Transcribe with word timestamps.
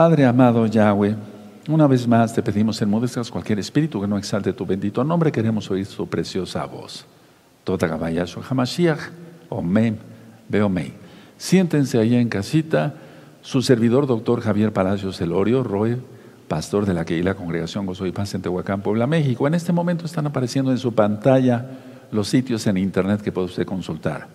Padre 0.00 0.24
amado 0.24 0.64
Yahweh, 0.64 1.14
una 1.68 1.86
vez 1.86 2.08
más 2.08 2.32
te 2.32 2.42
pedimos 2.42 2.80
enmudezcas 2.80 3.30
cualquier 3.30 3.58
espíritu 3.58 4.00
que 4.00 4.06
no 4.06 4.16
exalte 4.16 4.54
tu 4.54 4.64
bendito 4.64 5.04
nombre, 5.04 5.30
queremos 5.30 5.70
oír 5.70 5.84
su 5.84 6.08
preciosa 6.08 6.64
voz. 6.64 7.04
Toda 7.64 7.86
Gabayashu 7.86 8.40
Hamashiach, 8.48 8.98
Omen, 9.50 9.98
Beomei. 10.48 10.94
Siéntense 11.36 11.98
ahí 11.98 12.14
en 12.14 12.30
casita, 12.30 12.94
su 13.42 13.60
servidor, 13.60 14.06
doctor 14.06 14.40
Javier 14.40 14.72
Palacios 14.72 15.20
Elorio, 15.20 15.62
Roy, 15.62 15.98
pastor 16.48 16.86
de 16.86 16.94
la 16.94 17.04
la 17.06 17.34
Congregación 17.34 17.84
Gozo 17.84 18.06
y 18.06 18.12
Paz 18.12 18.34
en 18.34 18.40
Tehuacán, 18.40 18.80
Puebla, 18.80 19.06
México. 19.06 19.46
En 19.46 19.52
este 19.52 19.70
momento 19.70 20.06
están 20.06 20.26
apareciendo 20.26 20.70
en 20.70 20.78
su 20.78 20.94
pantalla 20.94 21.72
los 22.10 22.26
sitios 22.26 22.66
en 22.66 22.78
internet 22.78 23.20
que 23.20 23.32
puede 23.32 23.48
usted 23.48 23.66
consultar. 23.66 24.28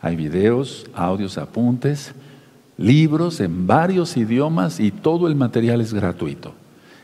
Hay 0.00 0.16
videos, 0.16 0.86
audios, 0.92 1.38
apuntes, 1.38 2.12
libros 2.76 3.40
en 3.40 3.66
varios 3.66 4.16
idiomas 4.16 4.80
y 4.80 4.90
todo 4.90 5.28
el 5.28 5.34
material 5.34 5.80
es 5.80 5.94
gratuito. 5.94 6.54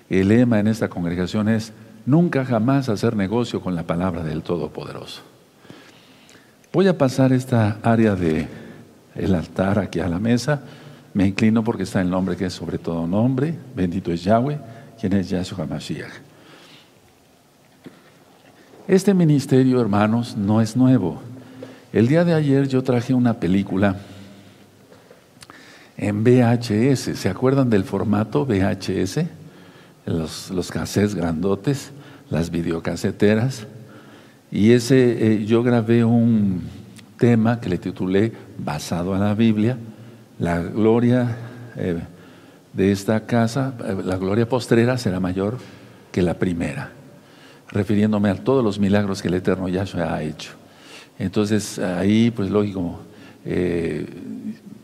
El 0.09 0.29
lema 0.29 0.59
en 0.59 0.67
esta 0.67 0.89
congregación 0.89 1.49
es 1.49 1.73
nunca 2.07 2.45
jamás 2.45 2.89
hacer 2.89 3.15
negocio 3.17 3.61
con 3.61 3.75
la 3.75 3.85
palabra 3.85 4.25
del 4.25 4.43
Todopoderoso. 4.43 5.23
Voy 6.73 6.89
a 6.89 6.99
pasar 6.99 7.33
esta 7.33 7.79
área 7.83 8.15
de 8.15 8.49
el 9.15 9.35
altar 9.35 9.79
aquí 9.79 10.01
a 10.01 10.09
la 10.09 10.19
mesa. 10.19 10.63
Me 11.15 11.27
inclino 11.27 11.65
porque 11.65 11.83
está 11.83 12.01
el 12.01 12.11
nombre 12.11 12.37
que 12.37 12.47
es 12.47 12.53
sobre 12.53 12.79
todo 12.79 13.07
nombre. 13.07 13.55
Bendito 13.75 14.13
es 14.13 14.23
Yahweh, 14.23 14.59
quien 15.01 15.13
es 15.15 15.29
Yahshua 15.29 15.67
Mashiach. 15.67 16.13
Este 18.87 19.15
ministerio, 19.15 19.81
hermanos, 19.81 20.37
no 20.37 20.61
es 20.61 20.77
nuevo. 20.77 21.21
El 21.93 22.09
día 22.09 22.25
de 22.25 22.35
ayer 22.35 22.69
yo 22.69 22.83
traje 22.83 23.15
una 23.15 23.35
película 23.35 23.97
en 26.01 26.25
VHS. 26.25 27.19
¿Se 27.19 27.29
acuerdan 27.29 27.69
del 27.69 27.85
formato 27.85 28.47
VHS? 28.47 29.27
Los, 30.07 30.51
los 30.51 30.71
cassettes 30.71 31.15
grandotes, 31.15 31.93
las 32.31 32.51
videocaseteras. 32.51 33.67
Y 34.51 34.73
ese, 34.73 35.35
eh, 35.35 35.45
yo 35.45 35.63
grabé 35.63 36.05
un 36.05 36.63
tema 37.19 37.61
que 37.61 37.69
le 37.69 37.77
titulé 37.77 38.33
Basado 38.59 39.15
a 39.15 39.19
la 39.19 39.35
Biblia, 39.35 39.77
la 40.39 40.61
gloria 40.61 41.37
eh, 41.77 42.01
de 42.73 42.93
esta 42.93 43.27
casa, 43.27 43.75
eh, 43.85 43.97
la 44.03 44.17
gloria 44.17 44.49
postrera 44.49 44.97
será 44.97 45.21
mayor 45.21 45.59
que 46.11 46.23
la 46.23 46.35
primera, 46.35 46.93
refiriéndome 47.69 48.31
a 48.31 48.37
todos 48.37 48.65
los 48.65 48.79
milagros 48.79 49.21
que 49.21 49.29
el 49.29 49.35
Eterno 49.35 49.69
Yahshua 49.69 50.15
ha 50.15 50.23
hecho. 50.23 50.53
Entonces 51.19 51.79
ahí, 51.79 52.31
pues 52.31 52.51
lógico, 52.51 53.01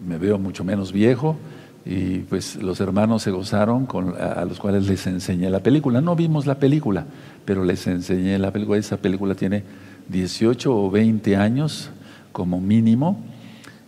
me 0.06 0.18
veo 0.18 0.38
mucho 0.38 0.64
menos 0.64 0.92
viejo 0.92 1.36
y 1.84 2.18
pues 2.20 2.56
los 2.56 2.80
hermanos 2.80 3.22
se 3.22 3.30
gozaron 3.30 3.86
con, 3.86 4.14
a, 4.20 4.44
los 4.44 4.58
cuales 4.58 4.88
les 4.88 5.06
enseñé 5.06 5.50
la 5.50 5.60
película. 5.60 6.00
No 6.00 6.16
vimos 6.16 6.46
la 6.46 6.56
película, 6.56 7.04
pero 7.44 7.64
les 7.64 7.86
enseñé 7.86 8.38
la 8.38 8.50
película. 8.50 8.78
Esa 8.78 8.96
película 8.96 9.34
tiene 9.34 9.62
18 10.08 10.74
o 10.74 10.90
20 10.90 11.36
años 11.36 11.90
como 12.32 12.60
mínimo 12.60 13.18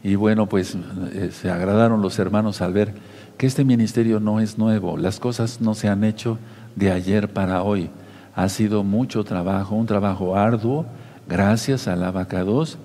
y 0.03 0.15
bueno, 0.15 0.49
pues 0.49 0.77
eh, 1.13 1.31
se 1.33 1.51
agradaron 1.51 2.01
los 2.01 2.19
hermanos 2.19 2.63
al 2.63 2.73
ver 2.73 2.95
que 3.37 3.47
este 3.47 3.65
ministerio 3.65 4.21
no 4.21 4.41
es 4.41 4.59
nuevo, 4.59 4.97
las 4.97 5.21
cosas 5.21 5.61
no 5.61 5.75
se 5.75 5.89
han 5.89 6.05
hecho 6.05 6.39
de 6.77 6.93
ayer 6.93 7.33
para 7.33 7.63
hoy. 7.63 7.91
Ha 8.35 8.49
sido 8.49 8.85
mucho 8.85 9.25
trabajo, 9.25 9.75
un 9.75 9.87
trabajo 9.87 10.37
arduo, 10.37 10.87
gracias 11.29 11.89
al 11.89 12.05
abacados 12.05 12.79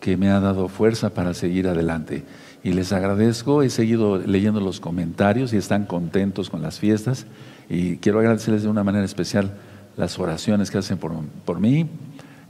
que 0.00 0.16
me 0.16 0.28
ha 0.28 0.40
dado 0.40 0.68
fuerza 0.68 1.10
para 1.10 1.32
seguir 1.34 1.68
adelante 1.68 2.24
y 2.68 2.74
les 2.74 2.92
agradezco. 2.92 3.62
He 3.62 3.70
seguido 3.70 4.18
leyendo 4.18 4.60
los 4.60 4.78
comentarios 4.78 5.52
y 5.54 5.56
están 5.56 5.86
contentos 5.86 6.50
con 6.50 6.60
las 6.60 6.78
fiestas 6.78 7.26
y 7.70 7.96
quiero 7.96 8.18
agradecerles 8.18 8.62
de 8.62 8.68
una 8.68 8.84
manera 8.84 9.06
especial 9.06 9.54
las 9.96 10.18
oraciones 10.18 10.70
que 10.70 10.76
hacen 10.76 10.98
por, 10.98 11.60
mí, 11.60 11.88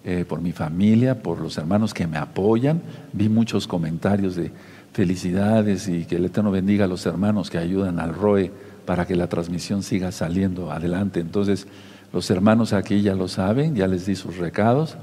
eh, 0.05 0.24
por 0.28 0.41
mi 0.41 0.52
familia, 0.52 1.23
por 1.23 1.40
los 1.40 1.57
hermanos 1.57 1.95
que 1.95 2.08
me 2.08 2.18
apoyan. 2.18 2.83
Vi 3.12 3.28
muchos 3.28 3.68
comentarios 3.68 4.34
de 4.34 4.51
felicidades 4.92 5.89
y 5.89 6.05
que 6.05 6.17
el 6.17 6.24
Eterno 6.24 6.51
bendiga 6.51 6.86
a 6.86 6.89
los 6.89 7.07
hermanos 7.07 7.48
que 7.48 7.58
ayudan 7.58 8.01
al 8.01 8.12
ROE 8.12 8.51
para 8.86 9.07
que 9.07 9.14
la 9.14 9.28
transmisión 9.28 9.84
siga 9.84 10.11
saliendo 10.11 10.73
adelante. 10.73 11.20
Entonces, 11.20 11.68
los 12.12 12.28
hermanos 12.30 12.73
aquí 12.73 13.02
ya 13.02 13.14
lo 13.14 13.28
saben, 13.28 13.77
ya 13.77 13.86
les 13.86 14.07
di 14.07 14.17
sus 14.17 14.36
recados. 14.36 14.96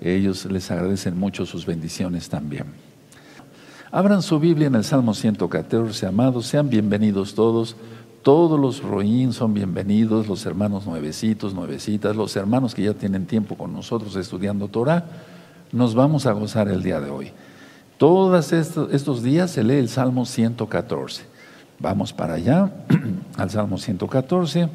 Ellos 0.00 0.46
les 0.46 0.70
agradecen 0.70 1.18
mucho 1.18 1.44
sus 1.44 1.66
bendiciones 1.66 2.30
también. 2.30 2.91
Abran 3.94 4.22
su 4.22 4.40
Biblia 4.40 4.68
en 4.68 4.74
el 4.74 4.84
Salmo 4.84 5.12
114, 5.12 6.06
amados, 6.06 6.46
sean 6.46 6.70
bienvenidos 6.70 7.34
todos. 7.34 7.76
Todos 8.22 8.58
los 8.58 8.82
roín 8.82 9.34
son 9.34 9.52
bienvenidos, 9.52 10.28
los 10.28 10.46
hermanos 10.46 10.86
nuevecitos, 10.86 11.52
nuevecitas, 11.52 12.16
los 12.16 12.34
hermanos 12.34 12.74
que 12.74 12.84
ya 12.84 12.94
tienen 12.94 13.26
tiempo 13.26 13.54
con 13.54 13.70
nosotros 13.74 14.16
estudiando 14.16 14.68
Torah. 14.68 15.04
Nos 15.72 15.94
vamos 15.94 16.24
a 16.24 16.32
gozar 16.32 16.68
el 16.68 16.82
día 16.82 17.00
de 17.00 17.10
hoy. 17.10 17.32
Todos 17.98 18.54
estos, 18.54 19.22
días 19.22 19.50
se 19.50 19.62
lee 19.62 19.74
el 19.74 19.90
Salmo 19.90 20.24
114. 20.24 21.24
Vamos 21.78 22.14
para 22.14 22.34
allá, 22.34 22.72
al 23.36 23.50
Salmo 23.50 23.76
114. 23.76 24.70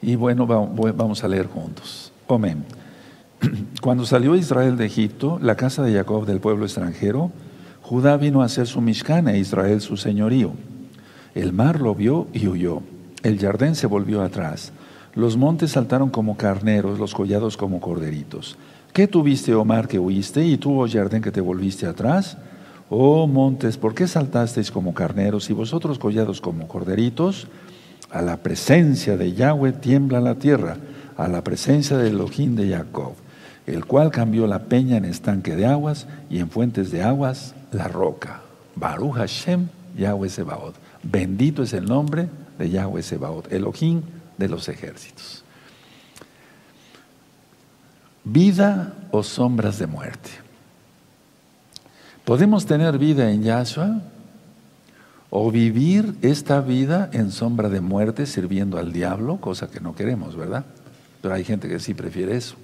Y 0.00 0.16
bueno, 0.16 0.46
vamos 0.46 1.22
a 1.22 1.28
leer 1.28 1.46
juntos. 1.46 2.10
Amén. 2.26 2.64
Cuando 3.80 4.04
salió 4.04 4.34
Israel 4.34 4.76
de 4.76 4.86
Egipto, 4.86 5.38
la 5.40 5.56
casa 5.56 5.82
de 5.82 5.92
Jacob 5.92 6.26
del 6.26 6.40
pueblo 6.40 6.64
extranjero, 6.64 7.30
Judá 7.82 8.16
vino 8.16 8.42
a 8.42 8.48
ser 8.48 8.66
su 8.66 8.80
Mishkan 8.80 9.28
e 9.28 9.38
Israel 9.38 9.80
su 9.80 9.96
señorío. 9.96 10.52
El 11.34 11.52
mar 11.52 11.80
lo 11.80 11.94
vio 11.94 12.26
y 12.32 12.46
huyó. 12.46 12.82
El 13.22 13.38
jardín 13.38 13.74
se 13.74 13.86
volvió 13.86 14.22
atrás. 14.22 14.72
Los 15.14 15.36
montes 15.36 15.72
saltaron 15.72 16.10
como 16.10 16.36
carneros, 16.36 16.98
los 16.98 17.14
collados 17.14 17.56
como 17.56 17.80
corderitos. 17.80 18.58
¿Qué 18.92 19.06
tuviste, 19.06 19.54
oh 19.54 19.64
mar, 19.64 19.88
que 19.88 19.98
huiste, 19.98 20.44
y 20.44 20.56
tú, 20.58 20.82
oh 20.82 20.88
jardín, 20.88 21.22
que 21.22 21.30
te 21.30 21.40
volviste 21.40 21.86
atrás? 21.86 22.36
Oh 22.90 23.26
montes, 23.26 23.76
¿por 23.76 23.94
qué 23.94 24.06
saltasteis 24.06 24.70
como 24.70 24.94
carneros 24.94 25.48
y 25.50 25.52
vosotros 25.52 25.98
collados 25.98 26.40
como 26.40 26.68
corderitos? 26.68 27.46
A 28.10 28.22
la 28.22 28.38
presencia 28.38 29.16
de 29.16 29.32
Yahweh 29.32 29.72
tiembla 29.72 30.20
la 30.20 30.34
tierra, 30.36 30.76
a 31.16 31.28
la 31.28 31.42
presencia 31.44 31.96
del 31.96 32.14
Elohim 32.14 32.54
de 32.54 32.70
Jacob 32.70 33.14
el 33.68 33.84
cual 33.84 34.10
cambió 34.10 34.46
la 34.46 34.60
peña 34.64 34.96
en 34.96 35.04
estanque 35.04 35.54
de 35.54 35.66
aguas 35.66 36.06
y 36.30 36.38
en 36.38 36.48
fuentes 36.48 36.90
de 36.90 37.02
aguas 37.02 37.54
la 37.70 37.86
roca. 37.86 38.40
Baruch 38.74 39.16
Hashem, 39.16 39.68
Yahweh 39.96 40.30
Sebaot. 40.30 40.74
Bendito 41.02 41.62
es 41.62 41.74
el 41.74 41.84
nombre 41.84 42.28
de 42.58 42.70
Yahweh 42.70 43.02
Sebaot, 43.02 43.52
Elohim 43.52 44.02
de 44.38 44.48
los 44.48 44.68
ejércitos. 44.68 45.44
Vida 48.24 48.94
o 49.10 49.22
sombras 49.22 49.78
de 49.78 49.86
muerte. 49.86 50.30
¿Podemos 52.24 52.64
tener 52.64 52.98
vida 52.98 53.30
en 53.30 53.42
Yahshua 53.42 54.00
o 55.30 55.50
vivir 55.50 56.14
esta 56.22 56.60
vida 56.62 57.10
en 57.12 57.30
sombra 57.30 57.68
de 57.68 57.82
muerte 57.82 58.24
sirviendo 58.24 58.78
al 58.78 58.92
diablo, 58.92 59.38
cosa 59.38 59.70
que 59.70 59.80
no 59.80 59.94
queremos, 59.94 60.36
¿verdad? 60.36 60.64
Pero 61.20 61.34
hay 61.34 61.44
gente 61.44 61.68
que 61.68 61.80
sí 61.80 61.92
prefiere 61.92 62.36
eso. 62.36 62.56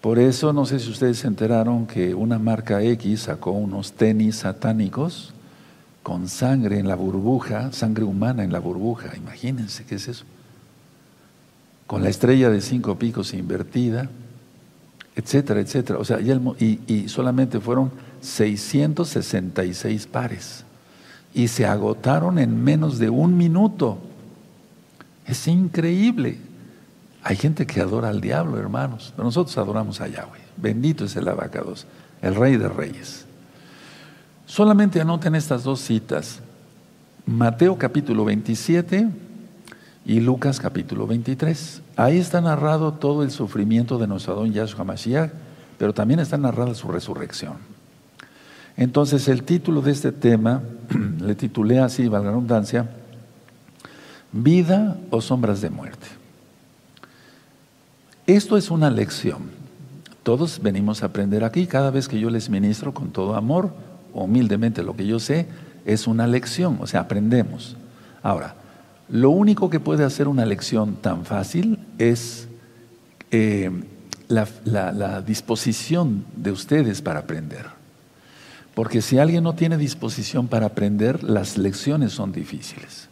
Por 0.00 0.18
eso, 0.18 0.52
no 0.52 0.64
sé 0.64 0.78
si 0.78 0.90
ustedes 0.90 1.18
se 1.18 1.26
enteraron 1.26 1.86
que 1.86 2.14
una 2.14 2.38
marca 2.38 2.82
X 2.82 3.20
sacó 3.22 3.50
unos 3.50 3.92
tenis 3.92 4.36
satánicos 4.36 5.34
con 6.02 6.28
sangre 6.28 6.78
en 6.78 6.88
la 6.88 6.94
burbuja, 6.94 7.70
sangre 7.72 8.04
humana 8.04 8.42
en 8.42 8.52
la 8.52 8.60
burbuja. 8.60 9.14
Imagínense 9.14 9.84
qué 9.84 9.96
es 9.96 10.08
eso. 10.08 10.24
Con 11.86 12.02
la 12.02 12.08
estrella 12.08 12.48
de 12.48 12.62
cinco 12.62 12.98
picos 12.98 13.34
invertida, 13.34 14.08
etcétera, 15.16 15.60
etcétera. 15.60 15.98
O 15.98 16.04
sea, 16.04 16.18
y, 16.20 16.80
y 16.86 17.08
solamente 17.08 17.60
fueron 17.60 17.90
666 18.22 20.06
pares. 20.06 20.64
Y 21.34 21.48
se 21.48 21.66
agotaron 21.66 22.38
en 22.38 22.64
menos 22.64 22.98
de 22.98 23.10
un 23.10 23.36
minuto. 23.36 23.98
Es 25.26 25.46
increíble. 25.46 26.38
Hay 27.22 27.36
gente 27.36 27.66
que 27.66 27.80
adora 27.80 28.08
al 28.08 28.20
diablo, 28.20 28.58
hermanos, 28.58 29.12
pero 29.14 29.24
nosotros 29.24 29.56
adoramos 29.58 30.00
a 30.00 30.08
Yahweh. 30.08 30.40
Bendito 30.56 31.04
es 31.04 31.16
el 31.16 31.28
abacados, 31.28 31.86
el 32.22 32.34
rey 32.34 32.56
de 32.56 32.68
reyes. 32.68 33.26
Solamente 34.46 35.00
anoten 35.00 35.34
estas 35.34 35.62
dos 35.62 35.80
citas. 35.80 36.40
Mateo 37.26 37.76
capítulo 37.76 38.24
27 38.24 39.08
y 40.06 40.20
Lucas 40.20 40.58
capítulo 40.58 41.06
23. 41.06 41.82
Ahí 41.96 42.18
está 42.18 42.40
narrado 42.40 42.94
todo 42.94 43.22
el 43.22 43.30
sufrimiento 43.30 43.98
de 43.98 44.06
nuestro 44.06 44.46
Yahshua 44.46 44.84
Mashiach, 44.84 45.30
pero 45.78 45.92
también 45.92 46.20
está 46.20 46.38
narrada 46.38 46.74
su 46.74 46.88
resurrección. 46.88 47.54
Entonces 48.76 49.28
el 49.28 49.42
título 49.42 49.82
de 49.82 49.92
este 49.92 50.10
tema, 50.10 50.62
le 51.20 51.34
titulé 51.34 51.80
así, 51.80 52.08
valga 52.08 52.26
la 52.26 52.32
redundancia, 52.32 52.88
Vida 54.32 54.96
o 55.10 55.20
sombras 55.20 55.60
de 55.60 55.70
muerte. 55.70 56.06
Esto 58.36 58.56
es 58.56 58.70
una 58.70 58.90
lección. 58.90 59.50
Todos 60.22 60.62
venimos 60.62 61.02
a 61.02 61.06
aprender 61.06 61.42
aquí. 61.42 61.66
Cada 61.66 61.90
vez 61.90 62.06
que 62.06 62.20
yo 62.20 62.30
les 62.30 62.48
ministro 62.48 62.94
con 62.94 63.10
todo 63.10 63.34
amor, 63.34 63.74
humildemente 64.14 64.84
lo 64.84 64.94
que 64.94 65.04
yo 65.04 65.18
sé, 65.18 65.48
es 65.84 66.06
una 66.06 66.28
lección, 66.28 66.78
o 66.80 66.86
sea, 66.86 67.00
aprendemos. 67.00 67.76
Ahora, 68.22 68.54
lo 69.08 69.30
único 69.30 69.68
que 69.68 69.80
puede 69.80 70.04
hacer 70.04 70.28
una 70.28 70.46
lección 70.46 70.94
tan 70.94 71.24
fácil 71.24 71.80
es 71.98 72.46
eh, 73.32 73.68
la, 74.28 75.22
disposición 75.22 76.24
de 76.36 76.52
ustedes 76.52 77.02
para 77.02 77.18
aprender. 77.18 77.66
Porque 78.76 79.02
si 79.02 79.18
alguien 79.18 79.42
no 79.42 79.56
tiene 79.56 79.76
disposición 79.76 80.46
para 80.46 80.66
aprender, 80.66 81.24
las 81.24 81.58
lecciones 81.58 82.12
son 82.12 82.30
difíciles. 82.30 83.08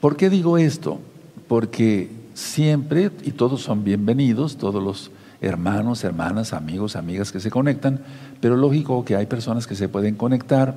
¿Por 0.00 0.16
qué 0.16 0.30
digo 0.30 0.56
esto? 0.56 0.98
Porque 1.46 2.17
siempre, 2.38 3.10
y 3.24 3.32
todos 3.32 3.62
son 3.62 3.82
bienvenidos, 3.82 4.58
todos 4.58 4.80
los 4.80 5.10
hermanos, 5.40 6.04
hermanas, 6.04 6.52
amigos, 6.52 6.94
amigas 6.94 7.32
que 7.32 7.40
se 7.40 7.50
conectan, 7.50 8.00
pero 8.40 8.56
lógico 8.56 9.04
que 9.04 9.16
hay 9.16 9.26
personas 9.26 9.66
que 9.66 9.74
se 9.74 9.88
pueden 9.88 10.14
conectar 10.14 10.76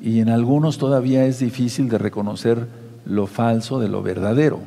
y 0.00 0.20
en 0.20 0.28
algunos 0.28 0.78
todavía 0.78 1.26
es 1.26 1.40
difícil 1.40 1.88
de 1.88 1.98
reconocer 1.98 2.68
lo 3.04 3.26
falso 3.26 3.80
de 3.80 3.88
lo 3.88 4.00
verdadero. 4.02 4.60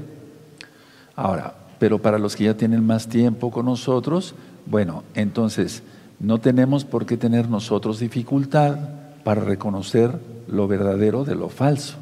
Ahora, 1.16 1.56
pero 1.80 2.00
para 2.00 2.20
los 2.20 2.36
que 2.36 2.46
ya 2.46 2.58
tienen 2.58 2.86
más 2.86 3.08
tiempo 3.08 3.50
con 3.50 3.68
nosotros, 3.68 4.36
bueno, 4.66 5.06
entonces 5.14 5.84
no 6.20 6.40
tenemos 6.40 6.84
por 6.84 7.06
qué 7.06 7.16
tener 7.16 7.48
nosotros 7.50 8.00
dificultad 8.00 8.78
para 9.24 9.42
reconocer 9.42 10.20
lo 10.50 10.68
verdadero 10.68 11.24
de 11.24 11.36
lo 11.36 11.48
falso. 11.48 11.96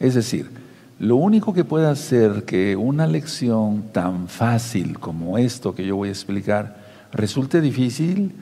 Es 0.00 0.14
decir, 0.14 0.65
lo 0.98 1.16
único 1.16 1.52
que 1.52 1.64
puede 1.64 1.88
hacer 1.88 2.44
que 2.44 2.74
una 2.74 3.06
lección 3.06 3.84
tan 3.92 4.28
fácil 4.28 4.98
como 4.98 5.36
esto 5.36 5.74
que 5.74 5.86
yo 5.86 5.96
voy 5.96 6.08
a 6.08 6.12
explicar 6.12 6.78
resulte 7.12 7.60
difícil 7.60 8.32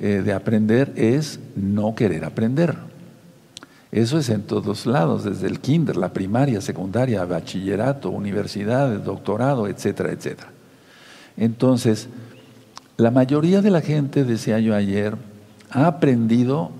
eh, 0.00 0.22
de 0.24 0.32
aprender 0.32 0.92
es 0.96 1.38
no 1.54 1.94
querer 1.94 2.24
aprender. 2.24 2.74
Eso 3.92 4.18
es 4.18 4.28
en 4.28 4.42
todos 4.42 4.86
lados, 4.86 5.24
desde 5.24 5.46
el 5.46 5.60
kinder, 5.60 5.96
la 5.96 6.12
primaria, 6.12 6.60
secundaria, 6.60 7.24
bachillerato, 7.24 8.10
universidad, 8.10 8.88
doctorado, 9.00 9.68
etcétera, 9.68 10.12
etcétera. 10.12 10.50
Entonces, 11.36 12.08
la 12.96 13.10
mayoría 13.10 13.62
de 13.62 13.70
la 13.70 13.80
gente, 13.80 14.24
decía 14.24 14.58
yo 14.58 14.74
ayer, 14.74 15.16
ha 15.70 15.86
aprendido 15.86 16.70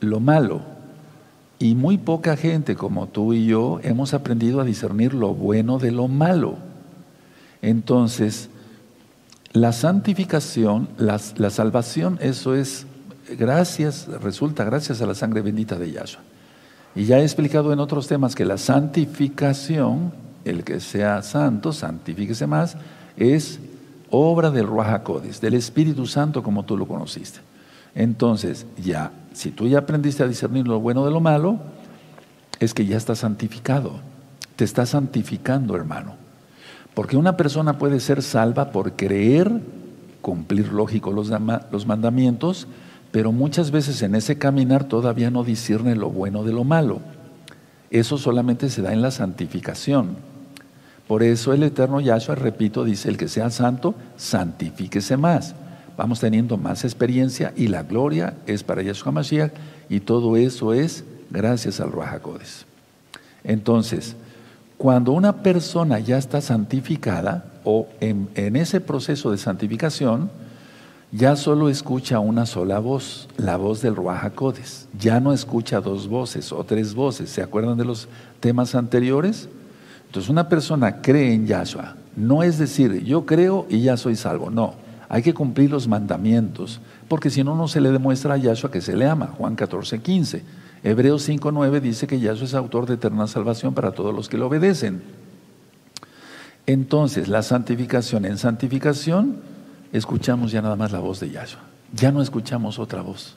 lo 0.00 0.20
malo 0.20 0.73
y 1.58 1.74
muy 1.74 1.98
poca 1.98 2.36
gente 2.36 2.76
como 2.76 3.06
tú 3.06 3.32
y 3.32 3.46
yo 3.46 3.80
hemos 3.82 4.14
aprendido 4.14 4.60
a 4.60 4.64
discernir 4.64 5.14
lo 5.14 5.34
bueno 5.34 5.78
de 5.78 5.92
lo 5.92 6.08
malo. 6.08 6.56
Entonces, 7.62 8.50
la 9.52 9.72
santificación, 9.72 10.88
la, 10.98 11.20
la 11.36 11.50
salvación, 11.50 12.18
eso 12.20 12.54
es 12.54 12.86
gracias, 13.38 14.06
resulta 14.20 14.64
gracias 14.64 15.00
a 15.00 15.06
la 15.06 15.14
sangre 15.14 15.40
bendita 15.40 15.76
de 15.76 15.92
Yahshua. 15.92 16.20
Y 16.94 17.04
ya 17.04 17.18
he 17.18 17.22
explicado 17.22 17.72
en 17.72 17.80
otros 17.80 18.06
temas 18.06 18.34
que 18.34 18.44
la 18.44 18.58
santificación, 18.58 20.12
el 20.44 20.62
que 20.64 20.80
sea 20.80 21.22
santo, 21.22 21.72
santifíquese 21.72 22.46
más, 22.46 22.76
es 23.16 23.58
obra 24.10 24.50
del 24.50 24.66
Ruach 24.66 25.08
del 25.40 25.54
Espíritu 25.54 26.06
Santo 26.06 26.42
como 26.42 26.64
tú 26.64 26.76
lo 26.76 26.86
conociste. 26.86 27.40
Entonces, 27.94 28.66
ya, 28.76 29.12
si 29.34 29.50
tú 29.50 29.66
ya 29.66 29.80
aprendiste 29.80 30.22
a 30.22 30.28
discernir 30.28 30.66
lo 30.66 30.80
bueno 30.80 31.04
de 31.04 31.10
lo 31.10 31.20
malo, 31.20 31.58
es 32.60 32.72
que 32.72 32.86
ya 32.86 32.96
estás 32.96 33.18
santificado. 33.18 34.00
Te 34.56 34.64
estás 34.64 34.90
santificando, 34.90 35.74
hermano. 35.74 36.14
Porque 36.94 37.16
una 37.16 37.36
persona 37.36 37.76
puede 37.76 37.98
ser 37.98 38.22
salva 38.22 38.70
por 38.70 38.92
creer, 38.92 39.60
cumplir 40.22 40.72
lógico 40.72 41.12
los, 41.12 41.86
mandamientos, 41.86 42.68
pero 43.10 43.32
muchas 43.32 43.72
veces 43.72 44.00
en 44.02 44.14
ese 44.14 44.38
caminar 44.38 44.84
todavía 44.84 45.30
no 45.30 45.42
discierne 45.42 45.96
lo 45.96 46.10
bueno 46.10 46.44
de 46.44 46.52
lo 46.52 46.62
malo. 46.62 47.00
Eso 47.90 48.18
solamente 48.18 48.70
se 48.70 48.82
da 48.82 48.92
en 48.92 49.02
la 49.02 49.10
santificación. 49.10 50.16
Por 51.08 51.24
eso 51.24 51.52
el 51.52 51.64
eterno 51.64 52.00
Yahshua, 52.00 52.36
repito, 52.36 52.84
dice, 52.84 53.08
el 53.08 53.16
que 53.16 53.28
sea 53.28 53.50
santo, 53.50 53.96
santifíquese 54.16 55.16
más. 55.16 55.56
Vamos 55.96 56.20
teniendo 56.20 56.56
más 56.56 56.84
experiencia 56.84 57.52
y 57.56 57.68
la 57.68 57.82
gloria 57.82 58.34
es 58.46 58.62
para 58.62 58.82
Yahshua 58.82 59.12
Mashiach 59.12 59.52
y 59.88 60.00
todo 60.00 60.36
eso 60.36 60.72
es 60.72 61.04
gracias 61.30 61.80
al 61.80 61.92
Ruajacodes. 61.92 62.66
Entonces, 63.44 64.16
cuando 64.76 65.12
una 65.12 65.42
persona 65.42 65.98
ya 65.98 66.18
está 66.18 66.40
santificada 66.40 67.52
o 67.64 67.88
en, 68.00 68.28
en 68.34 68.56
ese 68.56 68.80
proceso 68.80 69.30
de 69.30 69.38
santificación, 69.38 70.30
ya 71.12 71.36
solo 71.36 71.68
escucha 71.68 72.18
una 72.18 72.44
sola 72.44 72.80
voz, 72.80 73.28
la 73.36 73.56
voz 73.56 73.80
del 73.80 73.94
Ruajacodes. 73.94 74.88
Ya 74.98 75.20
no 75.20 75.32
escucha 75.32 75.80
dos 75.80 76.08
voces 76.08 76.50
o 76.50 76.64
tres 76.64 76.92
voces. 76.94 77.30
¿Se 77.30 77.40
acuerdan 77.40 77.78
de 77.78 77.84
los 77.84 78.08
temas 78.40 78.74
anteriores? 78.74 79.48
Entonces 80.06 80.28
una 80.28 80.48
persona 80.48 81.02
cree 81.02 81.32
en 81.32 81.46
Yahshua. 81.46 81.94
No 82.16 82.42
es 82.42 82.58
decir, 82.58 83.04
yo 83.04 83.26
creo 83.26 83.66
y 83.68 83.82
ya 83.82 83.96
soy 83.96 84.16
salvo. 84.16 84.50
No, 84.50 84.74
hay 85.14 85.22
que 85.22 85.32
cumplir 85.32 85.70
los 85.70 85.86
mandamientos, 85.86 86.80
porque 87.06 87.30
si 87.30 87.44
no, 87.44 87.54
no 87.54 87.68
se 87.68 87.80
le 87.80 87.92
demuestra 87.92 88.34
a 88.34 88.36
Yahshua 88.36 88.72
que 88.72 88.80
se 88.80 88.96
le 88.96 89.06
ama. 89.06 89.28
Juan 89.38 89.54
14, 89.54 90.00
15. 90.00 90.42
Hebreos 90.82 91.22
5, 91.22 91.52
9 91.52 91.80
dice 91.80 92.08
que 92.08 92.18
Yahshua 92.18 92.46
es 92.46 92.54
autor 92.54 92.86
de 92.86 92.94
eterna 92.94 93.28
salvación 93.28 93.74
para 93.74 93.92
todos 93.92 94.12
los 94.12 94.28
que 94.28 94.36
lo 94.36 94.48
obedecen. 94.48 95.02
Entonces, 96.66 97.28
la 97.28 97.42
santificación 97.42 98.24
en 98.24 98.38
santificación 98.38 99.36
escuchamos 99.92 100.50
ya 100.50 100.60
nada 100.62 100.74
más 100.74 100.90
la 100.90 100.98
voz 100.98 101.20
de 101.20 101.30
Yahshua. 101.30 101.60
Ya 101.92 102.10
no 102.10 102.20
escuchamos 102.20 102.80
otra 102.80 103.00
voz. 103.00 103.36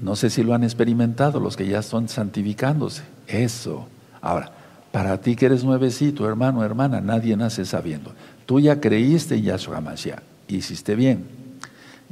No 0.00 0.16
sé 0.16 0.30
si 0.30 0.42
lo 0.42 0.54
han 0.54 0.64
experimentado 0.64 1.38
los 1.38 1.54
que 1.54 1.66
ya 1.66 1.80
están 1.80 2.08
santificándose. 2.08 3.02
Eso. 3.26 3.88
Ahora, 4.22 4.52
para 4.90 5.20
ti 5.20 5.36
que 5.36 5.44
eres 5.44 5.64
nuevecito, 5.64 6.26
hermano, 6.26 6.64
hermana, 6.64 7.02
nadie 7.02 7.36
nace 7.36 7.66
sabiendo. 7.66 8.14
Tú 8.46 8.58
ya 8.58 8.80
creíste 8.80 9.34
en 9.34 9.42
Yahshua 9.42 9.82
Mashiach. 9.82 10.29
Hiciste 10.50 10.94
bien. 10.94 11.24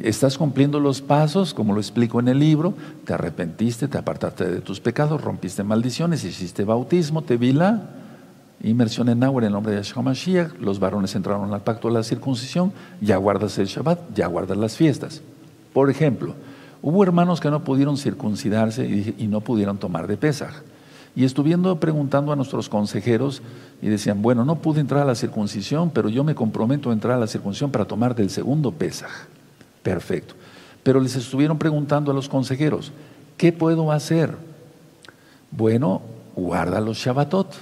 Estás 0.00 0.38
cumpliendo 0.38 0.78
los 0.78 1.02
pasos, 1.02 1.52
como 1.52 1.74
lo 1.74 1.80
explico 1.80 2.20
en 2.20 2.28
el 2.28 2.38
libro. 2.38 2.74
Te 3.04 3.14
arrepentiste, 3.14 3.88
te 3.88 3.98
apartaste 3.98 4.44
de 4.48 4.60
tus 4.60 4.80
pecados, 4.80 5.20
rompiste 5.20 5.64
maldiciones, 5.64 6.24
hiciste 6.24 6.64
bautismo, 6.64 7.22
te 7.22 7.36
vila 7.36 7.90
inmersión 8.62 9.08
en 9.08 9.22
agua 9.22 9.42
en 9.42 9.46
el 9.46 9.52
nombre 9.52 9.72
de 9.72 9.78
Yahshua 9.78 10.02
Mashiach, 10.02 10.58
los 10.60 10.78
varones 10.80 11.14
entraron 11.14 11.52
al 11.52 11.62
pacto 11.62 11.88
de 11.88 11.94
la 11.94 12.02
circuncisión, 12.02 12.72
ya 13.00 13.16
guardas 13.16 13.58
el 13.58 13.66
Shabbat, 13.66 14.14
ya 14.14 14.26
guardas 14.26 14.56
las 14.56 14.76
fiestas. 14.76 15.22
Por 15.72 15.90
ejemplo, 15.90 16.34
hubo 16.82 17.02
hermanos 17.02 17.40
que 17.40 17.50
no 17.50 17.62
pudieron 17.62 17.96
circuncidarse 17.96 18.84
y, 18.86 19.26
no 19.28 19.40
pudieron 19.40 19.78
tomar 19.78 20.06
de 20.06 20.16
Pesaj. 20.16 20.54
Y 21.18 21.24
estuviendo 21.24 21.80
preguntando 21.80 22.30
a 22.30 22.36
nuestros 22.36 22.68
consejeros 22.68 23.42
y 23.82 23.88
decían, 23.88 24.22
bueno, 24.22 24.44
no 24.44 24.60
pude 24.62 24.80
entrar 24.80 25.02
a 25.02 25.04
la 25.04 25.16
circuncisión, 25.16 25.90
pero 25.90 26.08
yo 26.08 26.22
me 26.22 26.36
comprometo 26.36 26.90
a 26.90 26.92
entrar 26.92 27.16
a 27.16 27.18
la 27.18 27.26
circuncisión 27.26 27.72
para 27.72 27.86
tomar 27.86 28.14
del 28.14 28.30
segundo 28.30 28.70
Pesaj. 28.70 29.10
Perfecto. 29.82 30.34
Pero 30.84 31.00
les 31.00 31.16
estuvieron 31.16 31.58
preguntando 31.58 32.12
a 32.12 32.14
los 32.14 32.28
consejeros, 32.28 32.92
¿qué 33.36 33.52
puedo 33.52 33.90
hacer? 33.90 34.36
Bueno, 35.50 36.02
guarda 36.36 36.80
los 36.80 36.98
Shabbatot 36.98 37.52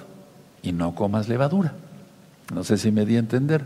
y 0.62 0.72
no 0.72 0.94
comas 0.94 1.26
levadura. 1.26 1.72
No 2.52 2.62
sé 2.62 2.76
si 2.76 2.92
me 2.92 3.06
di 3.06 3.16
a 3.16 3.20
entender. 3.20 3.64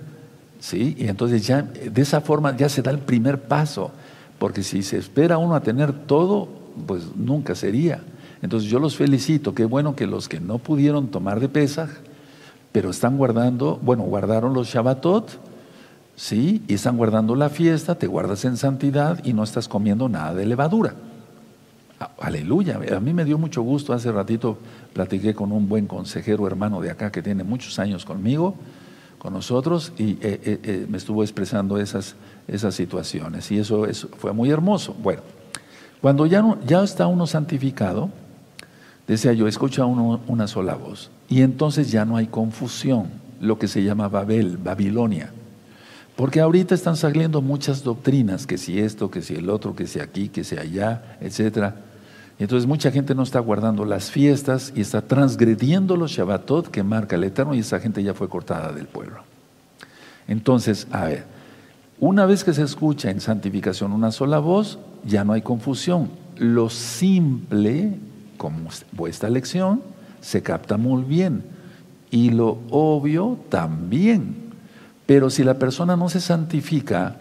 ¿Sí? 0.60 0.94
Y 1.00 1.08
entonces 1.08 1.44
ya 1.44 1.62
de 1.62 2.00
esa 2.00 2.20
forma 2.20 2.56
ya 2.56 2.68
se 2.68 2.82
da 2.82 2.92
el 2.92 3.00
primer 3.00 3.42
paso, 3.42 3.90
porque 4.38 4.62
si 4.62 4.84
se 4.84 4.98
espera 4.98 5.36
uno 5.38 5.56
a 5.56 5.64
tener 5.64 5.92
todo, 5.92 6.48
pues 6.86 7.16
nunca 7.16 7.56
sería. 7.56 8.04
Entonces 8.42 8.70
yo 8.70 8.78
los 8.78 8.96
felicito, 8.96 9.54
qué 9.54 9.64
bueno 9.64 9.94
que 9.94 10.06
los 10.06 10.28
que 10.28 10.40
no 10.40 10.58
pudieron 10.58 11.08
tomar 11.08 11.40
de 11.40 11.48
Pesaj, 11.48 11.90
pero 12.72 12.90
están 12.90 13.16
guardando, 13.18 13.78
bueno, 13.82 14.04
guardaron 14.04 14.54
los 14.54 14.68
Shabbatot, 14.68 15.28
¿sí? 16.16 16.62
Y 16.68 16.74
están 16.74 16.96
guardando 16.96 17.34
la 17.34 17.50
fiesta, 17.50 17.96
te 17.96 18.06
guardas 18.06 18.44
en 18.44 18.56
santidad 18.56 19.22
y 19.24 19.32
no 19.32 19.42
estás 19.42 19.68
comiendo 19.68 20.08
nada 20.08 20.34
de 20.34 20.46
levadura. 20.46 20.94
Aleluya, 22.18 22.80
a 22.96 23.00
mí 23.00 23.12
me 23.12 23.26
dio 23.26 23.36
mucho 23.36 23.60
gusto, 23.60 23.92
hace 23.92 24.10
ratito 24.10 24.56
platiqué 24.94 25.34
con 25.34 25.52
un 25.52 25.68
buen 25.68 25.86
consejero 25.86 26.46
hermano 26.46 26.80
de 26.80 26.90
acá 26.90 27.12
que 27.12 27.20
tiene 27.20 27.44
muchos 27.44 27.78
años 27.78 28.06
conmigo, 28.06 28.54
con 29.18 29.34
nosotros, 29.34 29.92
y 29.98 30.12
eh, 30.12 30.18
eh, 30.22 30.60
eh, 30.62 30.86
me 30.88 30.96
estuvo 30.96 31.22
expresando 31.22 31.76
esas, 31.76 32.14
esas 32.48 32.74
situaciones, 32.74 33.50
y 33.50 33.58
eso, 33.58 33.86
fue 34.16 34.32
muy 34.32 34.48
hermoso. 34.50 34.94
Bueno, 35.02 35.20
cuando 36.00 36.24
ya, 36.24 36.42
ya 36.66 36.82
está 36.82 37.06
uno 37.06 37.26
santificado, 37.26 38.08
decía 39.12 39.32
yo, 39.32 39.46
escucha 39.48 39.84
una 39.84 40.46
sola 40.46 40.74
voz, 40.74 41.10
y 41.28 41.42
entonces 41.42 41.90
ya 41.90 42.04
no 42.04 42.16
hay 42.16 42.26
confusión, 42.26 43.08
lo 43.40 43.58
que 43.58 43.68
se 43.68 43.82
llama 43.82 44.08
Babel, 44.08 44.56
Babilonia. 44.56 45.32
Porque 46.16 46.40
ahorita 46.40 46.74
están 46.74 46.96
saliendo 46.96 47.40
muchas 47.40 47.82
doctrinas, 47.82 48.46
que 48.46 48.58
si 48.58 48.78
esto, 48.78 49.10
que 49.10 49.22
si 49.22 49.34
el 49.34 49.48
otro, 49.48 49.74
que 49.74 49.86
si 49.86 50.00
aquí, 50.00 50.28
que 50.28 50.44
si 50.44 50.56
allá, 50.56 51.16
etcétera 51.20 51.76
entonces 52.40 52.66
mucha 52.66 52.90
gente 52.90 53.14
no 53.14 53.22
está 53.22 53.38
guardando 53.38 53.84
las 53.84 54.10
fiestas 54.10 54.72
y 54.74 54.80
está 54.80 55.02
transgrediendo 55.02 55.94
los 55.94 56.12
Shabbatot 56.12 56.68
que 56.68 56.82
marca 56.82 57.16
el 57.16 57.24
Eterno 57.24 57.54
y 57.54 57.58
esa 57.58 57.80
gente 57.80 58.02
ya 58.02 58.14
fue 58.14 58.30
cortada 58.30 58.72
del 58.72 58.86
pueblo. 58.86 59.20
Entonces, 60.26 60.86
a 60.90 61.04
ver, 61.04 61.24
una 61.98 62.24
vez 62.24 62.42
que 62.42 62.54
se 62.54 62.62
escucha 62.62 63.10
en 63.10 63.20
santificación 63.20 63.92
una 63.92 64.10
sola 64.10 64.38
voz, 64.38 64.78
ya 65.04 65.22
no 65.22 65.34
hay 65.34 65.42
confusión. 65.42 66.10
lo 66.38 66.70
simple, 66.70 67.98
como 68.40 68.70
vuestra 68.92 69.28
lección, 69.28 69.82
se 70.22 70.42
capta 70.42 70.78
muy 70.78 71.02
bien. 71.02 71.44
Y 72.10 72.30
lo 72.30 72.60
obvio 72.70 73.38
también. 73.50 74.34
Pero 75.04 75.28
si 75.28 75.44
la 75.44 75.58
persona 75.58 75.94
no 75.94 76.08
se 76.08 76.22
santifica, 76.22 77.16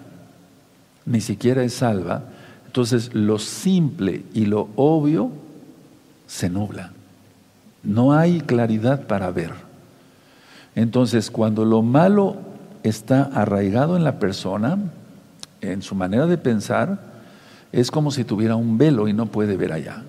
ni 1.06 1.20
siquiera 1.20 1.62
es 1.62 1.74
salva, 1.74 2.24
entonces 2.68 3.14
lo 3.14 3.38
simple 3.38 4.24
y 4.34 4.46
lo 4.46 4.70
obvio 4.78 5.30
se 6.26 6.50
nubla. 6.50 6.94
No 7.84 8.14
hay 8.14 8.40
claridad 8.40 9.06
para 9.06 9.30
ver. 9.30 9.52
Entonces, 10.74 11.30
cuando 11.30 11.66
lo 11.66 11.82
malo 11.82 12.38
está 12.84 13.24
arraigado 13.24 13.98
en 13.98 14.06
la 14.06 14.20
persona, 14.20 14.78
en 15.60 15.82
su 15.82 15.96
manera 15.96 16.28
de 16.28 16.38
pensar, 16.38 16.98
es 17.74 17.92
como 17.92 18.10
si 18.10 18.24
tuviera 18.24 18.56
un 18.56 18.78
velo 18.78 19.10
y 19.10 19.14
no 19.14 19.26
puede 19.26 19.58
ver 19.58 19.74
allá. 19.74 20.04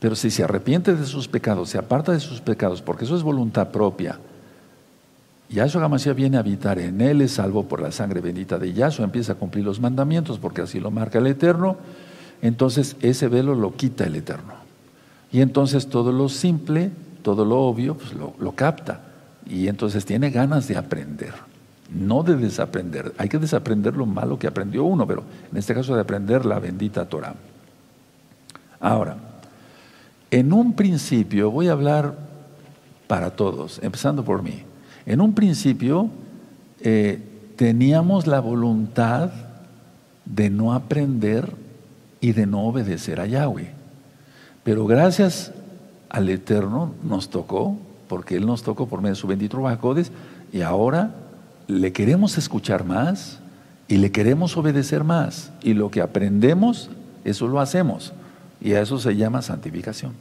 Pero 0.00 0.14
si 0.14 0.30
se 0.30 0.44
arrepiente 0.44 0.94
de 0.94 1.06
sus 1.06 1.28
pecados, 1.28 1.70
se 1.70 1.78
aparta 1.78 2.12
de 2.12 2.20
sus 2.20 2.40
pecados, 2.40 2.82
porque 2.82 3.04
eso 3.04 3.16
es 3.16 3.22
voluntad 3.22 3.70
propia, 3.70 4.18
Yahshua 5.48 5.84
Hamashiach 5.84 6.16
viene 6.16 6.36
a 6.36 6.40
habitar 6.40 6.78
en 6.78 7.00
él, 7.00 7.20
es 7.20 7.32
salvo 7.32 7.64
por 7.64 7.80
la 7.80 7.92
sangre 7.92 8.20
bendita 8.20 8.58
de 8.58 8.72
Yahshua, 8.72 9.04
empieza 9.04 9.32
a 9.32 9.36
cumplir 9.36 9.64
los 9.64 9.80
mandamientos 9.80 10.38
porque 10.38 10.62
así 10.62 10.80
lo 10.80 10.90
marca 10.90 11.18
el 11.18 11.26
Eterno, 11.28 11.76
entonces 12.42 12.96
ese 13.00 13.28
velo 13.28 13.54
lo 13.54 13.74
quita 13.76 14.04
el 14.04 14.16
Eterno. 14.16 14.54
Y 15.30 15.40
entonces 15.40 15.88
todo 15.88 16.12
lo 16.12 16.28
simple, 16.28 16.90
todo 17.22 17.44
lo 17.44 17.60
obvio, 17.60 17.96
pues 17.96 18.12
lo, 18.12 18.34
lo 18.38 18.52
capta. 18.52 19.00
Y 19.48 19.68
entonces 19.68 20.04
tiene 20.04 20.30
ganas 20.30 20.66
de 20.66 20.76
aprender, 20.76 21.32
no 21.90 22.24
de 22.24 22.36
desaprender. 22.36 23.12
Hay 23.16 23.28
que 23.28 23.38
desaprender 23.38 23.96
lo 23.96 24.06
malo 24.06 24.38
que 24.38 24.48
aprendió 24.48 24.84
uno, 24.84 25.06
pero 25.06 25.22
en 25.50 25.56
este 25.56 25.74
caso 25.74 25.94
de 25.94 26.00
aprender 26.00 26.44
la 26.44 26.58
bendita 26.58 27.08
Torah. 27.08 27.34
Ahora, 28.80 29.16
en 30.30 30.52
un 30.52 30.74
principio 30.74 31.50
voy 31.50 31.68
a 31.68 31.72
hablar 31.72 32.14
para 33.06 33.30
todos, 33.30 33.80
empezando 33.82 34.24
por 34.24 34.42
mí. 34.42 34.62
En 35.06 35.20
un 35.20 35.34
principio 35.34 36.10
eh, 36.80 37.20
teníamos 37.56 38.26
la 38.26 38.40
voluntad 38.40 39.30
de 40.24 40.50
no 40.50 40.74
aprender 40.74 41.52
y 42.20 42.32
de 42.32 42.46
no 42.46 42.64
obedecer 42.66 43.20
a 43.20 43.26
Yahweh. 43.26 43.70
Pero 44.64 44.86
gracias 44.86 45.52
al 46.08 46.28
Eterno 46.28 46.92
nos 47.04 47.30
tocó, 47.30 47.76
porque 48.08 48.36
Él 48.36 48.46
nos 48.46 48.62
tocó 48.62 48.88
por 48.88 49.00
medio 49.00 49.14
de 49.14 49.20
su 49.20 49.28
bendito 49.28 49.60
Bajacodes, 49.60 50.10
y 50.52 50.62
ahora 50.62 51.14
le 51.68 51.92
queremos 51.92 52.38
escuchar 52.38 52.84
más 52.84 53.40
y 53.88 53.98
le 53.98 54.10
queremos 54.10 54.56
obedecer 54.56 55.04
más. 55.04 55.52
Y 55.62 55.74
lo 55.74 55.90
que 55.90 56.00
aprendemos, 56.00 56.90
eso 57.24 57.46
lo 57.46 57.60
hacemos. 57.60 58.12
Y 58.66 58.74
a 58.74 58.80
eso 58.80 58.98
se 58.98 59.14
llama 59.14 59.42
santificación. 59.42 60.12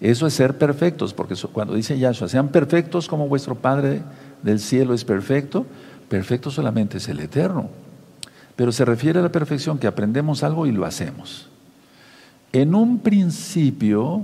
Eso 0.00 0.26
es 0.26 0.34
ser 0.34 0.58
perfectos, 0.58 1.14
porque 1.14 1.36
cuando 1.52 1.74
dice 1.74 1.96
Yahshua, 1.96 2.28
sean 2.28 2.48
perfectos 2.48 3.06
como 3.06 3.28
vuestro 3.28 3.54
Padre 3.54 4.02
del 4.42 4.58
cielo 4.58 4.92
es 4.92 5.04
perfecto, 5.04 5.64
perfecto 6.08 6.50
solamente 6.50 6.98
es 6.98 7.08
el 7.08 7.20
eterno. 7.20 7.68
Pero 8.56 8.72
se 8.72 8.84
refiere 8.84 9.20
a 9.20 9.22
la 9.22 9.30
perfección 9.30 9.78
que 9.78 9.86
aprendemos 9.86 10.42
algo 10.42 10.66
y 10.66 10.72
lo 10.72 10.84
hacemos. 10.84 11.48
En 12.52 12.74
un 12.74 12.98
principio 12.98 14.22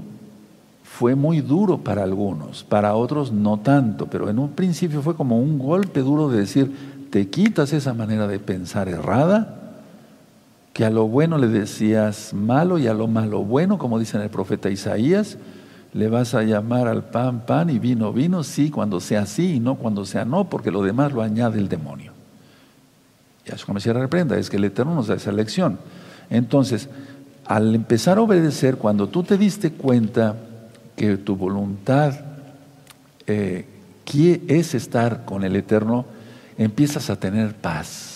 fue 0.82 1.14
muy 1.14 1.40
duro 1.40 1.78
para 1.78 2.02
algunos, 2.02 2.64
para 2.64 2.96
otros 2.96 3.30
no 3.30 3.60
tanto, 3.60 4.08
pero 4.08 4.28
en 4.28 4.40
un 4.40 4.50
principio 4.50 5.02
fue 5.02 5.14
como 5.14 5.38
un 5.38 5.56
golpe 5.56 6.00
duro 6.00 6.28
de 6.30 6.40
decir, 6.40 7.08
te 7.10 7.28
quitas 7.28 7.72
esa 7.72 7.94
manera 7.94 8.26
de 8.26 8.40
pensar 8.40 8.88
errada, 8.88 9.65
que 10.76 10.84
a 10.84 10.90
lo 10.90 11.08
bueno 11.08 11.38
le 11.38 11.48
decías 11.48 12.34
malo 12.34 12.76
y 12.76 12.86
a 12.86 12.92
lo 12.92 13.06
malo 13.06 13.42
bueno, 13.42 13.78
como 13.78 13.98
dice 13.98 14.18
en 14.18 14.24
el 14.24 14.28
profeta 14.28 14.68
Isaías, 14.68 15.38
le 15.94 16.08
vas 16.08 16.34
a 16.34 16.42
llamar 16.42 16.86
al 16.86 17.04
pan 17.04 17.46
pan 17.46 17.70
y 17.70 17.78
vino 17.78 18.12
vino, 18.12 18.44
sí, 18.44 18.68
cuando 18.68 19.00
sea 19.00 19.24
sí 19.24 19.54
y 19.54 19.58
no 19.58 19.76
cuando 19.76 20.04
sea 20.04 20.26
no, 20.26 20.50
porque 20.50 20.70
lo 20.70 20.82
demás 20.82 21.14
lo 21.14 21.22
añade 21.22 21.58
el 21.58 21.70
demonio. 21.70 22.12
Y 23.46 23.54
eso 23.54 23.64
como 23.64 23.80
se 23.80 23.90
reprenda, 23.90 24.36
es 24.36 24.50
que 24.50 24.58
el 24.58 24.64
Eterno 24.64 24.94
nos 24.94 25.06
da 25.06 25.14
esa 25.14 25.32
lección. 25.32 25.78
Entonces, 26.28 26.90
al 27.46 27.74
empezar 27.74 28.18
a 28.18 28.20
obedecer, 28.20 28.76
cuando 28.76 29.08
tú 29.08 29.22
te 29.22 29.38
diste 29.38 29.72
cuenta 29.72 30.36
que 30.94 31.16
tu 31.16 31.36
voluntad 31.36 32.12
eh, 33.26 33.64
es 34.46 34.74
estar 34.74 35.24
con 35.24 35.42
el 35.42 35.56
Eterno, 35.56 36.04
empiezas 36.58 37.08
a 37.08 37.16
tener 37.16 37.54
paz, 37.54 38.15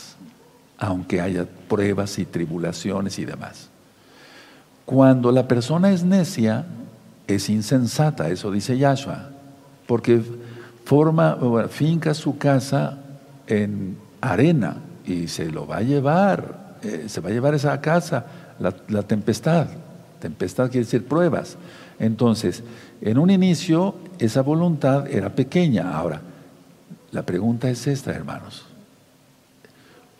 aunque 0.80 1.20
haya 1.20 1.46
pruebas 1.68 2.18
y 2.18 2.24
tribulaciones 2.24 3.18
y 3.18 3.26
demás. 3.26 3.68
Cuando 4.86 5.30
la 5.30 5.46
persona 5.46 5.92
es 5.92 6.02
necia, 6.02 6.64
es 7.28 7.48
insensata, 7.50 8.30
eso 8.30 8.50
dice 8.50 8.76
Yahshua, 8.76 9.28
porque 9.86 10.22
forma, 10.84 11.68
finca 11.68 12.14
su 12.14 12.38
casa 12.38 12.98
en 13.46 13.98
arena 14.20 14.78
y 15.06 15.28
se 15.28 15.50
lo 15.50 15.66
va 15.66 15.76
a 15.76 15.82
llevar, 15.82 16.78
eh, 16.82 17.04
se 17.08 17.20
va 17.20 17.28
a 17.28 17.32
llevar 17.32 17.54
esa 17.54 17.78
casa, 17.80 18.24
la, 18.58 18.74
la 18.88 19.02
tempestad. 19.02 19.68
Tempestad 20.18 20.70
quiere 20.70 20.86
decir 20.86 21.06
pruebas. 21.06 21.56
Entonces, 21.98 22.62
en 23.02 23.18
un 23.18 23.30
inicio 23.30 23.94
esa 24.18 24.40
voluntad 24.40 25.06
era 25.08 25.34
pequeña. 25.34 25.94
Ahora, 25.94 26.22
la 27.12 27.22
pregunta 27.22 27.68
es 27.68 27.86
esta, 27.86 28.12
hermanos. 28.12 28.69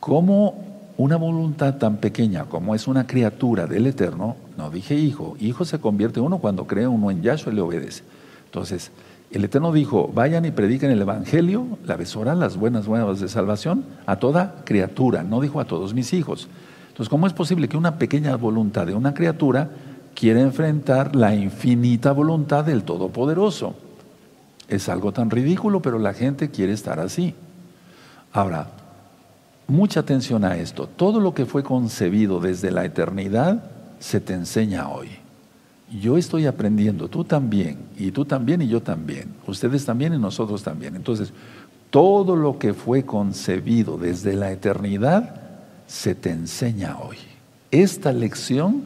¿Cómo 0.00 0.70
una 1.00 1.16
voluntad 1.16 1.76
tan 1.76 1.96
pequeña 1.96 2.44
como 2.44 2.74
es 2.74 2.86
una 2.86 3.06
criatura 3.06 3.66
del 3.66 3.86
Eterno, 3.86 4.36
no 4.58 4.68
dije 4.68 4.94
hijo, 4.94 5.34
hijo 5.40 5.64
se 5.64 5.78
convierte 5.78 6.20
uno 6.20 6.40
cuando 6.40 6.66
cree 6.66 6.86
uno 6.86 7.10
en 7.10 7.22
Yahshua 7.22 7.54
y 7.54 7.56
le 7.56 7.62
obedece. 7.62 8.02
Entonces, 8.44 8.90
el 9.30 9.44
Eterno 9.44 9.72
dijo, 9.72 10.10
vayan 10.12 10.44
y 10.44 10.50
prediquen 10.50 10.90
el 10.90 11.00
Evangelio, 11.00 11.78
la 11.86 11.96
besora, 11.96 12.34
las 12.34 12.58
buenas 12.58 12.86
nuevas 12.86 13.18
de 13.18 13.28
salvación, 13.28 13.84
a 14.04 14.16
toda 14.16 14.56
criatura, 14.66 15.22
no 15.22 15.40
dijo 15.40 15.58
a 15.58 15.64
todos 15.64 15.94
mis 15.94 16.12
hijos. 16.12 16.48
Entonces, 16.88 17.08
¿cómo 17.08 17.26
es 17.26 17.32
posible 17.32 17.66
que 17.66 17.78
una 17.78 17.96
pequeña 17.96 18.36
voluntad 18.36 18.86
de 18.86 18.92
una 18.94 19.14
criatura 19.14 19.70
quiera 20.14 20.42
enfrentar 20.42 21.16
la 21.16 21.34
infinita 21.34 22.12
voluntad 22.12 22.64
del 22.64 22.82
Todopoderoso? 22.82 23.74
Es 24.68 24.90
algo 24.90 25.12
tan 25.12 25.30
ridículo, 25.30 25.80
pero 25.80 25.98
la 25.98 26.12
gente 26.12 26.50
quiere 26.50 26.74
estar 26.74 27.00
así. 27.00 27.34
Ahora, 28.32 28.68
mucha 29.70 30.00
atención 30.00 30.44
a 30.44 30.56
esto. 30.56 30.86
Todo 30.86 31.20
lo 31.20 31.32
que 31.32 31.46
fue 31.46 31.62
concebido 31.62 32.40
desde 32.40 32.70
la 32.70 32.84
eternidad 32.84 33.64
se 33.98 34.20
te 34.20 34.34
enseña 34.34 34.88
hoy. 34.88 35.08
Yo 36.00 36.16
estoy 36.16 36.46
aprendiendo, 36.46 37.08
tú 37.08 37.24
también, 37.24 37.78
y 37.96 38.10
tú 38.12 38.24
también 38.24 38.62
y 38.62 38.68
yo 38.68 38.80
también, 38.80 39.34
ustedes 39.46 39.84
también 39.84 40.14
y 40.14 40.18
nosotros 40.18 40.62
también. 40.62 40.94
Entonces, 40.94 41.32
todo 41.90 42.36
lo 42.36 42.58
que 42.58 42.74
fue 42.74 43.04
concebido 43.04 43.98
desde 43.98 44.34
la 44.34 44.52
eternidad 44.52 45.40
se 45.86 46.14
te 46.14 46.30
enseña 46.30 46.98
hoy. 46.98 47.16
Esta 47.72 48.12
lección 48.12 48.82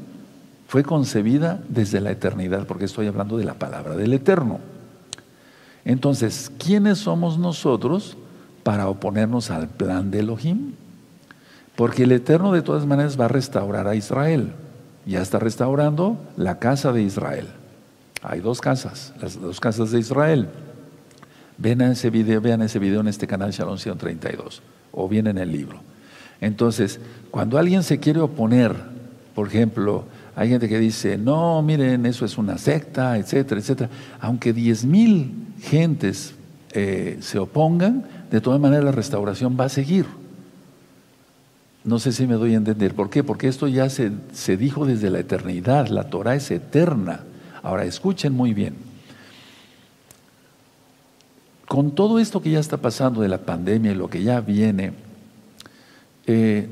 fue 0.67 0.83
concebida 0.83 1.63
desde 1.69 2.01
la 2.01 2.11
eternidad, 2.11 2.67
porque 2.67 2.87
estoy 2.87 3.07
hablando 3.07 3.37
de 3.37 3.45
la 3.45 3.55
palabra 3.55 3.97
del 3.97 4.15
eterno. 4.15 4.61
Entonces, 5.85 6.51
¿quiénes 6.59 6.99
somos 6.99 7.39
nosotros 7.39 8.17
para 8.65 8.89
oponernos 8.89 9.51
al 9.51 9.69
plan 9.69 10.11
de 10.11 10.21
Elohim. 10.21 10.73
Porque 11.77 12.03
el 12.05 12.13
Eterno 12.13 12.53
de 12.53 12.63
todas 12.63 12.87
maneras 12.87 13.19
va 13.19 13.27
a 13.27 13.29
restaurar 13.29 13.87
a 13.87 13.95
Israel. 13.95 14.53
Ya 15.07 15.23
está 15.23 15.39
restaurando 15.39 16.19
la 16.37 16.59
casa 16.59 16.93
de 16.93 17.03
Israel. 17.03 17.47
Hay 18.23 18.41
dos 18.41 18.61
casas, 18.61 19.13
las 19.21 19.41
dos 19.41 19.61
casas 19.61 19.91
de 19.93 20.01
Israel. 20.01 20.49
Ven 21.59 21.81
ese 21.83 22.11
video, 22.11 22.41
vean 22.41 22.63
ese 22.63 22.79
video 22.79 23.01
en 23.01 23.09
este 23.09 23.27
canal 23.27 23.53
Shalom 23.53 23.79
132 23.79 24.63
o 24.93 25.09
bien 25.09 25.27
en 25.27 25.39
el 25.39 25.53
libro. 25.53 25.81
Entonces, 26.41 27.01
cuando 27.31 27.59
alguien 27.59 27.83
se 27.83 28.01
quiere 28.01 28.21
oponer, 28.21 28.75
por 29.35 29.49
ejemplo, 29.49 30.05
hay 30.37 30.49
gente 30.49 30.69
que 30.69 30.79
dice, 30.79 31.17
no, 31.17 31.63
miren, 31.63 32.07
eso 32.07 32.25
es 32.25 32.39
una 32.39 32.59
secta, 32.59 33.19
etcétera, 33.19 33.61
etcétera. 33.61 33.91
Aunque 34.21 34.53
diez 34.53 34.85
mil 34.85 35.33
gentes 35.61 36.35
eh, 36.73 37.19
se 37.21 37.39
opongan, 37.39 38.05
de 38.35 38.41
todas 38.41 38.59
maneras 38.59 38.85
la 38.85 38.91
restauración 38.91 39.57
va 39.59 39.67
a 39.67 39.69
seguir. 39.69 40.07
No 41.85 42.01
sé 42.01 42.11
si 42.11 42.27
me 42.27 42.35
doy 42.35 42.55
a 42.55 42.57
entender. 42.57 42.93
¿Por 42.93 43.09
qué? 43.09 43.23
Porque 43.23 43.47
esto 43.47 43.69
ya 43.69 43.89
se, 43.89 44.11
se 44.33 44.57
dijo 44.57 44.85
desde 44.85 45.09
la 45.09 45.21
eternidad. 45.21 45.87
La 45.87 46.11
Torah 46.11 46.35
es 46.35 46.51
eterna. 46.51 47.21
Ahora, 47.63 47.85
escuchen 47.85 48.33
muy 48.33 48.53
bien. 48.53 48.75
Con 51.69 51.93
todo 51.93 52.19
esto 52.19 52.43
que 52.43 52.51
ya 52.51 52.59
está 52.59 52.79
pasando 52.79 53.21
de 53.21 53.29
la 53.29 53.39
pandemia 53.39 53.93
y 53.93 53.95
lo 53.95 54.11
que 54.11 54.25
ya 54.25 54.41
viene, 54.41 54.95
eh, 56.27 56.67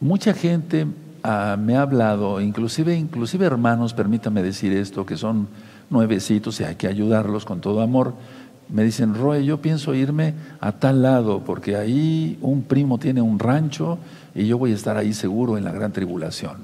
mucha 0.00 0.32
gente 0.32 0.86
ah, 1.24 1.58
me 1.60 1.76
ha 1.76 1.82
hablado, 1.82 2.40
inclusive, 2.40 2.96
inclusive 2.96 3.44
hermanos, 3.44 3.92
permítame 3.92 4.42
decir 4.42 4.72
esto, 4.72 5.04
que 5.04 5.18
son 5.18 5.46
nuevecitos 5.90 6.58
y 6.60 6.64
hay 6.64 6.76
que 6.76 6.86
ayudarlos 6.86 7.44
con 7.44 7.60
todo 7.60 7.82
amor 7.82 8.14
me 8.70 8.84
dicen, 8.84 9.14
Roy, 9.14 9.44
yo 9.44 9.60
pienso 9.62 9.94
irme 9.94 10.34
a 10.60 10.72
tal 10.72 11.02
lado, 11.02 11.42
porque 11.44 11.76
ahí 11.76 12.38
un 12.42 12.62
primo 12.62 12.98
tiene 12.98 13.22
un 13.22 13.38
rancho 13.38 13.98
y 14.34 14.46
yo 14.46 14.58
voy 14.58 14.72
a 14.72 14.74
estar 14.74 14.96
ahí 14.96 15.12
seguro 15.12 15.56
en 15.56 15.64
la 15.64 15.72
gran 15.72 15.92
tribulación. 15.92 16.56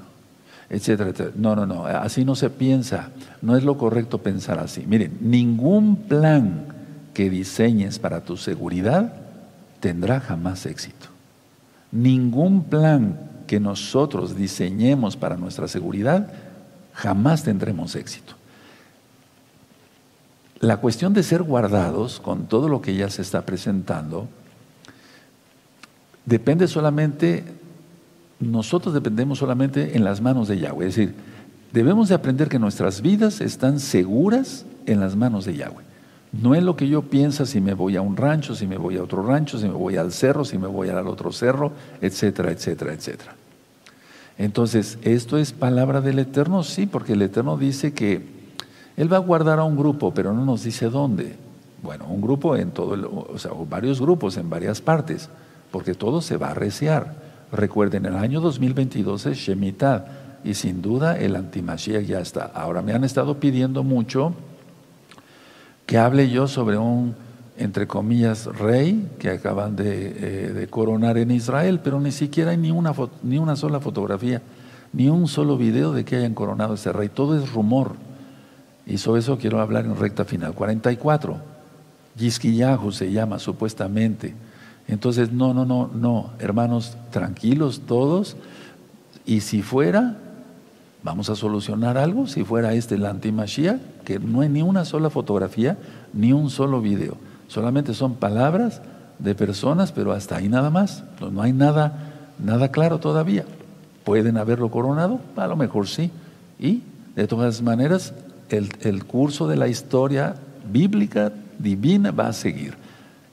etcétera, 0.69 1.09
etcétera. 1.09 1.35
No, 1.35 1.55
no, 1.55 1.65
no, 1.65 1.85
así 1.85 2.25
no 2.25 2.35
se 2.35 2.49
piensa. 2.49 3.09
No 3.41 3.55
es 3.55 3.63
lo 3.63 3.77
correcto 3.77 4.19
pensar 4.19 4.59
así. 4.59 4.85
Miren, 4.87 5.17
ningún 5.21 5.95
plan 5.95 6.67
que 7.13 7.29
diseñes 7.29 7.99
para 7.99 8.21
tu 8.21 8.37
seguridad 8.37 9.13
tendrá 9.79 10.19
jamás 10.19 10.65
éxito. 10.65 11.07
Ningún 11.91 12.63
plan 12.63 13.17
que 13.47 13.59
nosotros 13.59 14.35
diseñemos 14.35 15.15
para 15.15 15.37
nuestra 15.37 15.67
seguridad 15.67 16.27
jamás 16.93 17.43
tendremos 17.43 17.95
éxito. 17.95 18.33
La 20.65 20.77
cuestión 20.77 21.13
de 21.13 21.21
ser 21.21 21.43
guardados 21.43 22.19
con 22.19 22.47
todo 22.47 22.69
lo 22.69 22.81
que 22.81 22.95
ya 22.95 23.07
se 23.11 23.21
está 23.21 23.45
presentando 23.45 24.27
depende 26.25 26.67
solamente, 26.67 27.43
nosotros 28.39 28.91
dependemos 28.91 29.37
solamente 29.37 29.95
en 29.95 30.03
las 30.03 30.21
manos 30.21 30.47
de 30.47 30.57
Yahweh. 30.57 30.87
Es 30.87 30.95
decir, 30.95 31.13
debemos 31.71 32.09
de 32.09 32.15
aprender 32.15 32.49
que 32.49 32.57
nuestras 32.57 33.03
vidas 33.03 33.41
están 33.41 33.79
seguras 33.79 34.65
en 34.87 34.99
las 34.99 35.15
manos 35.15 35.45
de 35.45 35.55
Yahweh. 35.55 35.83
No 36.31 36.55
es 36.55 36.63
lo 36.63 36.75
que 36.75 36.87
yo 36.87 37.03
pienso 37.03 37.45
si 37.45 37.61
me 37.61 37.75
voy 37.75 37.95
a 37.95 38.01
un 38.01 38.17
rancho, 38.17 38.55
si 38.55 38.65
me 38.65 38.77
voy 38.77 38.97
a 38.97 39.03
otro 39.03 39.21
rancho, 39.21 39.59
si 39.59 39.67
me 39.67 39.73
voy 39.73 39.97
al 39.97 40.11
cerro, 40.11 40.45
si 40.45 40.57
me 40.57 40.65
voy 40.65 40.89
al 40.89 41.07
otro 41.07 41.31
cerro, 41.31 41.73
etcétera, 42.01 42.49
etcétera, 42.49 42.91
etcétera. 42.91 43.35
Entonces, 44.39 44.97
¿esto 45.03 45.37
es 45.37 45.53
palabra 45.53 46.01
del 46.01 46.17
Eterno? 46.17 46.63
Sí, 46.63 46.87
porque 46.87 47.13
el 47.13 47.21
Eterno 47.21 47.55
dice 47.55 47.93
que 47.93 48.34
Él 48.97 49.11
va 49.11 49.17
a 49.17 49.21
guardar 49.21 49.59
a 49.59 49.63
un 49.63 49.75
grupo, 49.77 50.13
pero 50.13 50.33
no 50.33 50.45
nos 50.45 50.63
dice 50.63 50.89
dónde. 50.89 51.35
Bueno, 51.83 52.05
un 52.07 52.21
grupo 52.21 52.55
en 52.55 52.71
todo, 52.71 52.95
el, 52.95 53.05
o 53.05 53.37
sea, 53.37 53.51
varios 53.69 54.01
grupos 54.01 54.37
en 54.37 54.49
varias 54.49 54.81
partes, 54.81 55.29
porque 55.71 55.93
todo 55.93 56.21
se 56.21 56.37
va 56.37 56.51
a 56.51 56.53
reciar. 56.53 57.15
Recuerden, 57.51 58.05
el 58.05 58.15
año 58.15 58.41
2022 58.41 59.25
es 59.27 59.37
Shemitah 59.37 60.05
y 60.43 60.53
sin 60.53 60.81
duda 60.81 61.17
el 61.17 61.35
antimashiach 61.35 62.05
ya 62.05 62.19
está. 62.19 62.45
Ahora 62.45 62.81
me 62.81 62.93
han 62.93 63.03
estado 63.03 63.39
pidiendo 63.39 63.83
mucho 63.83 64.33
que 65.85 65.97
hable 65.97 66.29
yo 66.29 66.47
sobre 66.47 66.77
un, 66.77 67.15
entre 67.57 67.87
comillas, 67.87 68.45
rey 68.45 69.09
que 69.19 69.29
acaban 69.29 69.75
de, 69.75 70.63
eh, 70.63 70.67
coronar 70.69 71.17
en 71.17 71.31
Israel, 71.31 71.79
pero 71.83 71.99
ni 71.99 72.11
siquiera 72.11 72.51
hay 72.51 72.57
ni 72.57 72.71
una, 72.71 72.93
ni 73.23 73.37
una 73.37 73.55
sola 73.55 73.79
fotografía, 73.79 74.41
ni 74.93 75.09
un 75.09 75.27
solo 75.27 75.57
video 75.57 75.93
de 75.93 76.05
que 76.05 76.15
hayan 76.15 76.33
coronado 76.33 76.73
ese 76.73 76.91
rey. 76.91 77.09
Todo 77.09 77.37
es 77.37 77.51
rumor. 77.51 77.95
Y 78.85 78.97
sobre 78.97 79.19
eso 79.19 79.37
quiero 79.37 79.59
hablar 79.59 79.85
en 79.85 79.95
recta 79.95 80.25
final. 80.25 80.53
44. 80.53 81.37
Yisquiyahu 82.17 82.91
se 82.91 83.11
llama 83.11 83.39
supuestamente. 83.39 84.35
Entonces, 84.87 85.31
no, 85.31 85.53
no, 85.53 85.65
no, 85.65 85.89
no, 85.93 86.31
hermanos, 86.39 86.95
tranquilos 87.11 87.81
todos. 87.87 88.37
Y 89.25 89.41
si 89.41 89.61
fuera, 89.61 90.17
vamos 91.03 91.29
a 91.29 91.35
solucionar 91.35 91.97
algo. 91.97 92.27
Si 92.27 92.43
fuera 92.43 92.73
este 92.73 92.95
el 92.95 93.05
antimashia, 93.05 93.79
que 94.03 94.19
no 94.19 94.41
hay 94.41 94.49
ni 94.49 94.61
una 94.61 94.85
sola 94.85 95.09
fotografía, 95.09 95.77
ni 96.13 96.33
un 96.33 96.49
solo 96.49 96.81
video. 96.81 97.17
Solamente 97.47 97.93
son 97.93 98.15
palabras 98.15 98.81
de 99.19 99.33
personas, 99.33 99.91
pero 99.91 100.11
hasta 100.11 100.37
ahí 100.37 100.49
nada 100.49 100.69
más. 100.69 101.03
No, 101.19 101.41
hay 101.41 101.53
nada, 101.53 102.11
nada 102.37 102.69
claro 102.69 102.99
todavía. 102.99 103.45
¿Pueden 104.03 104.37
haberlo 104.37 104.69
coronado? 104.69 105.19
A 105.35 105.47
lo 105.47 105.55
mejor 105.55 105.87
sí. 105.87 106.11
Y, 106.59 106.83
de 107.15 107.27
todas 107.27 107.61
maneras, 107.61 108.13
el, 108.49 109.05
curso 109.05 109.47
de 109.47 109.55
la 109.55 109.67
historia 109.67 110.35
bíblica, 110.71 111.31
divina, 111.59 112.11
va 112.11 112.27
a 112.27 112.33
seguir. 112.33 112.75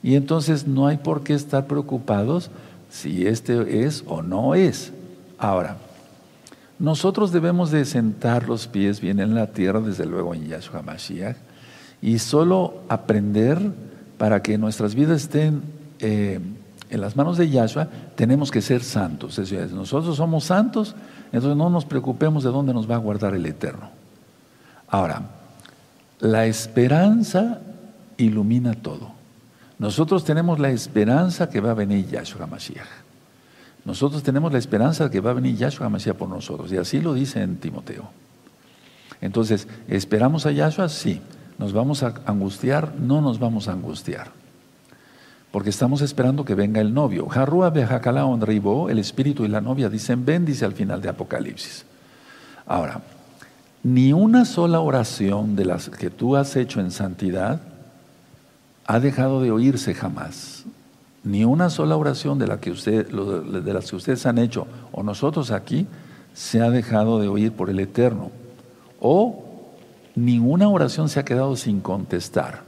Y 0.01 0.15
entonces 0.15 0.67
no 0.67 0.87
hay 0.87 0.97
por 0.97 1.23
qué 1.23 1.33
estar 1.33 1.67
preocupados 1.67 2.49
si 2.89 3.25
este 3.25 3.85
es 3.85 4.03
o 4.07 4.21
no 4.21 4.55
es. 4.55 4.91
Ahora, 5.37 5.77
nosotros 6.79 7.31
debemos 7.31 7.71
de 7.71 7.85
sentar 7.85 8.47
los 8.47 8.67
pies 8.67 8.99
bien 8.99 9.19
en 9.19 9.35
la 9.35 9.47
tierra, 9.47 9.79
desde 9.79 10.05
luego 10.05 10.35
en 10.35 10.47
Yahshua 10.47 10.81
Mashiach, 10.81 11.37
y 12.01 12.19
solo 12.19 12.81
aprender 12.89 13.59
para 14.17 14.41
que 14.41 14.57
nuestras 14.57 14.95
vidas 14.95 15.21
estén 15.21 15.61
eh, 15.99 16.39
en 16.89 17.01
las 17.01 17.15
manos 17.15 17.37
de 17.37 17.49
Yahshua, 17.49 17.87
tenemos 18.15 18.51
que 18.51 18.61
ser 18.61 18.83
santos. 18.83 19.39
Nosotros 19.71 20.17
somos 20.17 20.43
santos, 20.43 20.95
entonces 21.31 21.57
no 21.57 21.69
nos 21.69 21.85
preocupemos 21.85 22.43
de 22.43 22.51
dónde 22.51 22.73
nos 22.73 22.89
va 22.89 22.95
a 22.95 22.99
guardar 22.99 23.33
el 23.33 23.45
Eterno. 23.45 24.02
Ahora, 24.93 25.23
la 26.19 26.45
esperanza 26.45 27.59
ilumina 28.17 28.75
todo. 28.75 29.11
Nosotros 29.79 30.23
tenemos 30.23 30.59
la 30.59 30.69
esperanza 30.69 31.49
que 31.49 31.59
va 31.61 31.71
a 31.71 31.73
venir 31.73 32.07
Yahshua 32.07 32.45
Mashiach. 32.45 32.85
Nosotros 33.85 34.21
tenemos 34.21 34.53
la 34.53 34.59
esperanza 34.59 35.09
que 35.09 35.19
va 35.19 35.31
a 35.31 35.33
venir 35.33 35.55
Yahshua 35.55 35.89
Mashiach 35.89 36.15
por 36.15 36.29
nosotros. 36.29 36.71
Y 36.71 36.77
así 36.77 37.01
lo 37.01 37.15
dice 37.15 37.41
en 37.41 37.55
Timoteo. 37.55 38.11
Entonces, 39.19 39.67
¿esperamos 39.87 40.45
a 40.45 40.51
Yahshua? 40.51 40.87
Sí. 40.89 41.19
¿Nos 41.57 41.73
vamos 41.73 42.03
a 42.03 42.13
angustiar? 42.27 42.93
No 42.99 43.19
nos 43.19 43.39
vamos 43.39 43.67
a 43.67 43.71
angustiar. 43.71 44.27
Porque 45.51 45.71
estamos 45.71 46.01
esperando 46.01 46.45
que 46.45 46.53
venga 46.53 46.81
el 46.81 46.93
novio. 46.93 47.27
Jarrua 47.29 47.71
Bejakala 47.71 48.25
Onribo, 48.25 48.91
el 48.91 48.99
espíritu 48.99 49.43
y 49.43 49.47
la 49.47 49.59
novia 49.59 49.89
dicen 49.89 50.23
ven, 50.23 50.45
dice 50.45 50.65
al 50.65 50.73
final 50.73 51.01
de 51.01 51.09
Apocalipsis. 51.09 51.83
Ahora, 52.67 53.01
ni 53.83 54.13
una 54.13 54.45
sola 54.45 54.79
oración 54.79 55.55
de 55.55 55.65
las 55.65 55.89
que 55.89 56.09
tú 56.09 56.35
has 56.35 56.55
hecho 56.55 56.79
en 56.79 56.91
santidad 56.91 57.61
ha 58.85 58.99
dejado 58.99 59.41
de 59.41 59.51
oírse 59.51 59.93
jamás 59.93 60.65
ni 61.23 61.45
una 61.45 61.69
sola 61.69 61.95
oración 61.95 62.37
de, 62.37 62.47
la 62.47 62.59
que 62.59 62.71
de 62.71 63.73
las 63.73 63.89
que 63.89 63.95
ustedes 63.95 64.25
han 64.25 64.37
hecho 64.37 64.67
o 64.91 65.03
nosotros 65.03 65.51
aquí 65.51 65.87
se 66.33 66.61
ha 66.61 66.69
dejado 66.69 67.19
de 67.19 67.27
oír 67.27 67.53
por 67.53 67.69
el 67.69 67.79
Eterno. 67.79 68.31
O 68.99 69.43
ninguna 70.15 70.67
oración 70.67 71.09
se 71.09 71.19
ha 71.19 71.25
quedado 71.25 71.55
sin 71.55 71.79
contestar. 71.79 72.63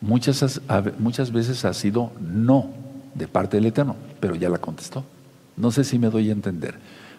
Muchas, 0.00 0.60
muchas 0.98 1.32
veces 1.32 1.64
ha 1.64 1.72
sido 1.72 2.12
no 2.20 2.68
de 3.14 3.26
parte 3.26 3.56
del 3.56 3.66
Eterno, 3.66 3.96
pero 4.20 4.34
ya 4.34 4.48
la 4.48 4.58
contestó. 4.58 5.04
No 5.56 5.70
sé 5.70 5.84
si 5.84 5.98
me 5.98 6.10
doy 6.10 6.28
a 6.28 6.32
entender. 6.32 6.74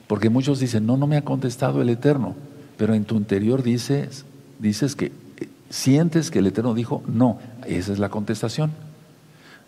Porque 0.07 0.29
muchos 0.29 0.59
dicen, 0.59 0.85
no, 0.85 0.97
no 0.97 1.07
me 1.07 1.17
ha 1.17 1.23
contestado 1.23 1.81
el 1.81 1.89
Eterno, 1.89 2.35
pero 2.77 2.93
en 2.93 3.05
tu 3.05 3.15
interior 3.15 3.63
dices, 3.63 4.25
dices 4.59 4.95
que 4.95 5.05
eh, 5.05 5.49
sientes 5.69 6.31
que 6.31 6.39
el 6.39 6.47
Eterno 6.47 6.73
dijo 6.73 7.03
no. 7.07 7.39
Esa 7.65 7.93
es 7.93 7.99
la 7.99 8.09
contestación. 8.09 8.71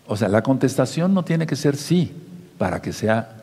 O 0.07 0.15
sea, 0.15 0.29
la 0.29 0.41
contestación 0.41 1.13
no 1.13 1.23
tiene 1.23 1.47
que 1.47 1.55
ser 1.55 1.75
sí 1.75 2.11
para 2.57 2.81
que 2.81 2.93
sea 2.93 3.33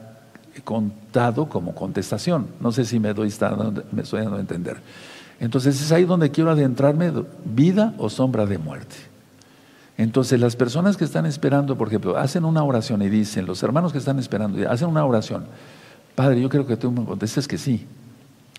contado 0.62 1.48
como 1.48 1.74
contestación. 1.74 2.48
No 2.61 2.72
sé 2.72 2.85
si 2.85 3.00
me, 3.00 3.12
doy, 3.12 3.33
me 3.92 4.03
estoy 4.03 4.22
dando 4.22 4.37
a 4.37 4.40
entender. 4.40 4.79
Entonces 5.40 5.81
es 5.81 5.92
ahí 5.92 6.05
donde 6.05 6.31
quiero 6.31 6.50
adentrarme, 6.50 7.12
vida 7.44 7.94
o 7.98 8.09
sombra 8.09 8.46
de 8.46 8.59
muerte. 8.59 8.94
Entonces 9.96 10.40
las 10.40 10.57
personas 10.57 10.96
que 10.96 11.05
están 11.05 11.27
esperando, 11.27 11.77
por 11.77 11.88
ejemplo, 11.88 12.16
hacen 12.16 12.44
una 12.44 12.62
oración 12.64 13.03
y 13.03 13.09
dicen, 13.09 13.46
los 13.46 13.62
hermanos 13.62 13.92
que 13.92 13.98
están 13.98 14.18
esperando, 14.18 14.68
hacen 14.68 14.88
una 14.88 15.05
oración, 15.05 15.46
Padre, 16.14 16.40
yo 16.40 16.48
creo 16.48 16.66
que 16.66 16.77
tú 16.77 16.90
me 16.92 17.05
contestes 17.05 17.48
que 17.48 17.59
sí. 17.59 17.87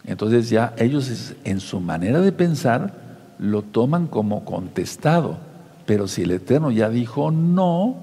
Entonces 0.05 0.49
ya 0.49 0.73
ellos 0.77 1.33
en 1.43 1.59
su 1.59 1.79
manera 1.79 2.21
de 2.21 2.31
pensar 2.31 2.93
lo 3.39 3.61
toman 3.63 4.07
como 4.07 4.45
contestado. 4.45 5.37
Pero 5.85 6.07
si 6.07 6.23
el 6.23 6.31
Eterno 6.31 6.71
ya 6.71 6.89
dijo 6.89 7.31
no, 7.31 7.97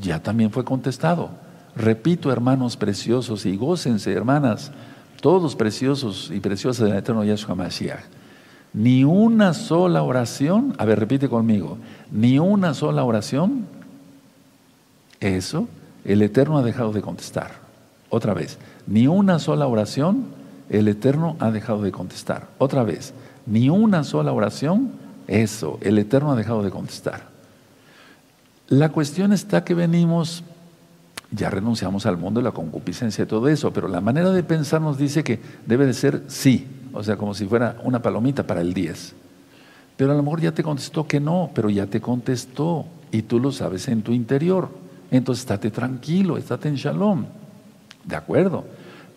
ya 0.00 0.22
también 0.22 0.50
fue 0.50 0.64
contestado. 0.64 1.30
Repito, 1.76 2.32
hermanos 2.32 2.76
preciosos, 2.76 3.46
y 3.46 3.56
gócense, 3.56 4.12
hermanas, 4.12 4.72
todos 5.20 5.54
preciosos 5.54 6.30
y 6.34 6.40
preciosas 6.40 6.88
del 6.88 6.98
Eterno 6.98 7.24
Yahshua 7.24 7.54
Mashiach. 7.54 8.04
Ni 8.72 9.04
una 9.04 9.54
sola 9.54 10.02
oración, 10.02 10.74
a 10.78 10.84
ver, 10.84 10.98
repite 10.98 11.28
conmigo, 11.28 11.78
ni 12.10 12.38
una 12.38 12.74
sola 12.74 13.04
oración, 13.04 13.66
eso 15.20 15.68
el 16.04 16.22
Eterno 16.22 16.58
ha 16.58 16.62
dejado 16.62 16.92
de 16.92 17.02
contestar. 17.02 17.52
Otra 18.10 18.34
vez, 18.34 18.58
ni 18.86 19.06
una 19.06 19.38
sola 19.38 19.66
oración, 19.66 20.37
el 20.70 20.88
Eterno 20.88 21.36
ha 21.40 21.50
dejado 21.50 21.82
de 21.82 21.92
contestar. 21.92 22.48
Otra 22.58 22.82
vez, 22.84 23.14
ni 23.46 23.70
una 23.70 24.04
sola 24.04 24.32
oración, 24.32 24.92
eso, 25.26 25.78
el 25.80 25.98
Eterno 25.98 26.32
ha 26.32 26.36
dejado 26.36 26.62
de 26.62 26.70
contestar. 26.70 27.28
La 28.68 28.90
cuestión 28.90 29.32
está 29.32 29.64
que 29.64 29.74
venimos, 29.74 30.44
ya 31.30 31.50
renunciamos 31.50 32.04
al 32.06 32.18
mundo, 32.18 32.42
la 32.42 32.52
concupiscencia 32.52 33.24
y 33.24 33.26
todo 33.26 33.48
eso, 33.48 33.72
pero 33.72 33.88
la 33.88 34.00
manera 34.00 34.30
de 34.30 34.42
pensar 34.42 34.80
nos 34.80 34.98
dice 34.98 35.24
que 35.24 35.40
debe 35.66 35.86
de 35.86 35.94
ser 35.94 36.24
sí, 36.28 36.66
o 36.92 37.02
sea, 37.02 37.16
como 37.16 37.34
si 37.34 37.46
fuera 37.46 37.78
una 37.84 38.02
palomita 38.02 38.46
para 38.46 38.60
el 38.60 38.74
10. 38.74 39.14
Pero 39.96 40.12
a 40.12 40.14
lo 40.14 40.22
mejor 40.22 40.40
ya 40.40 40.52
te 40.52 40.62
contestó 40.62 41.06
que 41.06 41.18
no, 41.18 41.50
pero 41.54 41.70
ya 41.70 41.86
te 41.86 42.00
contestó 42.00 42.86
y 43.10 43.22
tú 43.22 43.40
lo 43.40 43.52
sabes 43.52 43.88
en 43.88 44.02
tu 44.02 44.12
interior. 44.12 44.68
Entonces 45.10 45.42
estate 45.42 45.70
tranquilo, 45.70 46.36
estate 46.36 46.68
en 46.68 46.76
shalom. 46.76 47.24
¿De 48.04 48.16
acuerdo? 48.16 48.64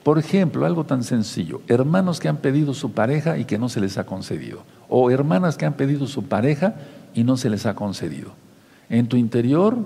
Por 0.04 0.18
ejemplo, 0.18 0.66
algo 0.66 0.84
tan 0.84 1.04
sencillo, 1.04 1.62
hermanos 1.68 2.20
que 2.20 2.28
han 2.28 2.38
pedido 2.38 2.74
su 2.74 2.92
pareja 2.92 3.38
y 3.38 3.46
que 3.46 3.60
no 3.60 3.70
se 3.70 3.80
les 3.80 3.98
ha 3.98 4.06
concedido, 4.06 4.64
o 4.90 5.12
hermanas 5.12 5.58
que 5.58 5.66
han 5.66 5.74
pedido 5.74 6.08
su 6.08 6.24
pareja 6.24 6.76
y 7.14 7.24
no 7.24 7.38
se 7.38 7.50
les 7.50 7.66
ha 7.66 7.76
concedido. 7.76 8.32
En 8.90 9.08
tu 9.08 9.16
interior 9.16 9.78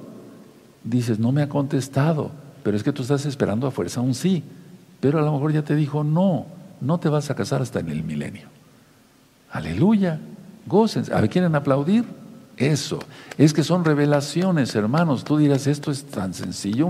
dices, 0.84 1.19
no 1.19 1.32
me 1.32 1.41
ha 1.41 1.49
contestado, 1.49 2.32
pero 2.63 2.78
es 2.78 2.84
que 2.84 2.93
tú 2.93 3.01
estás 3.01 3.25
esperando 3.25 3.67
a 3.67 3.71
fuerza 3.71 3.99
un 3.99 4.15
sí, 4.15 4.43
pero 5.01 5.19
a 5.19 5.21
lo 5.21 5.34
mejor 5.34 5.51
ya 5.51 5.63
te 5.63 5.75
dijo 5.75 6.04
no, 6.04 6.45
no 6.80 6.97
te 6.99 7.10
vas 7.10 7.30
a 7.30 7.36
casar 7.36 7.62
hasta 7.62 7.80
en 7.80 7.89
el 7.89 8.04
milenio. 8.04 8.47
Aleluya, 9.51 10.19
gocen. 10.65 11.04
¿quieren 11.30 11.56
aplaudir? 11.56 12.06
Eso. 12.58 12.99
Es 13.38 13.54
que 13.54 13.63
son 13.63 13.84
revelaciones, 13.84 14.75
hermanos. 14.75 15.25
Tú 15.25 15.38
dirás, 15.38 15.67
esto 15.67 15.91
es 15.91 16.06
tan 16.06 16.34
sencillo. 16.34 16.89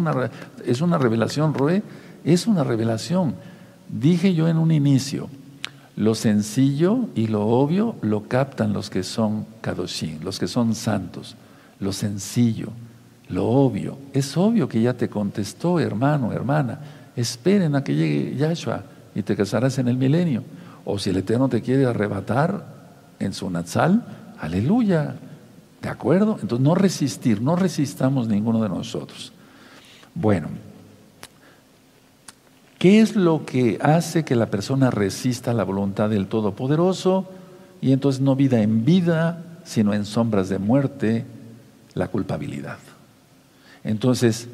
Es 0.64 0.82
una 0.82 0.98
revelación, 0.98 1.54
Roe. 1.54 1.82
Es 2.26 2.48
una 2.48 2.64
revelación. 2.64 3.36
Dije 3.88 4.34
yo 4.34 4.48
en 4.48 4.58
un 4.58 4.72
inicio, 4.72 5.30
lo 5.96 6.16
sencillo 6.16 7.08
y 7.16 7.28
lo 7.28 7.46
obvio 7.48 7.96
lo 8.02 8.28
captan 8.28 8.74
los 8.74 8.90
que 8.90 9.04
son 9.04 9.46
kadoshim, 9.62 10.22
los 10.24 10.40
que 10.40 10.48
son 10.48 10.76
santos. 10.76 11.36
Lo 11.80 11.94
sencillo, 11.94 12.70
lo 13.30 13.46
obvio. 13.46 13.98
Es 14.12 14.36
obvio 14.36 14.68
que 14.68 14.82
ya 14.82 14.96
te 14.96 15.08
contestó, 15.08 15.80
hermano, 15.80 16.34
hermana. 16.34 16.80
Esperen 17.16 17.76
a 17.76 17.84
que 17.84 17.96
llegue 17.96 18.36
Yahshua 18.36 18.84
y 19.14 19.22
te 19.22 19.36
casarás 19.36 19.78
en 19.78 19.88
el 19.88 19.98
milenio. 19.98 20.44
O 20.84 21.00
si 21.00 21.12
el 21.12 21.18
Eterno 21.18 21.48
te 21.48 21.62
quiere 21.62 21.86
arrebatar 21.86 22.66
en 23.20 23.34
su 23.34 23.50
Natsal, 23.50 24.04
aleluya. 24.40 25.16
¿De 25.82 25.90
acuerdo? 25.90 26.40
Entonces 26.42 26.64
no 26.64 26.74
resistir, 26.74 27.42
no 27.42 27.56
resistamos 27.56 28.28
ninguno 28.28 28.62
de 28.62 28.70
nosotros. 28.70 29.32
Bueno, 30.16 30.48
¿qué 32.86 33.02
es 33.02 33.16
lo 33.16 33.48
que 33.48 33.80
hace 33.82 34.24
que 34.24 34.36
la 34.36 34.52
persona 34.52 34.92
resista 34.92 35.56
la 35.56 35.64
voluntad 35.64 36.08
del 36.08 36.28
Todopoderoso? 36.28 37.28
Y 37.82 37.94
entonces 37.94 38.22
no 38.22 38.36
vida 38.36 38.62
en 38.62 38.86
vida, 38.86 39.44
sino 39.64 39.96
en 39.96 40.06
sombras 40.06 40.50
de 40.50 40.60
muerte, 40.60 41.26
la 41.96 42.10
culpabilidad. 42.10 42.78
Entonces, 43.84 44.48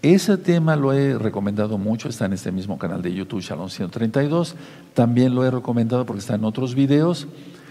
ese 0.00 0.36
tema 0.36 0.76
lo 0.76 0.92
he 0.92 1.18
recomendado 1.18 1.76
mucho, 1.76 2.08
está 2.08 2.26
en 2.26 2.34
este 2.34 2.52
mismo 2.52 2.78
canal 2.78 3.02
de 3.02 3.14
YouTube, 3.14 3.40
Shalom 3.40 3.68
132. 3.68 4.54
También 4.94 5.34
lo 5.34 5.44
he 5.44 5.50
recomendado 5.50 6.06
porque 6.06 6.20
está 6.20 6.36
en 6.36 6.44
otros 6.44 6.76
videos. 6.76 7.26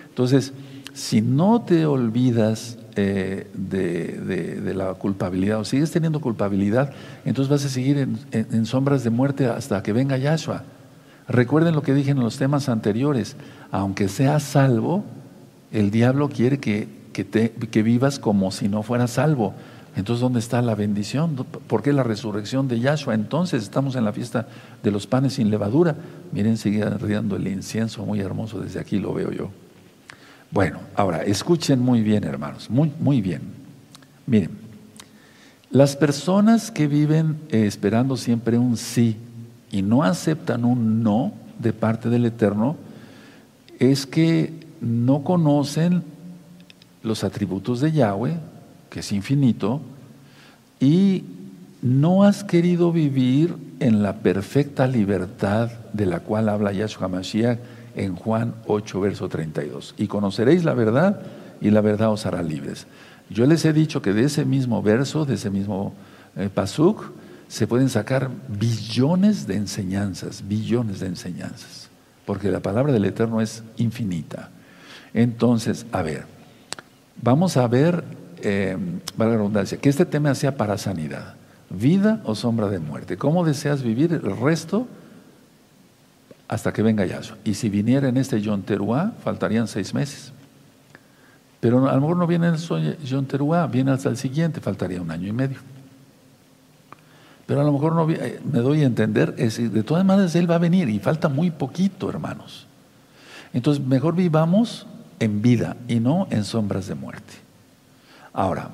Entonces, 0.09 0.51
si 0.93 1.21
no 1.21 1.61
te 1.61 1.85
olvidas 1.85 2.77
eh, 2.95 3.47
de, 3.53 4.73
la 4.73 4.93
culpabilidad 4.93 5.59
o 5.59 5.65
sigues 5.65 5.91
teniendo 5.91 6.19
culpabilidad, 6.21 6.91
entonces 7.25 7.49
vas 7.49 7.65
a 7.65 7.69
seguir 7.69 8.07
en, 8.31 8.65
sombras 8.65 9.03
de 9.03 9.09
muerte 9.09 9.47
hasta 9.47 9.83
que 9.83 9.93
venga 9.93 10.17
Yahshua. 10.17 10.63
Recuerden 11.27 11.75
lo 11.75 11.81
que 11.81 11.93
dije 11.93 12.11
en 12.11 12.19
los 12.19 12.37
temas 12.37 12.69
anteriores, 12.69 13.35
aunque 13.71 14.07
seas 14.07 14.43
salvo, 14.43 15.03
el 15.71 15.91
diablo 15.91 16.29
quiere 16.29 16.59
que, 16.59 16.87
que 17.13 17.83
vivas 17.83 18.19
como 18.19 18.51
si 18.51 18.67
no 18.67 18.83
fueras 18.83 19.11
salvo. 19.11 19.53
Entonces, 19.95 20.21
¿dónde 20.21 20.39
está 20.39 20.61
la 20.61 20.73
bendición? 20.73 21.35
¿Por 21.35 21.83
qué 21.83 21.91
la 21.91 22.03
resurrección 22.03 22.67
de 22.67 22.79
Yahshua? 22.79 23.13
Entonces, 23.13 23.63
estamos 23.63 23.95
en 23.95 24.05
la 24.05 24.13
fiesta 24.13 24.47
de 24.81 24.91
los 24.91 25.05
panes 25.05 25.33
sin 25.33 25.49
levadura. 25.49 25.95
Miren, 26.31 26.57
sigue 26.57 26.85
riendo 26.89 27.35
el 27.35 27.47
incienso 27.47 28.05
muy 28.05 28.21
hermoso, 28.21 28.61
desde 28.61 28.79
aquí 28.79 28.99
lo 28.99 29.13
veo 29.13 29.31
yo. 29.31 29.49
Bueno, 30.51 30.79
ahora, 30.95 31.23
escuchen 31.23 31.79
muy 31.79 32.01
bien, 32.01 32.25
hermanos, 32.25 32.69
muy, 32.69 32.91
muy 32.99 33.21
bien. 33.21 33.41
Miren, 34.27 34.51
las 35.69 35.95
personas 35.95 36.71
que 36.71 36.87
viven 36.87 37.37
eh, 37.49 37.65
esperando 37.65 38.17
siempre 38.17 38.57
un 38.57 38.75
sí 38.75 39.15
y 39.71 39.81
no 39.81 40.03
aceptan 40.03 40.65
un 40.65 41.01
no 41.03 41.31
de 41.57 41.71
parte 41.71 42.09
del 42.09 42.25
Eterno, 42.25 42.75
es 43.79 44.05
que 44.05 44.53
no 44.81 45.23
conocen 45.23 46.03
los 47.01 47.23
atributos 47.23 47.79
de 47.79 47.93
Yahweh, 47.93 48.35
que 48.89 48.99
es 48.99 49.11
infinito, 49.13 49.79
y 50.81 51.23
no 51.81 52.25
has 52.25 52.43
querido 52.43 52.91
vivir 52.91 53.55
en 53.79 54.03
la 54.03 54.17
perfecta 54.17 54.85
libertad 54.85 55.71
de 55.93 56.05
la 56.05 56.19
cual 56.19 56.49
habla 56.49 56.73
Yahshua 56.73 57.07
Mashiach 57.07 57.57
en 57.95 58.15
Juan 58.15 58.55
8, 58.67 58.99
verso 58.99 59.29
32. 59.29 59.95
Y 59.97 60.07
conoceréis 60.07 60.63
la 60.63 60.73
verdad 60.73 61.21
y 61.59 61.69
la 61.69 61.81
verdad 61.81 62.11
os 62.11 62.25
hará 62.25 62.41
libres. 62.41 62.87
Yo 63.29 63.45
les 63.45 63.63
he 63.65 63.73
dicho 63.73 64.01
que 64.01 64.13
de 64.13 64.23
ese 64.23 64.45
mismo 64.45 64.81
verso, 64.81 65.25
de 65.25 65.35
ese 65.35 65.49
mismo 65.49 65.93
eh, 66.35 66.49
pasuk, 66.53 67.11
se 67.47 67.67
pueden 67.67 67.89
sacar 67.89 68.29
billones 68.47 69.47
de 69.47 69.55
enseñanzas, 69.55 70.47
billones 70.47 70.99
de 71.01 71.07
enseñanzas, 71.07 71.89
porque 72.25 72.49
la 72.49 72.61
palabra 72.61 72.93
del 72.93 73.05
Eterno 73.05 73.41
es 73.41 73.63
infinita. 73.77 74.49
Entonces, 75.13 75.85
a 75.91 76.01
ver, 76.01 76.25
vamos 77.21 77.57
a 77.57 77.67
ver 77.67 78.03
eh, 78.41 78.77
la 79.17 79.25
redundancia, 79.25 79.77
que 79.77 79.89
este 79.89 80.05
tema 80.05 80.33
sea 80.33 80.55
para 80.55 80.77
sanidad, 80.77 81.35
vida 81.69 82.21
o 82.23 82.35
sombra 82.35 82.69
de 82.69 82.79
muerte. 82.79 83.17
¿Cómo 83.17 83.45
deseas 83.45 83.83
vivir 83.83 84.13
el 84.13 84.37
resto 84.37 84.87
hasta 86.51 86.73
que 86.73 86.83
venga 86.83 87.05
Yahshua? 87.05 87.37
Y 87.45 87.53
si 87.53 87.69
viniera 87.69 88.09
en 88.09 88.17
este 88.17 88.41
Yom 88.41 88.61
Teruah, 88.63 89.13
faltarían 89.23 89.69
seis 89.69 89.93
meses. 89.93 90.33
Pero 91.61 91.87
a 91.89 91.95
lo 91.95 92.01
mejor 92.01 92.17
no 92.17 92.27
viene 92.27 92.49
el 92.49 92.97
Yom 93.05 93.25
Teruah, 93.25 93.67
viene 93.67 93.91
hasta 93.91 94.09
el 94.09 94.17
siguiente, 94.17 94.59
faltaría 94.59 95.01
un 95.01 95.09
año 95.11 95.29
y 95.29 95.31
medio. 95.31 95.59
Pero 97.45 97.61
a 97.61 97.63
lo 97.63 97.71
mejor 97.71 97.95
no 97.95 98.09
eh, 98.09 98.41
me 98.43 98.59
doy 98.59 98.83
a 98.83 98.85
entender, 98.85 99.33
es 99.37 99.57
de 99.71 99.83
todas 99.83 100.03
maneras 100.03 100.35
Él 100.35 100.51
va 100.51 100.55
a 100.55 100.57
venir 100.57 100.89
y 100.89 100.99
falta 100.99 101.29
muy 101.29 101.51
poquito, 101.51 102.09
hermanos. 102.09 102.67
Entonces, 103.53 103.85
mejor 103.85 104.15
vivamos 104.15 104.87
en 105.19 105.41
vida 105.41 105.77
y 105.87 106.01
no 106.01 106.27
en 106.31 106.43
sombras 106.43 106.87
de 106.87 106.95
muerte. 106.95 107.33
Ahora, 108.33 108.71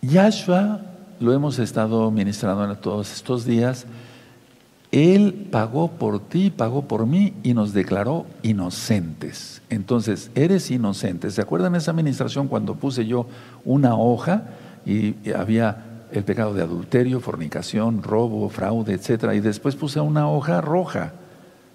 Yahshua, 0.00 0.80
lo 1.20 1.32
hemos 1.34 1.58
estado 1.58 2.10
ministrando 2.10 2.70
en 2.70 2.76
todos 2.80 3.12
estos 3.12 3.44
días, 3.44 3.84
Él 4.94 5.48
pagó 5.50 5.90
por 5.90 6.20
ti, 6.20 6.50
pagó 6.50 6.86
por 6.86 7.04
mí 7.04 7.34
y 7.42 7.52
nos 7.52 7.72
declaró 7.72 8.26
inocentes. 8.44 9.60
Entonces, 9.68 10.30
eres 10.36 10.70
inocente. 10.70 11.32
¿Se 11.32 11.40
acuerdan 11.40 11.74
esa 11.74 11.90
administración 11.90 12.46
cuando 12.46 12.76
puse 12.76 13.04
yo 13.04 13.26
una 13.64 13.96
hoja 13.96 14.44
y 14.86 15.16
había 15.32 16.04
el 16.12 16.22
pecado 16.22 16.54
de 16.54 16.62
adulterio, 16.62 17.18
fornicación, 17.18 18.04
robo, 18.04 18.48
fraude, 18.48 18.92
etcétera? 18.92 19.34
Y 19.34 19.40
después 19.40 19.74
puse 19.74 19.98
una 19.98 20.30
hoja 20.30 20.60
roja. 20.60 21.14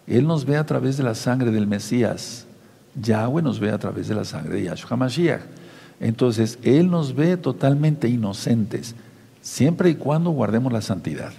Él 0.07 0.25
nos 0.25 0.45
ve 0.45 0.55
a 0.55 0.65
través 0.65 0.95
de 0.95 1.03
la 1.03 1.13
sangre 1.13 1.51
del 1.51 1.67
Mesías. 1.67 2.45
Yahweh 2.95 3.41
nos 3.41 3.59
ve 3.59 3.71
a 3.71 3.79
través 3.79 4.07
de 4.07 4.15
la 4.15 4.23
sangre 4.23 4.55
de 4.55 4.63
Yahshua 4.63 4.91
HaMashiach. 4.91 5.41
Entonces, 5.99 6.57
Él 6.63 6.89
nos 6.89 7.13
ve 7.13 7.35
totalmente 7.35 8.07
inocentes, 8.07 8.95
siempre 9.41 9.89
y 9.89 9.95
cuando 9.95 10.29
guardemos 10.29 10.71
la 10.71 10.81
santidad. 10.81 11.33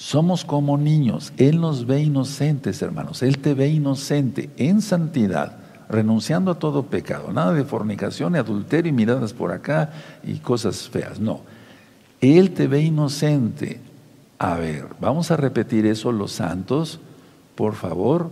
Somos 0.00 0.46
como 0.46 0.78
niños, 0.78 1.30
Él 1.36 1.60
nos 1.60 1.84
ve 1.84 2.00
inocentes, 2.00 2.80
hermanos. 2.80 3.22
Él 3.22 3.36
te 3.36 3.52
ve 3.52 3.68
inocente 3.68 4.48
en 4.56 4.80
santidad, 4.80 5.58
renunciando 5.90 6.52
a 6.52 6.58
todo 6.58 6.86
pecado. 6.86 7.30
Nada 7.34 7.52
de 7.52 7.64
fornicación, 7.64 8.34
adulterio 8.34 8.88
y 8.88 8.94
miradas 8.94 9.34
por 9.34 9.52
acá 9.52 9.90
y 10.24 10.38
cosas 10.38 10.88
feas. 10.88 11.20
No. 11.20 11.42
Él 12.22 12.52
te 12.52 12.66
ve 12.66 12.80
inocente. 12.80 13.78
A 14.38 14.54
ver, 14.54 14.86
vamos 15.02 15.30
a 15.30 15.36
repetir 15.36 15.84
eso 15.84 16.12
los 16.12 16.32
santos, 16.32 16.98
por 17.54 17.74
favor 17.74 18.30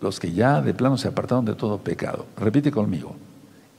los 0.00 0.18
que 0.18 0.32
ya 0.32 0.60
de 0.60 0.74
plano 0.74 0.98
se 0.98 1.06
apartaron 1.06 1.44
de 1.44 1.54
todo 1.54 1.78
pecado. 1.78 2.26
Repite 2.36 2.72
conmigo. 2.72 3.14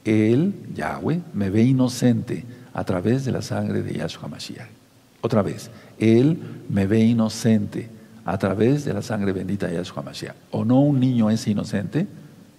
Él, 0.06 0.54
Yahweh, 0.74 1.20
me 1.34 1.50
ve 1.50 1.62
inocente 1.62 2.46
a 2.72 2.84
través 2.84 3.26
de 3.26 3.32
la 3.32 3.42
sangre 3.42 3.82
de 3.82 3.92
Yahshua 3.92 4.28
Mashiach. 4.28 4.81
Otra 5.22 5.40
vez, 5.40 5.70
Él 5.98 6.38
me 6.68 6.86
ve 6.86 7.00
inocente 7.00 7.88
a 8.24 8.36
través 8.36 8.84
de 8.84 8.92
la 8.92 9.00
sangre 9.00 9.32
bendita 9.32 9.66
de 9.66 9.76
Yahshua 9.76 10.02
Mashiach. 10.02 10.36
¿O 10.50 10.64
no 10.64 10.80
un 10.80 11.00
niño 11.00 11.30
es 11.30 11.46
inocente? 11.48 12.06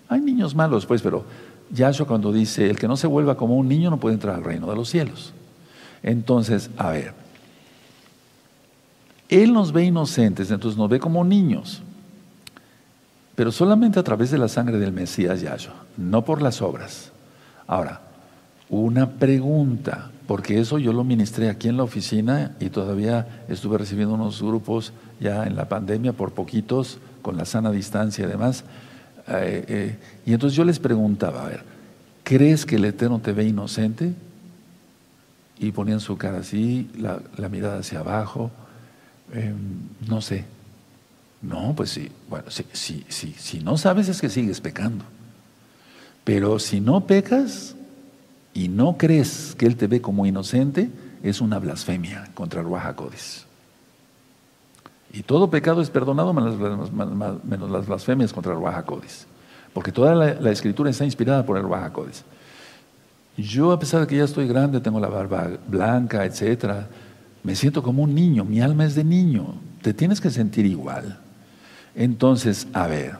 Hay 0.09 0.19
niños 0.19 0.55
malos, 0.55 0.87
pues, 0.87 1.03
pero 1.03 1.23
Yahshua 1.71 2.07
cuando 2.07 2.33
dice, 2.33 2.69
el 2.69 2.79
que 2.79 2.87
no 2.87 2.97
se 2.97 3.05
vuelva 3.05 3.37
como 3.37 3.55
un 3.57 3.67
niño 3.67 3.91
no 3.91 3.99
puede 3.99 4.15
entrar 4.15 4.35
al 4.35 4.43
reino 4.43 4.67
de 4.67 4.75
los 4.75 4.89
cielos. 4.89 5.33
Entonces, 6.01 6.71
a 6.77 6.89
ver, 6.89 7.13
Él 9.29 9.53
nos 9.53 9.71
ve 9.71 9.85
inocentes, 9.85 10.49
entonces 10.49 10.77
nos 10.77 10.89
ve 10.89 10.99
como 10.99 11.23
niños 11.23 11.83
pero 13.35 13.51
solamente 13.51 13.99
a 13.99 14.03
través 14.03 14.31
de 14.31 14.37
la 14.37 14.47
sangre 14.47 14.77
del 14.77 14.91
Mesías 14.91 15.41
Yahshua, 15.41 15.73
no 15.97 16.23
por 16.23 16.41
las 16.41 16.61
obras. 16.61 17.11
Ahora, 17.65 18.01
una 18.69 19.09
pregunta, 19.09 20.11
porque 20.27 20.59
eso 20.59 20.79
yo 20.79 20.93
lo 20.93 21.03
ministré 21.03 21.49
aquí 21.49 21.67
en 21.67 21.77
la 21.77 21.83
oficina 21.83 22.55
y 22.59 22.69
todavía 22.69 23.43
estuve 23.49 23.77
recibiendo 23.77 24.15
unos 24.15 24.41
grupos 24.41 24.93
ya 25.19 25.45
en 25.45 25.55
la 25.55 25.67
pandemia 25.67 26.13
por 26.13 26.31
poquitos, 26.31 26.99
con 27.21 27.37
la 27.37 27.45
sana 27.45 27.71
distancia 27.71 28.25
y 28.25 28.27
demás. 28.27 28.63
Eh, 29.27 29.65
eh, 29.67 29.97
y 30.25 30.33
entonces 30.33 30.55
yo 30.55 30.63
les 30.63 30.79
preguntaba, 30.79 31.45
a 31.45 31.49
ver, 31.49 31.63
¿crees 32.23 32.65
que 32.65 32.77
el 32.77 32.85
Eterno 32.85 33.19
te 33.19 33.33
ve 33.33 33.45
inocente? 33.45 34.13
Y 35.59 35.71
ponían 35.71 35.99
su 35.99 36.17
cara 36.17 36.39
así, 36.39 36.89
la, 36.97 37.49
mirada 37.49 37.79
hacia 37.79 37.99
abajo, 37.99 38.51
em, 39.31 39.55
no 40.07 40.21
sé, 40.21 40.45
no, 41.41 41.73
pues 41.75 41.91
sí, 41.91 42.09
bueno, 42.29 42.49
sí, 42.49 42.65
sí, 42.71 43.05
sí, 43.09 43.35
si 43.37 43.59
no 43.59 43.77
sabes 43.77 44.07
es 44.07 44.19
que 44.21 44.29
sigues 44.29 44.61
pecando. 44.61 45.05
Pero 46.23 46.57
si 46.59 46.79
no 46.79 47.05
pecas 47.05 47.75
y 48.53 48.69
no 48.69 48.97
crees 48.97 49.55
que 49.57 49.65
Él 49.65 49.75
te 49.75 49.87
ve 49.87 50.01
como 50.01 50.25
inocente, 50.25 50.89
es 51.23 51.41
una 51.41 51.59
blasfemia 51.59 52.29
contra 52.33 52.61
el 52.61 52.67
Ruajacodes. 52.67 53.45
Y 55.13 55.21
todo 55.21 55.51
pecado 55.51 55.79
es 55.81 55.91
perdonado 55.91 56.33
menos, 56.33 57.71
las 57.71 57.85
blasfemias 57.85 58.33
contra 58.33 58.53
el 58.53 58.59
Bajacodes. 58.59 59.27
Porque 59.71 59.91
toda 59.91 60.15
la, 60.15 60.51
escritura 60.51 60.89
está 60.89 61.05
inspirada 61.05 61.45
por 61.45 61.57
el 61.57 61.67
Bajacodes. 61.67 62.25
Yo, 63.37 63.71
a 63.71 63.79
pesar 63.79 64.01
de 64.01 64.07
que 64.07 64.17
ya 64.17 64.23
estoy 64.23 64.47
grande, 64.47 64.81
tengo 64.81 64.99
la 64.99 65.07
barba 65.07 65.51
blanca, 65.67 66.25
etcétera, 66.25 66.87
me 67.43 67.55
siento 67.55 67.83
como 67.83 68.03
un 68.03 68.15
niño, 68.15 68.43
mi 68.43 68.59
alma 68.59 68.85
es 68.85 68.95
de 68.95 69.03
niño. 69.03 69.55
Te 69.83 69.93
tienes 69.93 70.19
que 70.19 70.31
sentir 70.31 70.65
igual. 70.65 71.19
Entonces, 71.95 72.67
a 72.73 72.87
ver, 72.87 73.17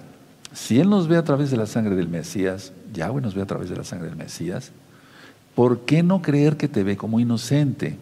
si 0.52 0.80
Él 0.80 0.90
nos 0.90 1.08
ve 1.08 1.18
a 1.18 1.24
través 1.24 1.52
de 1.52 1.58
la 1.58 1.68
sangre 1.68 1.96
del 1.96 2.08
Mesías, 2.08 2.74
Yahweh 2.92 3.22
nos 3.22 3.36
ve 3.36 3.44
a 3.44 3.48
través 3.48 3.70
de 3.70 3.76
la 3.76 3.84
sangre 3.84 4.08
del 4.08 4.16
Mesías, 4.16 4.72
¿por 5.56 5.82
qué 5.82 6.04
no 6.04 6.22
creer 6.22 6.58
que 6.58 6.68
te 6.68 6.84
ve 6.84 6.98
como 6.98 7.20
inocente? 7.20 7.98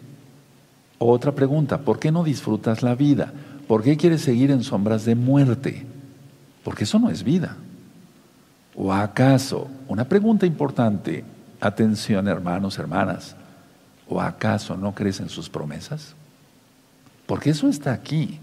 Otra 0.98 1.32
pregunta, 1.32 1.80
¿por 1.80 1.98
qué 1.98 2.12
no 2.12 2.22
disfrutas 2.22 2.82
la 2.82 2.94
vida? 2.94 3.32
¿Por 3.66 3.82
qué 3.82 3.96
quieres 3.96 4.22
seguir 4.22 4.50
en 4.50 4.62
sombras 4.62 5.04
de 5.04 5.14
muerte? 5.14 5.84
Porque 6.62 6.84
eso 6.84 6.98
no 6.98 7.10
es 7.10 7.24
vida. 7.24 7.56
¿O 8.74 8.92
acaso, 8.92 9.68
una 9.88 10.04
pregunta 10.04 10.46
importante, 10.46 11.24
atención 11.60 12.28
hermanos, 12.28 12.78
hermanas, 12.78 13.34
¿o 14.08 14.20
acaso 14.20 14.76
no 14.76 14.94
crees 14.94 15.20
en 15.20 15.28
sus 15.28 15.48
promesas? 15.48 16.14
Porque 17.26 17.50
eso 17.50 17.68
está 17.68 17.92
aquí. 17.92 18.38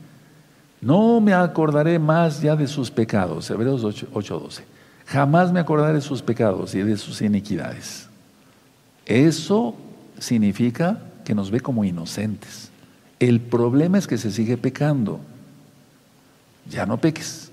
No 0.82 1.22
me 1.22 1.34
acordaré 1.34 2.00
más 2.00 2.42
ya 2.42 2.56
de 2.56 2.68
sus 2.68 2.92
pecados, 2.92 3.50
Hebreos 3.50 3.84
8:12. 3.84 4.64
Jamás 5.06 5.52
me 5.52 5.60
acordaré 5.60 5.94
de 5.94 6.02
sus 6.02 6.22
pecados 6.22 6.76
y 6.76 6.82
de 6.82 6.98
sus 6.98 7.22
iniquidades. 7.22 8.09
Eso 9.10 9.76
significa 10.20 11.02
que 11.26 11.34
nos 11.34 11.50
ve 11.50 11.60
como 11.60 11.84
inocentes. 11.84 12.70
El 13.20 13.42
problema 13.42 13.98
es 13.98 14.06
que 14.06 14.20
se 14.20 14.32
sigue 14.32 14.56
pecando. 14.56 15.20
Ya 16.70 16.86
no 16.86 16.98
peques. 16.98 17.52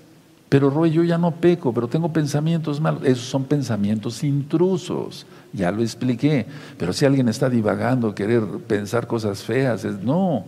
Pero 0.49 0.69
Roy, 0.69 0.91
yo 0.91 1.03
ya 1.03 1.17
no 1.17 1.31
peco, 1.31 1.73
pero 1.73 1.87
tengo 1.87 2.13
pensamientos 2.13 2.79
malos. 2.79 3.03
Esos 3.03 3.25
son 3.25 3.43
pensamientos 3.43 4.23
intrusos. 4.23 5.25
Ya 5.51 5.71
lo 5.71 5.81
expliqué. 5.81 6.45
Pero 6.77 6.93
si 6.93 7.05
alguien 7.05 7.27
está 7.27 7.49
divagando, 7.49 8.13
querer 8.13 8.43
pensar 8.67 9.07
cosas 9.07 9.43
feas, 9.43 9.83
es, 9.83 9.99
no. 10.03 10.45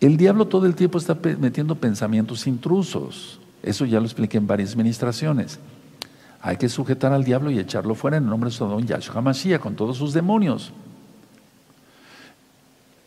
El 0.00 0.16
diablo 0.16 0.48
todo 0.48 0.66
el 0.66 0.74
tiempo 0.74 0.98
está 0.98 1.16
metiendo 1.38 1.76
pensamientos 1.76 2.46
intrusos. 2.48 3.38
Eso 3.62 3.84
ya 3.84 4.00
lo 4.00 4.06
expliqué 4.06 4.36
en 4.36 4.48
varias 4.48 4.72
administraciones. 4.72 5.60
Hay 6.40 6.56
que 6.56 6.68
sujetar 6.68 7.12
al 7.12 7.24
diablo 7.24 7.50
y 7.50 7.58
echarlo 7.58 7.94
fuera 7.94 8.16
en 8.16 8.24
el 8.24 8.30
nombre 8.30 8.50
de 8.50 8.56
Sodom 8.56 8.84
Yahshua 8.84 9.20
Mashiach 9.20 9.60
con 9.60 9.74
todos 9.74 9.96
sus 9.96 10.12
demonios. 10.12 10.72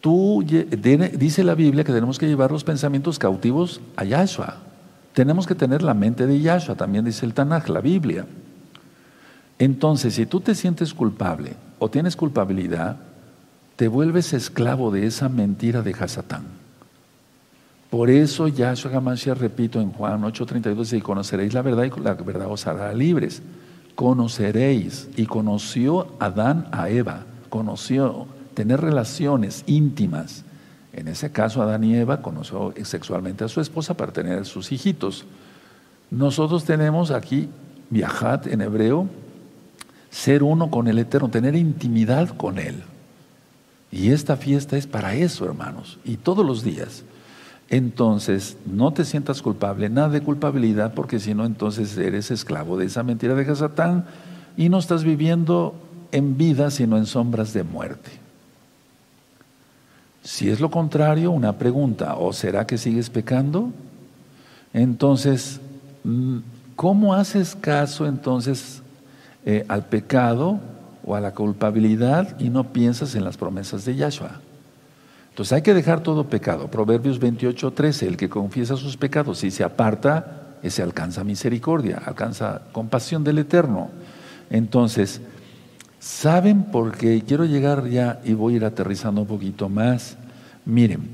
Tú, 0.02 0.44
dice 0.44 1.44
la 1.44 1.56
Biblia 1.56 1.84
que 1.84 1.94
tenemos 1.94 2.18
que 2.18 2.28
llevar 2.28 2.52
los 2.52 2.64
pensamientos 2.64 3.20
cautivos 3.20 3.80
a 3.96 4.04
Yahshua. 4.04 4.58
Tenemos 5.14 5.46
que 5.46 5.56
tener 5.56 5.84
la 5.84 5.94
mente 5.94 6.26
de 6.26 6.40
Yahshua, 6.40 6.76
también 6.76 7.06
dice 7.06 7.26
el 7.26 7.34
Tanaj, 7.34 7.70
la 7.70 7.82
Biblia. 7.82 8.26
Entonces, 9.60 10.16
si 10.16 10.26
tú 10.26 10.42
te 10.42 10.56
sientes 10.56 10.94
culpable 10.94 11.56
o 11.78 11.90
tienes 11.90 12.16
culpabilidad, 12.16 12.98
te 13.76 13.88
vuelves 13.88 14.34
esclavo 14.34 14.90
de 14.90 15.06
esa 15.06 15.30
mentira 15.30 15.84
de 15.84 15.92
Hasatán. 15.92 16.61
Por 17.92 18.10
eso 18.10 18.48
Yahshua 18.48 18.96
Hamashiach, 18.96 19.38
repito 19.38 19.82
en 19.82 19.92
Juan 19.92 20.22
8:32, 20.24 20.78
dice, 20.78 20.98
y 20.98 21.02
conoceréis 21.02 21.54
la 21.54 21.62
verdad 21.62 21.84
y 21.84 22.00
la 22.00 22.14
verdad 22.14 22.48
os 22.50 22.66
hará 22.66 22.94
libres. 22.94 23.44
Conoceréis. 23.96 25.10
Y 25.18 25.26
conoció 25.26 26.08
Adán 26.18 26.68
a 26.72 26.90
Eva. 26.90 27.26
Conoció 27.50 28.28
tener 28.54 28.80
relaciones 28.80 29.66
íntimas. 29.68 30.46
En 30.94 31.10
ese 31.10 31.34
caso, 31.34 31.62
Adán 31.62 31.84
y 31.84 31.98
Eva 31.98 32.22
conoció 32.22 32.74
sexualmente 32.84 33.44
a 33.44 33.50
su 33.50 33.60
esposa 33.60 33.94
para 33.94 34.14
tener 34.14 34.46
sus 34.46 34.72
hijitos. 34.72 35.26
Nosotros 36.10 36.64
tenemos 36.64 37.12
aquí, 37.12 37.50
viajad 37.90 38.48
en 38.48 38.62
hebreo, 38.62 39.08
ser 40.10 40.44
uno 40.44 40.72
con 40.72 40.88
el 40.88 40.98
Eterno, 40.98 41.30
tener 41.30 41.58
intimidad 41.58 42.30
con 42.38 42.58
Él. 42.58 42.84
Y 43.92 44.12
esta 44.12 44.38
fiesta 44.38 44.78
es 44.78 44.88
para 44.88 45.14
eso, 45.14 45.44
hermanos, 45.44 46.00
y 46.06 46.16
todos 46.16 46.46
los 46.46 46.64
días. 46.64 47.04
Entonces, 47.72 48.58
no 48.66 48.92
te 48.92 49.06
sientas 49.06 49.42
culpable, 49.42 49.90
nada 49.90 50.10
de 50.10 50.22
culpabilidad, 50.22 50.94
porque 50.94 51.22
si 51.22 51.34
no, 51.34 51.46
entonces 51.46 51.98
eres 51.98 52.30
esclavo 52.30 52.78
de 52.78 52.86
esa 52.86 53.02
mentira 53.02 53.34
de 53.34 53.50
Hasatán 53.50 54.04
y 54.58 54.68
no 54.68 54.78
estás 54.78 55.06
viviendo 55.06 55.74
en 56.12 56.38
vida, 56.38 56.70
sino 56.70 56.98
en 56.98 57.06
sombras 57.06 57.54
de 57.54 57.64
muerte. 57.64 58.12
Si 60.22 60.50
es 60.50 60.60
lo 60.60 60.70
contrario, 60.70 61.32
una 61.32 61.58
pregunta, 61.58 62.16
¿o 62.18 62.34
será 62.34 62.68
que 62.68 62.78
sigues 62.78 63.10
pecando? 63.10 63.72
Entonces, 64.74 65.62
mm, 66.04 66.40
¿cómo 66.76 67.14
haces 67.14 67.56
caso 67.56 68.06
entonces 68.06 68.82
eh, 69.46 69.64
al 69.70 69.86
pecado 69.86 70.60
o 71.06 71.16
a 71.16 71.22
la 71.22 71.34
culpabilidad 71.34 72.38
y 72.38 72.50
no 72.50 72.74
piensas 72.74 73.16
en 73.16 73.24
las 73.24 73.38
promesas 73.38 73.86
de 73.86 73.96
Yahshua? 73.96 74.42
Entonces 75.32 75.54
hay 75.54 75.62
que 75.62 75.74
dejar 75.74 76.04
todo 76.04 76.30
pecado. 76.30 76.70
Proverbios 76.70 77.20
28, 77.20 77.72
13, 77.72 78.08
el 78.08 78.18
que 78.18 78.30
confiesa 78.30 78.78
sus 78.78 78.96
pecados 78.96 79.44
y 79.44 79.52
se 79.52 79.64
aparta, 79.64 80.58
ese 80.62 80.84
alcanza 80.84 81.24
misericordia, 81.24 82.02
alcanza 82.06 82.62
compasión 82.72 83.24
del 83.24 83.40
Eterno. 83.40 83.90
Entonces, 84.50 85.22
¿Saben 86.02 86.64
por 86.64 86.98
qué? 86.98 87.22
Quiero 87.22 87.46
llegar 87.46 87.88
ya 87.88 88.22
y 88.24 88.34
voy 88.34 88.56
a 88.56 88.58
ir 88.58 88.66
aterrizando 88.66 89.22
un 89.22 89.28
poquito 89.28 89.70
más. 89.70 90.18
Miren, 90.66 91.08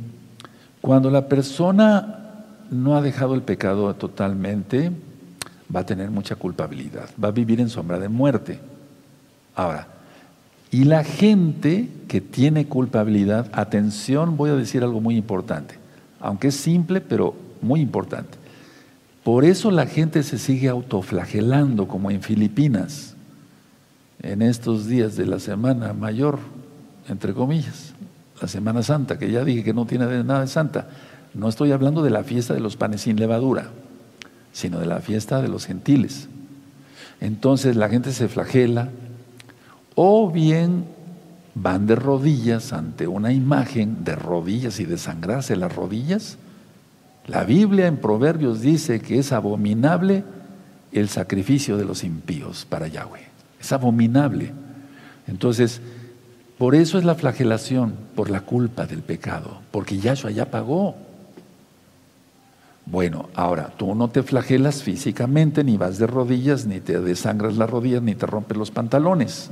cuando 0.80 1.12
la 1.12 1.28
persona 1.28 2.46
no 2.72 2.96
ha 2.96 3.02
dejado 3.02 3.36
el 3.36 3.42
pecado 3.42 3.94
totalmente, 3.96 4.90
va 5.76 5.82
a 5.82 5.86
tener 5.86 6.10
mucha 6.10 6.38
culpabilidad, 6.38 7.10
va 7.22 7.28
a 7.28 7.32
vivir 7.32 7.60
en 7.60 7.68
sombra 7.68 8.00
de 8.00 8.08
muerte. 8.08 8.62
Ahora, 9.56 9.90
y 10.72 10.84
la 10.84 11.04
gente 11.04 11.90
que 12.08 12.22
tiene 12.22 12.68
culpabilidad, 12.68 13.50
atención, 13.54 14.38
voy 14.38 14.50
a 14.50 14.56
decir 14.56 14.84
algo 14.84 15.02
muy 15.02 15.16
importante, 15.16 15.76
aunque 16.20 16.50
es 16.50 16.56
simple, 16.56 17.02
pero 17.02 17.36
muy 17.62 17.80
importante. 17.80 18.38
Por 19.24 19.46
eso 19.46 19.72
la 19.72 19.88
gente 19.88 20.24
se 20.24 20.38
sigue 20.38 20.70
autoflagelando, 20.70 21.88
como 21.88 22.12
en 22.12 22.22
Filipinas 22.22 23.16
en 24.22 24.42
estos 24.42 24.88
días 24.88 25.16
de 25.16 25.26
la 25.26 25.40
Semana 25.40 25.94
Mayor, 25.94 26.40
entre 27.08 27.34
comillas, 27.34 27.94
la 28.42 28.48
Semana 28.48 28.84
Santa, 28.84 29.18
que 29.18 29.32
ya 29.32 29.44
dije 29.44 29.64
que 29.64 29.74
no 29.74 29.86
tiene 29.86 30.06
nada 30.24 30.42
de 30.42 30.48
santa. 30.48 30.88
No 31.34 31.50
estoy 31.50 31.72
hablando 31.72 32.04
de 32.04 32.10
la 32.10 32.24
fiesta 32.24 32.54
de 32.54 32.60
los 32.60 32.78
panes 32.78 33.02
sin 33.02 33.18
levadura, 33.18 33.70
sino 34.54 34.80
de 34.80 34.86
la 34.86 35.00
fiesta 35.00 35.42
de 35.42 35.48
los 35.48 35.66
gentiles. 35.66 36.28
Entonces 37.22 37.76
la 37.76 37.90
gente 37.90 38.12
se 38.12 38.28
flagela 38.28 38.90
o 40.00 40.30
bien 40.30 40.86
van 41.56 41.88
de 41.88 41.96
rodillas 41.96 42.72
ante 42.72 43.08
una 43.08 43.34
imagen 43.34 44.04
de 44.04 44.16
rodillas 44.16 44.80
y 44.80 44.86
desangrarse 44.86 45.56
las 45.56 45.76
rodillas. 45.76 46.38
La 47.26 47.44
Biblia 47.44 47.88
en 47.88 47.98
Proverbios 47.98 48.62
dice 48.62 49.02
que 49.02 49.18
es 49.18 49.32
abominable 49.32 50.24
el 50.92 51.10
sacrificio 51.10 51.78
de 51.78 51.86
los 51.86 52.04
impíos 52.04 52.64
para 52.64 52.88
Yahweh. 52.88 53.26
Es 53.60 53.72
abominable. 53.72 54.54
Entonces, 55.26 55.82
por 56.60 56.76
eso 56.76 57.00
es 57.00 57.04
la 57.04 57.16
flagelación, 57.16 57.96
por 58.16 58.30
la 58.30 58.42
culpa 58.42 58.86
del 58.86 59.02
pecado, 59.02 59.62
porque 59.72 59.98
Yahshua 59.98 60.30
ya 60.30 60.52
pagó. 60.52 60.96
Bueno, 62.86 63.30
ahora, 63.34 63.74
tú 63.76 63.96
no 63.96 64.10
te 64.10 64.22
flagelas 64.22 64.84
físicamente, 64.84 65.64
ni 65.64 65.76
vas 65.76 65.98
de 65.98 66.06
rodillas, 66.06 66.68
ni 66.68 66.82
te 66.82 67.02
desangras 67.02 67.58
las 67.58 67.68
rodillas, 67.68 68.04
ni 68.04 68.14
te 68.14 68.28
rompes 68.28 68.58
los 68.58 68.70
pantalones, 68.70 69.50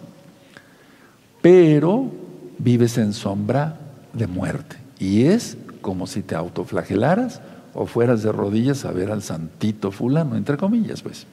pero 1.45 2.11
vives 2.57 2.97
en 2.97 3.13
sombra 3.13 3.77
de 4.13 4.25
muerte. 4.25 4.77
Y 4.97 5.25
es 5.25 5.59
como 5.81 6.07
si 6.07 6.23
te 6.23 6.33
autoflagelaras 6.33 7.39
o 7.75 7.85
fueras 7.85 8.23
de 8.23 8.31
rodillas 8.31 8.83
a 8.83 8.91
ver 8.91 9.11
al 9.11 9.21
santito 9.21 9.91
fulano, 9.91 10.37
entre 10.37 10.57
comillas, 10.57 11.03
pues. 11.03 11.27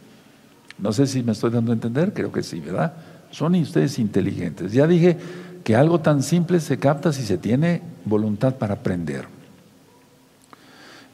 No 0.76 0.92
sé 0.92 1.06
si 1.06 1.22
me 1.22 1.32
estoy 1.32 1.50
dando 1.50 1.72
a 1.72 1.76
entender, 1.76 2.12
creo 2.12 2.30
que 2.30 2.42
sí, 2.42 2.60
¿verdad? 2.60 2.92
Son 3.30 3.54
ustedes 3.54 3.98
inteligentes. 3.98 4.74
Ya 4.74 4.86
dije 4.86 5.16
que 5.64 5.76
algo 5.76 6.00
tan 6.00 6.22
simple 6.22 6.60
se 6.60 6.76
capta 6.76 7.14
si 7.14 7.22
se 7.22 7.38
tiene 7.38 7.80
voluntad 8.04 8.56
para 8.56 8.74
aprender. 8.74 9.24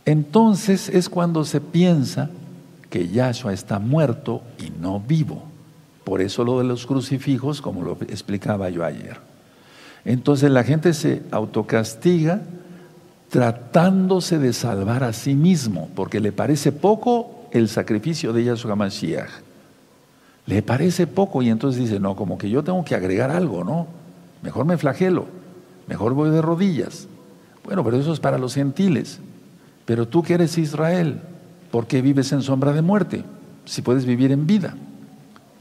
Entonces 0.06 0.88
es 0.88 1.08
cuando 1.08 1.44
se 1.44 1.61
piensa 1.61 2.30
que 2.90 3.06
Yahshua 3.06 3.52
está 3.52 3.78
muerto 3.78 4.42
y 4.58 4.70
no 4.70 4.98
vivo. 4.98 5.44
Por 6.08 6.22
eso 6.22 6.42
lo 6.42 6.58
de 6.58 6.64
los 6.64 6.86
crucifijos, 6.86 7.60
como 7.60 7.82
lo 7.82 7.98
explicaba 8.08 8.70
yo 8.70 8.82
ayer. 8.82 9.18
Entonces 10.04 10.50
la 10.50 10.64
gente 10.64 10.94
se 10.94 11.22
autocastiga 11.30 12.40
tratándose 13.28 14.38
de 14.38 14.54
salvar 14.54 15.04
a 15.04 15.12
sí 15.12 15.34
mismo, 15.34 15.90
porque 15.94 16.20
le 16.20 16.32
parece 16.32 16.72
poco 16.72 17.48
el 17.52 17.68
sacrificio 17.68 18.32
de 18.32 18.44
Yahshua 18.44 18.74
Mashiach 18.74 19.48
le 20.48 20.62
parece 20.62 21.06
poco 21.06 21.42
y 21.42 21.50
entonces 21.50 21.78
dice, 21.78 22.00
no, 22.00 22.16
como 22.16 22.38
que 22.38 22.48
yo 22.48 22.64
tengo 22.64 22.82
que 22.82 22.94
agregar 22.94 23.30
algo, 23.30 23.64
¿no? 23.64 23.86
Mejor 24.42 24.64
me 24.64 24.78
flagelo, 24.78 25.26
mejor 25.86 26.14
voy 26.14 26.30
de 26.30 26.40
rodillas. 26.40 27.06
Bueno, 27.64 27.84
pero 27.84 27.98
eso 27.98 28.14
es 28.14 28.18
para 28.18 28.38
los 28.38 28.54
gentiles. 28.54 29.20
Pero 29.84 30.08
tú 30.08 30.22
que 30.22 30.32
eres 30.32 30.56
Israel, 30.56 31.20
¿por 31.70 31.86
qué 31.86 32.00
vives 32.00 32.32
en 32.32 32.40
sombra 32.40 32.72
de 32.72 32.80
muerte? 32.80 33.24
Si 33.66 33.82
puedes 33.82 34.06
vivir 34.06 34.32
en 34.32 34.46
vida. 34.46 34.74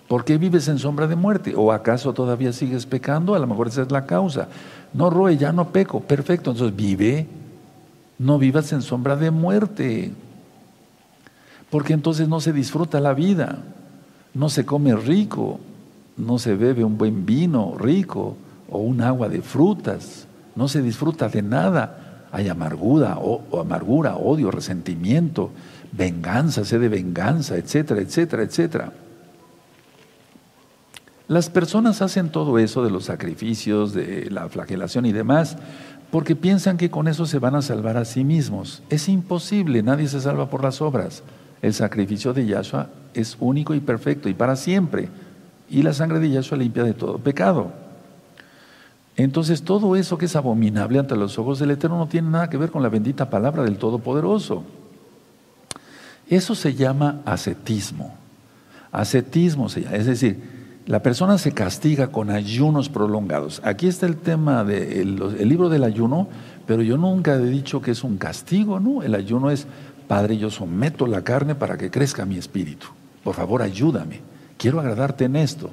¿Por 0.08 0.24
qué 0.24 0.38
vives 0.38 0.67
en 0.70 0.80
sombra 0.80 1.08
de 1.08 1.15
muerte? 1.15 1.54
¿O 1.56 1.72
acaso 1.72 2.13
todavía 2.13 2.54
sigues 2.54 2.86
pecando? 2.86 3.36
A 3.36 3.39
lo 3.39 3.48
mejor 3.48 3.67
esa 3.67 3.82
es 3.82 3.91
la 3.91 4.06
causa. 4.06 4.48
No, 4.93 5.10
Roe, 5.10 5.36
ya 5.38 5.52
no 5.52 5.70
peco. 5.70 6.00
Perfecto, 6.00 6.52
entonces 6.52 6.76
vive. 6.76 7.28
No 8.17 8.39
vivas 8.39 8.72
en 8.72 8.82
sombra 8.82 9.17
de 9.17 9.32
muerte. 9.32 10.13
Porque 11.70 11.93
entonces 11.93 12.30
no 12.30 12.39
se 12.39 12.54
disfruta 12.54 13.02
la 13.02 13.13
vida. 13.13 13.60
No 14.34 14.50
se 14.50 14.65
come 14.65 14.96
rico. 14.96 15.60
No 16.15 16.39
se 16.39 16.56
bebe 16.56 16.86
un 16.86 16.98
buen 16.98 17.26
vino 17.26 17.76
rico 17.78 18.38
o 18.70 18.80
un 18.80 19.02
agua 19.02 19.28
de 19.28 19.41
frutas. 19.41 20.26
No 20.56 20.70
se 20.70 20.82
disfruta 20.82 21.28
de 21.28 21.41
nada. 21.41 22.28
Hay 22.32 22.48
amargura, 22.48 23.17
o, 23.20 23.60
amargura, 23.60 24.15
odio, 24.15 24.52
resentimiento, 24.52 25.52
venganza, 25.91 26.65
sed 26.65 26.82
de 26.82 26.89
venganza, 26.89 27.58
etcétera, 27.58 28.02
etcétera, 28.02 28.43
etcétera. 28.43 28.91
Las 31.28 31.50
personas 31.50 32.02
hacen 32.02 32.30
todo 32.30 32.58
eso 32.58 32.84
de 32.84 32.90
los 32.90 33.06
sacrificios, 33.06 33.94
de 33.94 34.30
la 34.32 34.48
flagelación 34.48 35.06
y 35.06 35.12
demás, 35.12 35.58
porque 36.10 36.38
piensan 36.38 36.78
que 36.78 36.90
con 36.90 37.08
eso 37.08 37.26
se 37.26 37.40
van 37.40 37.56
a 37.56 37.62
salvar 37.62 37.98
a 37.98 38.06
sí 38.06 38.24
mismos. 38.24 38.82
Es 38.90 39.10
imposible, 39.10 39.84
nadie 39.84 40.08
se 40.08 40.22
salva 40.22 40.50
por 40.50 40.63
las 40.63 40.82
obras. 40.82 41.24
El 41.62 41.74
sacrificio 41.74 42.34
de 42.34 42.46
Yahshua 42.46 42.90
es 43.13 43.36
único 43.40 43.74
y 43.74 43.82
perfecto 43.82 44.30
y 44.30 44.34
para 44.34 44.56
siempre. 44.56 45.10
Y 45.70 45.82
la 45.82 45.92
sangre 45.92 46.20
de 46.20 46.30
Yahshua 46.30 46.58
limpia 46.58 46.84
de 46.84 46.94
todo 46.94 47.18
pecado. 47.18 47.74
Entonces 49.18 49.63
todo 49.63 49.98
eso 49.98 50.18
que 50.18 50.26
es 50.26 50.36
abominable 50.36 51.00
ante 51.00 51.18
los 51.18 51.38
ojos 51.40 51.60
del 51.60 51.72
Eterno 51.72 51.98
no 51.98 52.08
tiene 52.08 52.30
nada 52.30 52.50
que 52.50 52.58
ver 52.58 52.72
con 52.72 52.84
la 52.84 52.90
bendita 52.90 53.30
palabra 53.30 53.63
del 53.63 53.78
Todopoderoso. 53.78 54.63
Eso 56.30 56.56
se 56.56 56.74
llama 56.74 57.22
ascetismo. 57.26 58.16
Ascetismo 58.92 59.68
se 59.68 59.82
llama, 59.82 59.98
es 59.98 60.06
decir, 60.06 60.57
la 60.88 61.04
persona 61.04 61.38
se 61.38 61.52
castiga 61.52 62.08
con 62.08 62.30
ayunos 62.30 62.88
prolongados. 62.88 63.62
Aquí 63.65 63.88
está 63.88 64.06
el 64.06 64.15
tema 64.15 64.63
del 64.63 65.17
libro 65.50 65.67
del 65.67 65.84
ayuno, 65.84 66.30
pero 66.65 66.82
yo 66.82 66.97
nunca 66.97 67.36
he 67.36 67.45
dicho 67.45 67.82
que 67.82 67.91
es 67.91 68.06
un 68.06 68.17
castigo, 68.17 68.80
¿no? 68.80 69.04
El 69.04 69.13
ayuno 69.13 69.52
es, 69.52 69.67
Padre, 70.08 70.38
yo 70.38 70.50
someto 70.50 71.06
la 71.06 71.23
carne 71.23 71.56
para 71.56 71.78
que 71.78 71.91
crezca 71.91 72.26
mi 72.26 72.38
espíritu. 72.38 72.88
Por 73.21 73.36
favor, 73.36 73.62
ayúdame. 73.62 74.21
Quiero 74.58 74.80
agradarte 74.80 75.26
en 75.26 75.36
esto. 75.36 75.69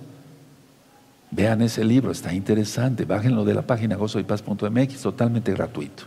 Vean 1.31 1.62
ese 1.62 1.85
libro, 1.85 2.11
está 2.11 2.35
interesante. 2.35 3.05
Bájenlo 3.05 3.44
de 3.44 3.55
la 3.55 3.62
página 3.62 3.94
gozoypaz.mx, 3.94 5.00
totalmente 5.00 5.53
gratuito. 5.53 6.05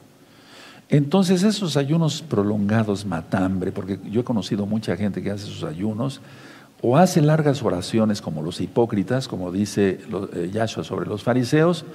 Entonces, 0.89 1.43
esos 1.43 1.77
ayunos 1.77 2.21
prolongados 2.21 3.05
matambre, 3.05 3.71
porque 3.71 3.99
yo 4.11 4.21
he 4.21 4.25
conocido 4.25 4.65
mucha 4.65 4.97
gente 4.97 5.21
que 5.21 5.31
hace 5.31 5.45
sus 5.45 5.63
ayunos, 5.63 6.19
o 6.81 6.97
hace 6.97 7.21
largas 7.21 7.63
oraciones 7.63 8.21
como 8.21 8.41
los 8.41 8.61
hipócritas, 8.61 9.27
como 9.27 9.51
dice 9.51 9.99
eh, 10.33 10.49
Yahshua 10.53 10.83
sobre 10.83 11.07
los 11.07 11.23
fariseos, 11.23 11.85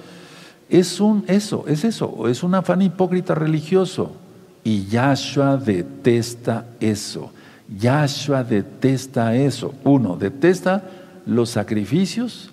es 0.69 0.99
un 0.99 1.23
eso, 1.27 1.65
es 1.67 1.83
eso, 1.83 2.27
es 2.27 2.43
un 2.43 2.55
afán 2.55 2.81
hipócrita 2.81 3.35
religioso. 3.35 4.15
Y 4.63 4.85
Yahshua 4.85 5.57
detesta 5.57 6.65
eso. 6.79 7.31
Yahshua 7.77 8.43
detesta 8.43 9.35
eso. 9.35 9.73
Uno, 9.83 10.15
detesta 10.15 10.83
los 11.25 11.49
sacrificios 11.49 12.51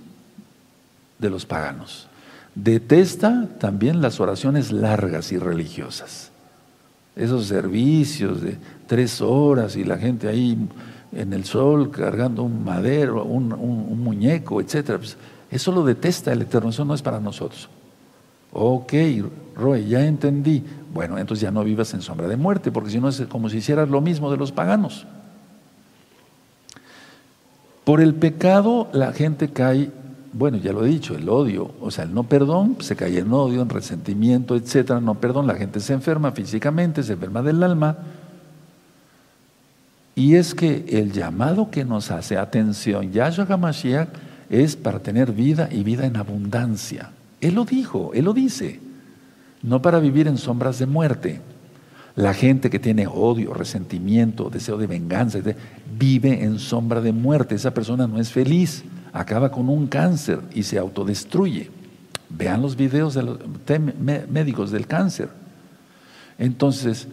de 1.18 1.30
los 1.30 1.46
paganos. 1.46 2.08
Detesta 2.54 3.48
también 3.58 4.02
las 4.02 4.18
oraciones 4.18 4.72
largas 4.72 5.30
y 5.30 5.38
religiosas. 5.38 6.30
Esos 7.14 7.46
servicios 7.46 8.40
de 8.40 8.56
tres 8.86 9.20
horas 9.20 9.76
y 9.76 9.84
la 9.84 9.98
gente 9.98 10.28
ahí 10.28 10.58
en 11.12 11.32
el 11.32 11.44
sol 11.44 11.90
cargando 11.90 12.42
un 12.42 12.64
madero, 12.64 13.24
un, 13.24 13.48
muñeco, 14.02 14.60
etc. 14.60 14.96
Pues, 14.98 15.16
eso 15.50 15.72
lo 15.72 15.84
detesta 15.84 16.32
el 16.32 16.42
Eterno, 16.42 16.70
eso 16.70 16.84
no 16.84 16.94
es 16.94 17.02
para 17.02 17.20
nosotros. 17.20 17.68
Ok, 18.52 18.92
Roy, 19.56 19.88
ya 19.88 20.04
entendí. 20.04 20.64
Bueno, 20.92 21.18
entonces 21.18 21.42
ya 21.42 21.50
no 21.50 21.62
vivas 21.62 21.94
en 21.94 22.02
sombra 22.02 22.28
de 22.28 22.36
muerte, 22.36 22.72
porque 22.72 22.90
si 22.90 23.00
no 23.00 23.08
es 23.08 23.20
como 23.22 23.48
si 23.48 23.58
hicieras 23.58 23.88
lo 23.88 24.00
mismo 24.00 24.30
de 24.30 24.36
los 24.36 24.52
paganos. 24.52 25.06
Por 27.84 28.00
el 28.00 28.14
pecado 28.14 28.88
la 28.92 29.12
gente 29.12 29.50
cae, 29.50 29.90
bueno, 30.32 30.58
ya 30.58 30.72
lo 30.72 30.84
he 30.84 30.88
dicho, 30.88 31.14
el 31.14 31.28
odio, 31.28 31.72
o 31.80 31.90
sea, 31.90 32.04
el 32.04 32.14
no 32.14 32.24
perdón, 32.24 32.76
se 32.80 32.94
cae 32.94 33.18
en 33.18 33.32
odio, 33.32 33.62
en 33.62 33.68
resentimiento, 33.68 34.54
etcétera. 34.54 35.00
No 35.00 35.16
perdón, 35.16 35.46
la 35.46 35.54
gente 35.54 35.80
se 35.80 35.92
enferma 35.92 36.32
físicamente, 36.32 37.02
se 37.02 37.14
enferma 37.14 37.42
del 37.42 37.62
alma 37.62 37.98
y 40.14 40.34
es 40.34 40.54
que 40.54 40.84
el 40.88 41.12
llamado 41.12 41.70
que 41.70 41.84
nos 41.84 42.10
hace, 42.10 42.36
atención, 42.36 43.12
Yahshua 43.12 43.46
HaMashiach 43.48 44.08
es 44.50 44.76
para 44.76 44.98
tener 44.98 45.32
vida 45.32 45.68
y 45.70 45.82
vida 45.82 46.06
en 46.06 46.16
abundancia. 46.16 47.10
Él 47.40 47.54
lo 47.54 47.64
dijo, 47.64 48.10
Él 48.14 48.24
lo 48.24 48.34
dice, 48.34 48.80
no 49.62 49.80
para 49.80 50.00
vivir 50.00 50.26
en 50.26 50.36
sombras 50.36 50.78
de 50.78 50.86
muerte. 50.86 51.40
La 52.16 52.34
gente 52.34 52.70
que 52.70 52.80
tiene 52.80 53.06
odio, 53.06 53.54
resentimiento, 53.54 54.50
deseo 54.50 54.76
de 54.76 54.88
venganza, 54.88 55.38
vive 55.96 56.42
en 56.42 56.58
sombra 56.58 57.00
de 57.00 57.12
muerte. 57.12 57.54
Esa 57.54 57.72
persona 57.72 58.06
no 58.06 58.20
es 58.20 58.30
feliz, 58.32 58.82
acaba 59.12 59.50
con 59.52 59.68
un 59.68 59.86
cáncer 59.86 60.40
y 60.52 60.64
se 60.64 60.76
autodestruye. 60.76 61.70
Vean 62.28 62.62
los 62.62 62.76
videos 62.76 63.14
de 63.14 63.22
los 63.22 63.38
médicos 64.28 64.70
del 64.70 64.86
cáncer. 64.86 65.28
Entonces, 66.36 67.06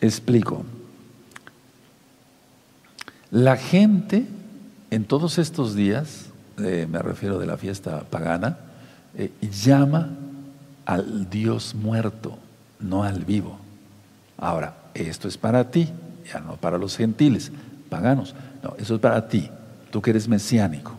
explico. 0.00 0.64
La 3.30 3.56
gente 3.56 4.26
en 4.90 5.04
todos 5.04 5.38
estos 5.38 5.76
días, 5.76 6.26
eh, 6.58 6.88
me 6.90 6.98
refiero 6.98 7.38
de 7.38 7.46
la 7.46 7.56
fiesta 7.56 8.00
pagana, 8.10 8.58
eh, 9.16 9.30
llama 9.40 10.10
al 10.84 11.30
Dios 11.30 11.76
muerto, 11.76 12.36
no 12.80 13.04
al 13.04 13.24
vivo. 13.24 13.56
Ahora, 14.36 14.74
esto 14.94 15.28
es 15.28 15.38
para 15.38 15.70
ti, 15.70 15.88
ya 16.32 16.40
no 16.40 16.56
para 16.56 16.76
los 16.76 16.96
gentiles, 16.96 17.52
paganos. 17.88 18.34
No, 18.64 18.74
eso 18.78 18.96
es 18.96 19.00
para 19.00 19.28
ti, 19.28 19.48
tú 19.92 20.02
que 20.02 20.10
eres 20.10 20.26
mesiánico. 20.26 20.92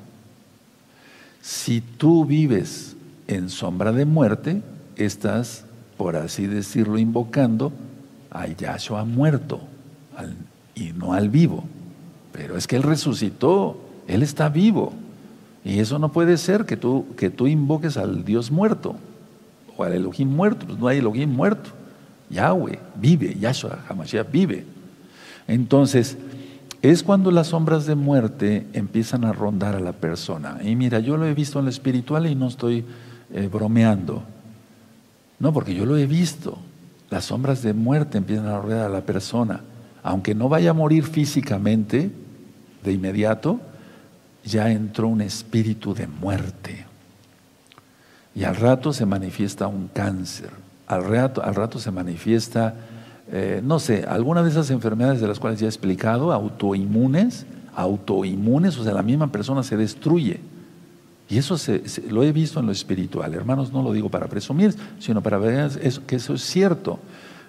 Si 1.41 1.81
tú 1.81 2.23
vives 2.23 2.95
en 3.27 3.49
sombra 3.49 3.91
de 3.91 4.05
muerte, 4.05 4.61
estás, 4.95 5.65
por 5.97 6.15
así 6.15 6.47
decirlo, 6.47 6.97
invocando 6.97 7.73
a 8.29 8.47
Yahshua 8.47 9.03
muerto 9.03 9.59
y 10.75 10.93
no 10.93 11.13
al 11.13 11.27
vivo. 11.27 11.65
Pero 12.31 12.57
es 12.57 12.67
que 12.67 12.75
Él 12.75 12.83
resucitó, 12.83 13.77
Él 14.07 14.23
está 14.23 14.49
vivo. 14.49 14.93
Y 15.63 15.79
eso 15.79 15.99
no 15.99 16.11
puede 16.11 16.37
ser 16.37 16.65
que 16.65 16.77
tú, 16.77 17.05
que 17.17 17.29
tú 17.29 17.47
invoques 17.47 17.97
al 17.97 18.25
Dios 18.25 18.51
muerto 18.51 18.95
o 19.77 19.83
al 19.83 19.93
Elohim 19.93 20.29
muerto. 20.29 20.65
Pues 20.65 20.79
no 20.79 20.87
hay 20.87 20.99
Elohim 20.99 21.29
muerto. 21.29 21.69
Yahweh 22.29 22.79
vive, 22.95 23.37
Yahshua 23.39 23.79
Hamashiach 23.87 24.31
vive. 24.31 24.65
Entonces, 25.47 26.17
es 26.81 27.03
cuando 27.03 27.29
las 27.29 27.47
sombras 27.47 27.85
de 27.85 27.95
muerte 27.95 28.65
empiezan 28.73 29.25
a 29.25 29.33
rondar 29.33 29.75
a 29.75 29.79
la 29.79 29.91
persona. 29.91 30.59
Y 30.63 30.75
mira, 30.75 30.99
yo 30.99 31.17
lo 31.17 31.25
he 31.25 31.33
visto 31.33 31.59
en 31.59 31.65
lo 31.65 31.71
espiritual 31.71 32.25
y 32.25 32.35
no 32.35 32.47
estoy 32.47 32.85
eh, 33.33 33.49
bromeando. 33.51 34.23
No, 35.39 35.53
porque 35.53 35.75
yo 35.75 35.85
lo 35.85 35.97
he 35.97 36.07
visto. 36.07 36.57
Las 37.09 37.25
sombras 37.25 37.61
de 37.61 37.73
muerte 37.73 38.17
empiezan 38.17 38.47
a 38.47 38.59
rodear 38.59 38.85
a 38.85 38.89
la 38.89 39.01
persona. 39.01 39.61
Aunque 40.03 40.35
no 40.35 40.49
vaya 40.49 40.71
a 40.71 40.73
morir 40.73 41.03
físicamente, 41.03 42.11
de 42.83 42.91
inmediato, 42.91 43.59
ya 44.43 44.71
entró 44.71 45.07
un 45.07 45.21
espíritu 45.21 45.93
de 45.93 46.07
muerte. 46.07 46.85
Y 48.33 48.43
al 48.43 48.55
rato 48.55 48.93
se 48.93 49.05
manifiesta 49.05 49.67
un 49.67 49.89
cáncer, 49.89 50.49
al 50.87 51.03
rato, 51.03 51.43
al 51.43 51.55
rato 51.55 51.79
se 51.79 51.91
manifiesta, 51.91 52.75
eh, 53.31 53.61
no 53.63 53.79
sé, 53.79 54.05
alguna 54.07 54.43
de 54.43 54.49
esas 54.49 54.69
enfermedades 54.71 55.21
de 55.21 55.27
las 55.27 55.39
cuales 55.39 55.59
ya 55.59 55.65
he 55.65 55.69
explicado, 55.69 56.31
autoinmunes, 56.31 57.45
autoinmunes, 57.75 58.77
o 58.77 58.83
sea, 58.83 58.93
la 58.93 59.03
misma 59.03 59.31
persona 59.31 59.63
se 59.63 59.77
destruye. 59.77 60.39
Y 61.29 61.37
eso 61.37 61.55
lo 62.09 62.23
he 62.23 62.33
visto 62.33 62.59
en 62.59 62.65
lo 62.65 62.73
espiritual. 62.73 63.33
Hermanos, 63.33 63.71
no 63.71 63.81
lo 63.81 63.93
digo 63.93 64.09
para 64.09 64.27
presumir, 64.27 64.75
sino 64.99 65.21
para 65.21 65.37
ver 65.37 65.69
que 66.05 66.17
eso 66.17 66.33
es 66.33 66.41
cierto. 66.41 66.99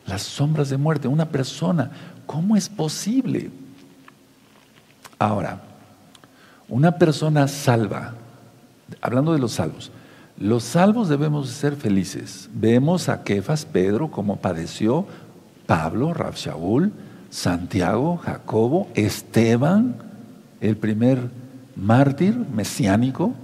Las 0.07 0.23
sombras 0.23 0.71
de 0.71 0.77
muerte, 0.77 1.09
una 1.09 1.29
persona, 1.29 1.91
¿cómo 2.27 2.57
es 2.57 2.69
posible? 2.69 3.51
Ahora, 5.19 5.63
una 6.69 6.99
persona 6.99 7.49
salva, 7.49 8.15
hablando 9.01 9.33
de 9.33 9.39
los 9.39 9.53
salvos, 9.53 9.91
los 10.39 10.65
salvos 10.65 11.09
debemos 11.09 11.49
ser 11.51 11.77
felices. 11.77 12.49
Vemos 12.53 13.09
a 13.09 13.23
Kefas, 13.23 13.65
Pedro, 13.65 14.11
cómo 14.11 14.37
padeció, 14.37 15.07
Pablo, 15.67 16.13
Rab 16.15 16.35
Santiago, 17.31 18.17
Jacobo, 18.19 18.89
Esteban, 18.95 19.97
el 20.61 20.77
primer 20.77 21.31
mártir 21.77 22.37
mesiánico, 22.37 23.35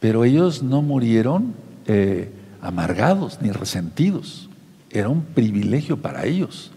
pero 0.00 0.24
ellos 0.24 0.62
no 0.62 0.82
murieron 0.82 1.54
eh, 1.86 2.32
amargados 2.60 3.40
ni 3.40 3.50
resentidos. 3.50 4.48
Era 4.90 5.08
un 5.08 5.22
privilegio 5.22 5.96
para 5.96 6.24
ellos. 6.26 6.72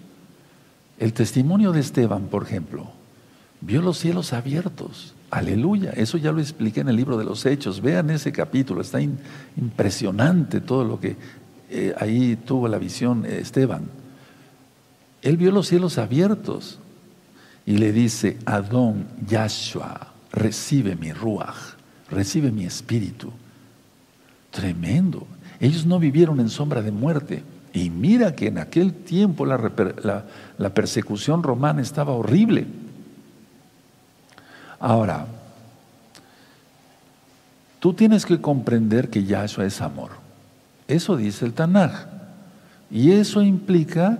El 1.01 1.13
testimonio 1.13 1.71
de 1.71 1.79
Esteban, 1.79 2.27
por 2.27 2.43
ejemplo, 2.43 2.91
vio 3.59 3.81
los 3.81 3.97
cielos 3.97 4.33
abiertos. 4.33 5.15
Aleluya. 5.31 5.89
Eso 5.95 6.19
ya 6.19 6.31
lo 6.31 6.39
expliqué 6.39 6.81
en 6.81 6.89
el 6.89 6.95
libro 6.95 7.17
de 7.17 7.25
los 7.25 7.43
Hechos. 7.43 7.81
Vean 7.81 8.11
ese 8.11 8.31
capítulo. 8.31 8.81
Está 8.81 8.99
impresionante 9.01 10.61
todo 10.61 10.83
lo 10.83 10.99
que 10.99 11.15
eh, 11.71 11.95
ahí 11.99 12.35
tuvo 12.35 12.67
la 12.67 12.77
visión 12.77 13.25
eh, 13.25 13.39
Esteban. 13.39 13.85
Él 15.23 15.37
vio 15.37 15.49
los 15.49 15.69
cielos 15.69 15.97
abiertos 15.97 16.77
y 17.65 17.77
le 17.77 17.91
dice, 17.91 18.37
Adón 18.45 19.07
Yahshua, 19.27 20.13
recibe 20.31 20.95
mi 20.95 21.13
ruach, 21.13 21.77
recibe 22.11 22.51
mi 22.51 22.65
espíritu. 22.65 23.31
Tremendo. 24.51 25.25
Ellos 25.59 25.83
no 25.83 25.97
vivieron 25.97 26.39
en 26.39 26.49
sombra 26.49 26.83
de 26.83 26.91
muerte. 26.91 27.41
Y 27.73 27.89
mira 27.89 28.35
que 28.35 28.47
en 28.47 28.57
aquel 28.57 28.93
tiempo 28.93 29.45
la, 29.45 30.73
persecución 30.73 31.41
romana 31.43 31.81
estaba 31.81 32.11
horrible. 32.11 32.67
Ahora, 34.79 35.25
tú 37.79 37.93
tienes 37.93 38.25
que 38.25 38.41
comprender 38.41 39.09
que 39.09 39.23
Yahshua 39.23 39.65
es 39.65 39.81
amor. 39.81 40.11
Eso 40.87 41.15
dice 41.15 41.45
el 41.45 41.53
Tanaj. 41.53 42.07
Y 42.89 43.11
eso 43.11 43.41
implica 43.41 44.19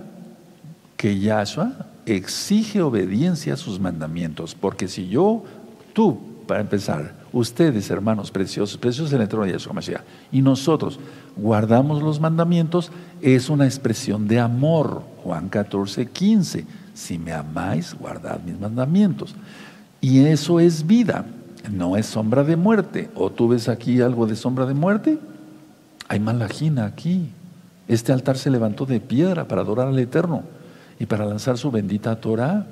que 0.96 1.18
Yahshua 1.18 1.86
exige 2.06 2.80
obediencia 2.80 3.54
a 3.54 3.58
sus 3.58 3.78
mandamientos. 3.78 4.54
Porque 4.54 4.88
si 4.88 5.08
yo, 5.08 5.44
tú, 5.92 6.44
para 6.46 6.60
empezar, 6.60 7.21
ustedes, 7.32 7.90
hermanos 7.90 8.30
preciosos, 8.30 8.76
preciosos 8.78 9.12
en 9.12 9.22
el 9.22 9.28
trono 9.28 9.46
de 9.46 9.52
Yahshua 9.52 9.72
Mashiach, 9.72 10.02
y 10.30 10.42
nosotros 10.42 10.98
guardamos 11.36 12.02
los 12.02 12.20
mandamientos, 12.20 12.90
es 13.20 13.48
una 13.48 13.64
expresión 13.64 14.28
de 14.28 14.40
amor. 14.40 15.02
Juan 15.22 15.48
14, 15.48 16.06
15. 16.06 16.66
Si 16.94 17.18
me 17.18 17.32
amáis, 17.32 17.94
guardad 17.94 18.40
mis 18.44 18.58
mandamientos. 18.58 19.34
Y 20.00 20.24
eso 20.24 20.60
es 20.60 20.86
vida, 20.86 21.24
no 21.70 21.96
es 21.96 22.06
sombra 22.06 22.44
de 22.44 22.56
muerte. 22.56 23.08
¿O 23.14 23.30
tú 23.30 23.48
ves 23.48 23.68
aquí 23.68 24.00
algo 24.00 24.26
de 24.26 24.36
sombra 24.36 24.66
de 24.66 24.74
muerte? 24.74 25.18
Hay 26.08 26.20
malajina 26.20 26.84
aquí. 26.84 27.30
Este 27.88 28.12
altar 28.12 28.36
se 28.36 28.50
levantó 28.50 28.84
de 28.84 29.00
piedra 29.00 29.46
para 29.48 29.62
adorar 29.62 29.88
al 29.88 29.98
Eterno 29.98 30.42
y 30.98 31.06
para 31.06 31.24
lanzar 31.24 31.56
su 31.56 31.70
bendita 31.70 32.20
Torah. 32.20 32.66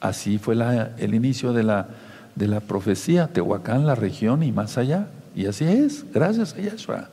Así 0.00 0.38
fue 0.38 0.56
el 0.98 1.14
inicio 1.14 1.52
de 1.52 1.62
la 1.62 1.88
de 2.36 2.46
la 2.46 2.60
profecía, 2.60 3.26
Tehuacán, 3.28 3.86
la 3.86 3.94
región 3.94 4.42
y 4.42 4.52
más 4.52 4.78
allá. 4.78 5.08
Y 5.34 5.46
así 5.46 5.64
es, 5.64 6.04
gracias 6.12 6.54
a 6.54 6.60
Yahshua. 6.60 7.08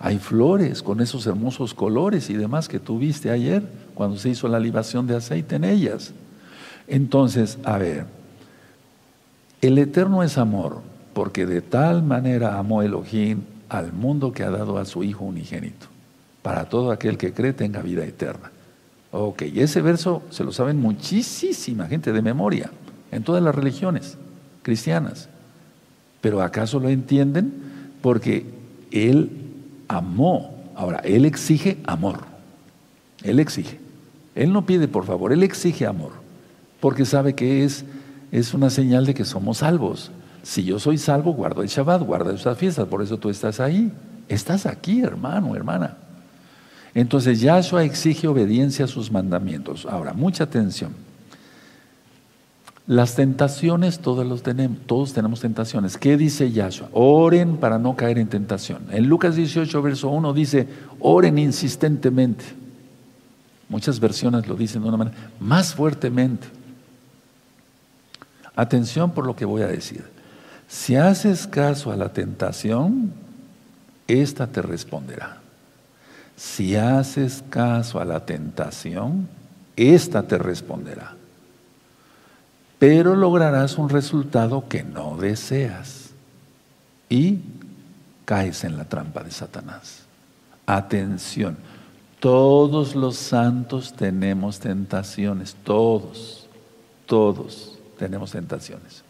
Hay 0.00 0.18
flores 0.18 0.82
con 0.82 1.00
esos 1.00 1.26
hermosos 1.26 1.74
colores 1.74 2.28
y 2.28 2.34
demás 2.34 2.68
que 2.68 2.78
tú 2.78 2.98
viste 2.98 3.30
ayer 3.30 3.62
cuando 3.94 4.18
se 4.18 4.28
hizo 4.28 4.46
la 4.46 4.60
libación 4.60 5.06
de 5.06 5.16
aceite 5.16 5.56
en 5.56 5.64
ellas. 5.64 6.12
Entonces, 6.86 7.58
a 7.64 7.78
ver, 7.78 8.06
el 9.60 9.78
Eterno 9.78 10.22
es 10.22 10.38
amor, 10.38 10.82
porque 11.14 11.46
de 11.46 11.60
tal 11.60 12.02
manera 12.02 12.58
amó 12.58 12.82
Elohim 12.82 13.42
al 13.68 13.92
mundo 13.92 14.32
que 14.32 14.44
ha 14.44 14.50
dado 14.50 14.78
a 14.78 14.84
su 14.84 15.02
Hijo 15.02 15.24
unigénito, 15.24 15.86
para 16.42 16.68
todo 16.68 16.92
aquel 16.92 17.18
que 17.18 17.32
cree 17.32 17.52
tenga 17.52 17.82
vida 17.82 18.04
eterna. 18.04 18.52
Ok, 19.10 19.42
ese 19.42 19.82
verso 19.82 20.22
se 20.30 20.44
lo 20.44 20.52
saben 20.52 20.80
muchísima 20.80 21.86
gente 21.86 22.12
de 22.12 22.22
memoria, 22.22 22.70
en 23.10 23.24
todas 23.24 23.42
las 23.42 23.54
religiones 23.54 24.16
cristianas. 24.68 25.30
Pero 26.20 26.42
¿acaso 26.42 26.78
lo 26.78 26.90
entienden? 26.90 27.54
Porque 28.02 28.44
Él 28.90 29.30
amó. 29.88 30.54
Ahora, 30.76 30.98
Él 30.98 31.24
exige 31.24 31.78
amor. 31.86 32.18
Él 33.22 33.40
exige. 33.40 33.80
Él 34.34 34.52
no 34.52 34.66
pide 34.66 34.86
por 34.86 35.06
favor, 35.06 35.32
Él 35.32 35.42
exige 35.42 35.86
amor. 35.86 36.12
Porque 36.80 37.06
sabe 37.06 37.34
que 37.34 37.64
es, 37.64 37.86
es 38.30 38.52
una 38.52 38.68
señal 38.68 39.06
de 39.06 39.14
que 39.14 39.24
somos 39.24 39.58
salvos. 39.58 40.10
Si 40.42 40.64
yo 40.64 40.78
soy 40.78 40.98
salvo, 40.98 41.32
guardo 41.32 41.62
el 41.62 41.68
Shabbat, 41.68 42.02
guardo 42.02 42.30
esas 42.30 42.58
fiestas. 42.58 42.86
Por 42.88 43.02
eso 43.02 43.16
tú 43.16 43.30
estás 43.30 43.58
ahí. 43.58 43.90
Estás 44.28 44.66
aquí, 44.66 45.00
hermano, 45.00 45.56
hermana. 45.56 45.96
Entonces 46.92 47.40
Yahshua 47.40 47.84
exige 47.84 48.28
obediencia 48.28 48.84
a 48.84 48.88
sus 48.88 49.10
mandamientos. 49.10 49.86
Ahora, 49.86 50.12
mucha 50.12 50.44
atención. 50.44 51.07
Las 52.88 53.16
tentaciones 53.16 53.98
todos 53.98 54.26
los 54.26 54.42
tenemos, 54.42 54.78
todos 54.86 55.12
tenemos 55.12 55.40
tentaciones. 55.40 55.98
¿Qué 55.98 56.16
dice 56.16 56.50
Yahshua? 56.50 56.88
Oren 56.94 57.58
para 57.58 57.78
no 57.78 57.94
caer 57.94 58.16
en 58.16 58.28
tentación. 58.28 58.86
En 58.90 59.06
Lucas 59.08 59.36
18, 59.36 59.82
verso 59.82 60.08
1 60.08 60.32
dice, 60.32 60.66
oren 60.98 61.36
insistentemente. 61.36 62.46
Muchas 63.68 64.00
versiones 64.00 64.48
lo 64.48 64.54
dicen 64.54 64.80
de 64.80 64.88
una 64.88 64.96
manera 64.96 65.18
más 65.38 65.74
fuertemente. 65.74 66.46
Atención 68.56 69.10
por 69.10 69.26
lo 69.26 69.36
que 69.36 69.44
voy 69.44 69.60
a 69.60 69.66
decir. 69.66 70.04
Si 70.66 70.96
haces 70.96 71.46
caso 71.46 71.92
a 71.92 71.96
la 71.96 72.14
tentación, 72.14 73.12
esta 74.06 74.46
te 74.46 74.62
responderá. 74.62 75.42
Si 76.36 76.74
haces 76.74 77.44
caso 77.50 78.00
a 78.00 78.06
la 78.06 78.24
tentación, 78.24 79.28
esta 79.76 80.22
te 80.22 80.38
responderá 80.38 81.17
pero 82.78 83.16
lograrás 83.16 83.78
un 83.78 83.88
resultado 83.88 84.68
que 84.68 84.84
no 84.84 85.16
deseas 85.16 86.10
y 87.08 87.40
caes 88.24 88.64
en 88.64 88.76
la 88.76 88.84
trampa 88.84 89.22
de 89.22 89.30
Satanás. 89.30 90.04
Atención, 90.66 91.56
todos 92.20 92.94
los 92.94 93.16
santos 93.16 93.94
tenemos 93.94 94.60
tentaciones, 94.60 95.56
todos, 95.64 96.46
todos 97.06 97.78
tenemos 97.98 98.32
tentaciones. 98.32 99.02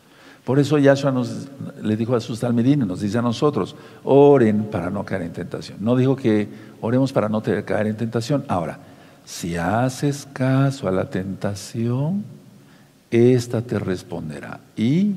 Por 0.45 0.59
eso 0.59 0.79
Yahshua 0.79 1.13
nos, 1.13 1.49
le 1.83 1.97
dijo 1.97 2.17
a 2.17 2.21
sus 2.21 2.41
talmidines, 2.41 2.89
nos 2.89 3.01
dice 3.01 3.19
a 3.19 3.23
nosotros, 3.23 3.77
oren 4.03 4.65
para 4.71 4.89
no 4.89 5.05
caer 5.05 5.23
en 5.23 5.33
tentación. 5.33 5.77
No 5.81 5.95
dijo 5.95 6.17
que 6.17 6.49
oremos 6.81 7.13
para 7.13 7.29
no 7.29 7.43
caer 7.43 7.87
en 7.87 7.97
tentación. 7.99 8.45
Ahora, 8.49 8.79
si 9.27 9.57
haces 9.57 10.27
caso 10.33 10.89
a 10.89 10.93
la 10.93 11.11
tentación, 11.11 12.25
esta 13.11 13.63
te 13.63 13.79
responderá. 13.79 14.61
Y 14.77 15.15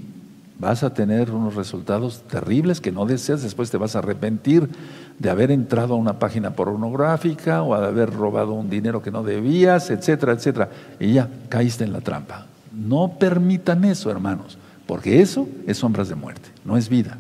vas 0.60 0.84
a 0.84 0.94
tener 0.94 1.32
unos 1.32 1.56
resultados 1.56 2.22
terribles 2.30 2.82
que 2.82 2.92
no 2.92 3.06
deseas, 3.06 3.42
después 3.42 3.72
te 3.72 3.78
vas 3.78 3.96
a 3.96 4.00
arrepentir 4.00 4.70
de 5.18 5.30
haber 5.30 5.52
entrado 5.52 5.96
a 5.96 5.98
una 5.98 6.20
página 6.20 6.56
pornográfica 6.56 7.64
o 7.64 7.80
de 7.80 7.88
haber 7.88 8.12
robado 8.12 8.54
un 8.54 8.70
dinero 8.70 9.02
que 9.02 9.12
no 9.12 9.24
debías, 9.24 9.90
etcétera, 9.90 10.34
etcétera. 10.34 10.70
Y 11.00 11.14
ya 11.14 11.30
caíste 11.50 11.84
en 11.84 11.94
la 11.94 12.02
trampa. 12.02 12.46
No 12.72 13.18
permitan 13.20 13.84
eso, 13.86 14.12
hermanos, 14.12 14.58
porque 14.86 15.22
eso 15.22 15.48
es 15.66 15.78
sombras 15.78 16.10
de 16.10 16.16
muerte, 16.16 16.50
no 16.64 16.78
es 16.78 16.90
vida. 16.90 17.18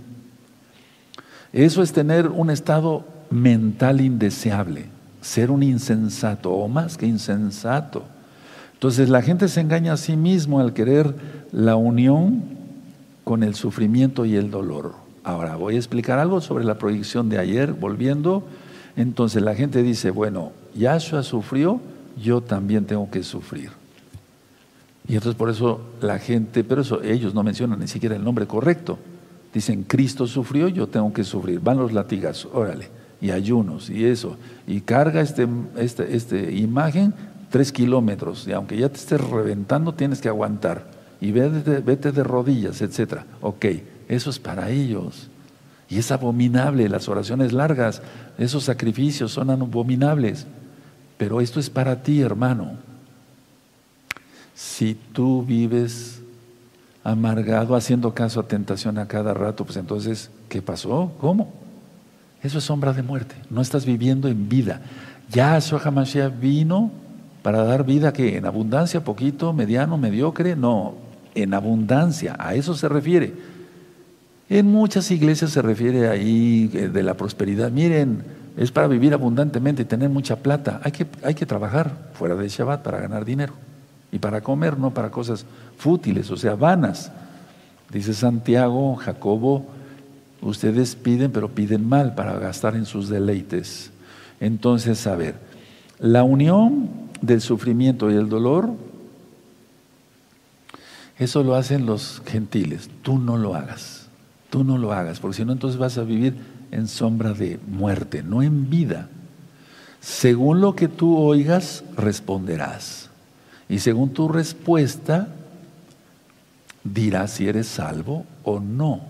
Eso 1.51 1.81
es 1.81 1.91
tener 1.91 2.27
un 2.27 2.49
estado 2.49 3.05
mental 3.29 4.01
indeseable, 4.01 4.85
ser 5.21 5.51
un 5.51 5.63
insensato 5.63 6.51
o 6.51 6.67
más 6.67 6.95
que 6.95 7.07
insensato. 7.07 8.05
Entonces 8.81 9.09
la 9.09 9.21
gente 9.21 9.47
se 9.47 9.61
engaña 9.61 9.93
a 9.93 9.97
sí 9.97 10.17
mismo 10.17 10.59
al 10.59 10.73
querer 10.73 11.13
la 11.51 11.75
unión 11.75 12.41
con 13.23 13.43
el 13.43 13.53
sufrimiento 13.53 14.25
y 14.25 14.35
el 14.35 14.49
dolor. 14.49 14.95
Ahora 15.23 15.55
voy 15.55 15.75
a 15.75 15.77
explicar 15.77 16.17
algo 16.17 16.41
sobre 16.41 16.65
la 16.65 16.79
proyección 16.79 17.29
de 17.29 17.37
ayer, 17.37 17.73
volviendo. 17.73 18.43
Entonces 18.95 19.43
la 19.43 19.53
gente 19.53 19.83
dice, 19.83 20.09
bueno, 20.09 20.51
Yahshua 20.73 21.21
sufrió, 21.21 21.79
yo 22.19 22.41
también 22.41 22.85
tengo 22.85 23.07
que 23.11 23.21
sufrir. 23.21 23.69
Y 25.07 25.13
entonces 25.13 25.37
por 25.37 25.51
eso 25.51 25.81
la 26.01 26.17
gente, 26.17 26.63
pero 26.63 26.81
eso 26.81 27.03
ellos 27.03 27.35
no 27.35 27.43
mencionan 27.43 27.81
ni 27.81 27.87
siquiera 27.87 28.15
el 28.15 28.23
nombre 28.23 28.47
correcto. 28.47 28.97
Dicen, 29.53 29.83
Cristo 29.83 30.25
sufrió, 30.25 30.67
yo 30.67 30.87
tengo 30.87 31.13
que 31.13 31.23
sufrir. 31.23 31.59
Van 31.59 31.77
los 31.77 31.93
latigazos, 31.93 32.49
órale, 32.51 32.89
y 33.21 33.29
ayunos, 33.29 33.91
y 33.91 34.05
eso. 34.05 34.37
Y 34.65 34.81
carga 34.81 35.21
esta 35.21 35.47
este, 35.77 36.15
este 36.15 36.51
imagen 36.55 37.13
tres 37.51 37.71
kilómetros, 37.71 38.47
y 38.47 38.53
aunque 38.53 38.77
ya 38.77 38.89
te 38.89 38.97
estés 38.97 39.21
reventando, 39.21 39.93
tienes 39.93 40.21
que 40.21 40.29
aguantar. 40.29 40.89
Y 41.19 41.31
vete, 41.31 41.79
vete 41.81 42.11
de 42.11 42.23
rodillas, 42.23 42.81
etc. 42.81 43.19
Ok, 43.41 43.65
eso 44.07 44.31
es 44.31 44.39
para 44.39 44.71
ellos. 44.71 45.29
Y 45.87 45.99
es 45.99 46.11
abominable, 46.11 46.89
las 46.89 47.07
oraciones 47.09 47.53
largas, 47.53 48.01
esos 48.39 48.63
sacrificios 48.63 49.33
son 49.33 49.51
abominables. 49.51 50.47
Pero 51.17 51.41
esto 51.41 51.59
es 51.59 51.69
para 51.69 52.01
ti, 52.01 52.21
hermano. 52.21 52.77
Si 54.55 54.95
tú 55.11 55.43
vives 55.43 56.21
amargado, 57.03 57.75
haciendo 57.75 58.13
caso 58.13 58.39
a 58.39 58.47
tentación 58.47 58.97
a 58.97 59.07
cada 59.07 59.33
rato, 59.33 59.65
pues 59.65 59.77
entonces, 59.77 60.31
¿qué 60.49 60.61
pasó? 60.61 61.11
¿Cómo? 61.19 61.51
Eso 62.41 62.57
es 62.57 62.63
sombra 62.63 62.93
de 62.93 63.03
muerte. 63.03 63.35
No 63.49 63.61
estás 63.61 63.85
viviendo 63.85 64.27
en 64.27 64.49
vida. 64.49 64.81
Ya 65.29 65.53
Yahshua 65.53 65.81
Hamashiach 65.83 66.39
vino 66.39 66.91
para 67.41 67.63
dar 67.63 67.85
vida 67.85 68.13
que 68.13 68.37
en 68.37 68.45
abundancia, 68.45 69.03
poquito, 69.03 69.53
mediano, 69.53 69.97
mediocre, 69.97 70.55
no, 70.55 70.95
en 71.33 71.53
abundancia, 71.53 72.35
a 72.37 72.55
eso 72.55 72.75
se 72.75 72.87
refiere. 72.87 73.33
En 74.49 74.67
muchas 74.67 75.09
iglesias 75.11 75.51
se 75.51 75.61
refiere 75.61 76.09
ahí 76.09 76.69
eh, 76.73 76.89
de 76.89 77.03
la 77.03 77.15
prosperidad. 77.15 77.71
Miren, 77.71 78.23
es 78.57 78.71
para 78.71 78.87
vivir 78.87 79.13
abundantemente 79.13 79.83
y 79.83 79.85
tener 79.85 80.09
mucha 80.09 80.35
plata. 80.37 80.81
Hay 80.83 80.91
que, 80.91 81.07
hay 81.23 81.33
que 81.33 81.45
trabajar 81.45 82.09
fuera 82.13 82.35
de 82.35 82.49
Shabbat 82.49 82.83
para 82.83 82.99
ganar 82.99 83.23
dinero. 83.23 83.53
Y 84.11 84.19
para 84.19 84.41
comer, 84.41 84.77
no 84.77 84.93
para 84.93 85.09
cosas 85.09 85.45
fútiles, 85.77 86.29
o 86.31 86.37
sea, 86.37 86.55
vanas. 86.55 87.11
Dice 87.91 88.13
Santiago, 88.13 88.97
Jacobo, 88.97 89.65
ustedes 90.41 90.95
piden, 90.95 91.31
pero 91.31 91.49
piden 91.49 91.87
mal 91.87 92.13
para 92.13 92.37
gastar 92.37 92.75
en 92.75 92.85
sus 92.85 93.07
deleites. 93.07 93.91
Entonces, 94.41 95.07
a 95.07 95.15
ver, 95.15 95.35
la 95.99 96.23
unión 96.23 96.89
del 97.21 97.41
sufrimiento 97.41 98.11
y 98.11 98.15
el 98.15 98.29
dolor, 98.29 98.71
eso 101.17 101.43
lo 101.43 101.55
hacen 101.55 101.85
los 101.85 102.21
gentiles. 102.25 102.89
Tú 103.03 103.19
no 103.19 103.37
lo 103.37 103.55
hagas, 103.55 104.07
tú 104.49 104.63
no 104.63 104.77
lo 104.77 104.91
hagas, 104.91 105.19
porque 105.19 105.37
si 105.37 105.45
no, 105.45 105.53
entonces 105.53 105.79
vas 105.79 105.97
a 105.97 106.03
vivir 106.03 106.35
en 106.71 106.87
sombra 106.87 107.33
de 107.33 107.59
muerte, 107.67 108.23
no 108.23 108.41
en 108.41 108.69
vida. 108.69 109.09
Según 109.99 110.61
lo 110.61 110.75
que 110.75 110.87
tú 110.87 111.17
oigas, 111.17 111.83
responderás. 111.95 113.09
Y 113.69 113.79
según 113.79 114.09
tu 114.09 114.29
respuesta, 114.29 115.27
dirás 116.83 117.31
si 117.31 117.47
eres 117.47 117.67
salvo 117.67 118.25
o 118.43 118.59
no. 118.59 119.01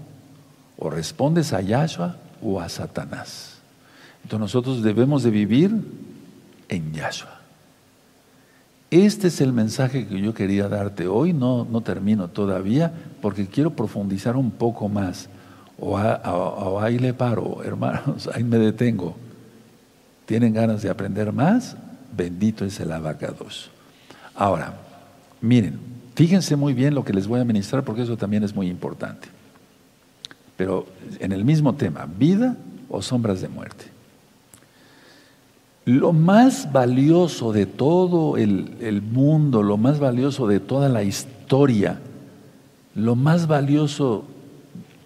O 0.77 0.89
respondes 0.89 1.53
a 1.53 1.61
Yahshua 1.61 2.17
o 2.41 2.59
a 2.59 2.67
Satanás. 2.67 3.59
Entonces 4.23 4.39
nosotros 4.39 4.83
debemos 4.83 5.23
de 5.23 5.29
vivir 5.29 5.71
en 6.67 6.93
Yahshua. 6.93 7.40
Este 8.91 9.29
es 9.29 9.39
el 9.39 9.53
mensaje 9.53 10.05
que 10.05 10.19
yo 10.19 10.33
quería 10.33 10.67
darte 10.67 11.07
hoy. 11.07 11.31
No, 11.31 11.63
no 11.63 11.79
termino 11.79 12.27
todavía 12.27 12.91
porque 13.21 13.47
quiero 13.47 13.71
profundizar 13.71 14.35
un 14.35 14.51
poco 14.51 14.89
más. 14.89 15.29
O, 15.79 15.97
ahí 16.79 16.99
le 16.99 17.13
paro, 17.13 17.63
hermanos, 17.65 18.29
ahí 18.33 18.43
me 18.43 18.57
detengo. 18.57 19.15
¿Tienen 20.25 20.53
ganas 20.53 20.81
de 20.81 20.89
aprender 20.89 21.31
más? 21.31 21.77
Bendito 22.15 22.65
es 22.65 22.81
el 22.81 22.91
abacados. 22.91 23.71
Ahora, 24.35 24.73
miren, 25.39 25.79
fíjense 26.13 26.57
muy 26.57 26.73
bien 26.73 26.93
lo 26.93 27.05
que 27.05 27.13
les 27.13 27.27
voy 27.27 27.39
a 27.39 27.45
ministrar 27.45 27.85
porque 27.85 28.01
eso 28.01 28.17
también 28.17 28.43
es 28.43 28.53
muy 28.53 28.67
importante. 28.67 29.29
Pero 30.57 30.85
en 31.19 31.31
el 31.31 31.45
mismo 31.45 31.75
tema, 31.75 32.05
vida 32.05 32.57
o 32.89 33.01
sombras 33.01 33.39
de 33.39 33.47
muerte. 33.47 33.90
Lo 35.85 36.13
más 36.13 36.71
valioso 36.71 37.53
de 37.53 37.65
todo 37.65 38.37
el, 38.37 39.01
mundo, 39.01 39.63
lo 39.63 39.77
más 39.77 39.99
valioso 39.99 40.47
de 40.47 40.59
toda 40.59 40.89
la 40.89 41.03
historia, 41.03 41.99
lo 42.93 43.15
más 43.15 43.47
valioso 43.47 44.25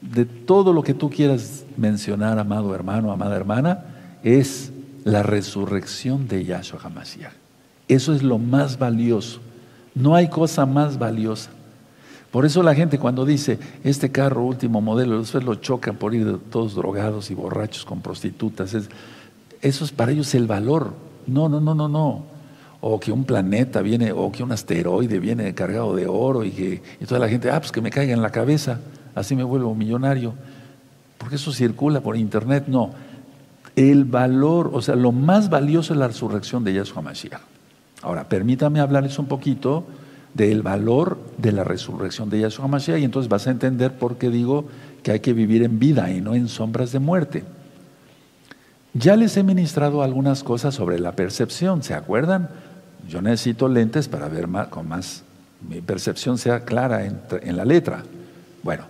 de 0.01 0.26
todo 0.26 0.73
lo 0.73 0.84
que 0.84 0.93
tú 0.93 1.09
quieras 1.09 1.65
mencionar, 1.78 2.39
amado 2.39 2.76
hermano, 2.76 3.11
amada 3.11 3.36
hermana, 3.36 3.86
es 4.23 4.73
la 5.05 5.23
resurrección 5.23 6.28
de 6.28 6.43
Yahshua 6.43 6.80
HaMashiach. 6.84 7.32
Eso 7.88 8.13
es 8.13 8.21
lo 8.21 8.38
más 8.38 8.78
valioso. 8.78 9.39
No 9.93 10.15
hay 10.15 10.28
cosa 10.28 10.65
más 10.65 10.99
valiosa. 10.99 11.51
Por 12.32 12.45
eso 12.45 12.61
la 12.63 12.76
gente 12.76 12.99
cuando 12.99 13.23
dice, 13.23 13.59
este 13.86 14.11
carro 14.11 14.43
último 14.43 14.82
modelo, 14.82 15.19
después 15.19 15.45
lo 15.45 15.55
chocan 15.55 15.95
por 15.95 16.13
ir 16.13 16.38
todos 16.51 16.76
drogados 16.76 17.32
y 17.32 17.34
borrachos 17.34 17.86
con 17.86 18.01
prostitutas, 18.01 18.76
eso 19.66 19.84
es 19.84 19.91
para 19.91 20.11
ellos 20.11 20.34
el 20.36 20.45
valor. 20.45 20.93
No, 21.26 21.49
no, 21.49 21.59
no, 21.59 21.74
no, 21.74 21.88
no. 21.88 22.24
O 22.82 22.99
que 22.99 23.11
un 23.11 23.24
planeta 23.24 23.82
viene, 23.82 24.11
o 24.11 24.32
que 24.32 24.43
un 24.43 24.51
asteroide 24.51 25.20
viene 25.20 25.55
cargado 25.55 25.95
de 25.95 26.05
oro 26.05 26.43
y 26.43 26.51
que 26.51 26.82
toda 27.07 27.20
la 27.20 27.28
gente, 27.28 27.49
ah, 27.49 27.59
pues 27.59 27.72
que 27.72 27.82
me 27.82 27.89
caiga 27.89 28.13
en 28.13 28.22
la 28.22 28.30
cabeza, 28.30 28.80
así 29.16 29.36
me 29.36 29.43
vuelvo 29.43 29.74
millonario. 29.74 30.36
Porque 31.18 31.38
eso 31.38 31.51
circula 31.51 32.01
por 32.01 32.16
internet. 32.16 32.66
No. 32.68 32.91
El 33.76 34.05
valor, 34.05 34.70
o 34.72 34.84
sea, 34.84 34.95
lo 34.95 35.11
más 35.11 35.49
valioso 35.49 35.93
es 35.93 35.99
la 35.99 36.07
resurrección 36.07 36.63
de 36.63 36.74
Yahshua 36.76 37.01
Mashiach. 37.01 37.41
Ahora, 38.03 38.30
permítame 38.30 38.80
hablarles 38.80 39.18
un 39.18 39.26
poquito 39.26 39.86
del 40.36 40.61
valor 40.61 41.18
de 41.39 41.51
la 41.53 41.63
resurrección 41.63 42.30
de 42.30 42.41
Yahshua 42.41 42.68
Mashiach 42.68 42.99
y 42.99 43.03
entonces 43.03 43.30
vas 43.30 43.47
a 43.47 43.51
entender 43.51 43.97
por 43.97 44.18
qué 44.18 44.30
digo 44.30 44.66
que 45.01 45.11
hay 45.11 45.22
que 45.22 45.34
vivir 45.34 45.63
en 45.63 45.80
vida 45.80 46.11
y 46.11 46.22
no 46.22 46.36
en 46.36 46.49
sombras 46.49 46.91
de 46.91 46.99
muerte. 46.99 47.43
Ya 48.96 49.16
les 49.16 49.38
he 49.38 49.43
ministrado 49.43 50.02
algunas 50.02 50.43
cosas 50.43 50.74
sobre 50.74 50.98
la 51.00 51.12
percepción, 51.12 51.84
¿se 51.84 51.93
acuerdan? 51.93 52.50
Yo 53.08 53.22
necesito 53.22 53.68
lentes 53.68 54.08
para 54.08 54.28
ver 54.28 54.48
más, 54.48 54.70
con 54.70 54.88
más, 54.88 55.24
mi 55.70 55.82
percepción 55.82 56.38
sea 56.38 56.62
clara 56.66 57.06
en, 57.06 57.58
la 57.58 57.66
letra. 57.66 58.04
Bueno, 58.64 58.86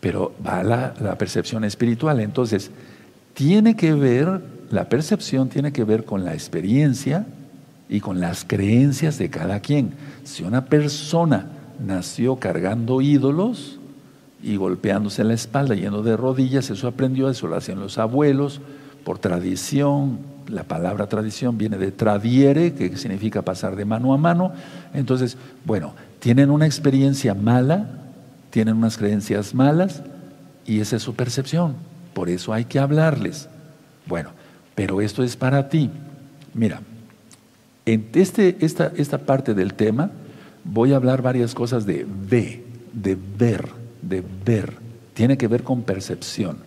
pero 0.00 0.32
va 0.46 0.62
la, 0.62 0.94
la 1.00 1.18
percepción 1.18 1.64
espiritual. 1.64 2.20
Entonces, 2.20 2.70
tiene 3.34 3.76
que 3.76 3.92
ver, 3.92 4.40
la 4.70 4.88
percepción 4.88 5.50
tiene 5.50 5.72
que 5.72 5.84
ver 5.84 6.04
con 6.04 6.24
la 6.24 6.32
experiencia, 6.32 7.26
y 7.90 7.98
con 7.98 8.20
las 8.20 8.44
creencias 8.44 9.18
de 9.18 9.28
cada 9.30 9.58
quien. 9.58 9.90
Si 10.22 10.44
una 10.44 10.66
persona 10.66 11.46
nació 11.84 12.36
cargando 12.36 13.00
ídolos 13.00 13.80
y 14.42 14.56
golpeándose 14.56 15.22
en 15.22 15.28
la 15.28 15.34
espalda, 15.34 15.74
yendo 15.74 16.04
de 16.04 16.16
rodillas, 16.16 16.70
eso 16.70 16.86
aprendió, 16.86 17.28
eso 17.28 17.48
lo 17.48 17.56
hacían 17.56 17.80
los 17.80 17.98
abuelos, 17.98 18.60
por 19.10 19.18
tradición, 19.18 20.20
la 20.46 20.62
palabra 20.62 21.08
tradición 21.08 21.58
viene 21.58 21.78
de 21.78 21.90
tradiere, 21.90 22.74
que 22.74 22.96
significa 22.96 23.42
pasar 23.42 23.74
de 23.74 23.84
mano 23.84 24.14
a 24.14 24.18
mano. 24.18 24.52
Entonces, 24.94 25.36
bueno, 25.64 25.94
tienen 26.20 26.48
una 26.48 26.64
experiencia 26.64 27.34
mala, 27.34 27.88
tienen 28.50 28.76
unas 28.76 28.96
creencias 28.96 29.52
malas 29.52 30.04
y 30.64 30.78
esa 30.78 30.94
es 30.94 31.02
su 31.02 31.16
percepción. 31.16 31.74
Por 32.14 32.28
eso 32.28 32.52
hay 32.52 32.66
que 32.66 32.78
hablarles. 32.78 33.48
Bueno, 34.06 34.30
pero 34.76 35.00
esto 35.00 35.24
es 35.24 35.36
para 35.36 35.68
ti. 35.68 35.90
Mira, 36.54 36.80
en 37.86 38.10
este, 38.12 38.58
esta, 38.60 38.92
esta 38.94 39.18
parte 39.18 39.54
del 39.54 39.74
tema 39.74 40.12
voy 40.62 40.92
a 40.92 40.96
hablar 40.96 41.20
varias 41.20 41.52
cosas 41.52 41.84
de 41.84 42.06
ve, 42.08 42.64
de 42.92 43.16
ver, 43.16 43.70
de 44.02 44.22
ver. 44.44 44.74
Tiene 45.14 45.36
que 45.36 45.48
ver 45.48 45.64
con 45.64 45.82
percepción. 45.82 46.58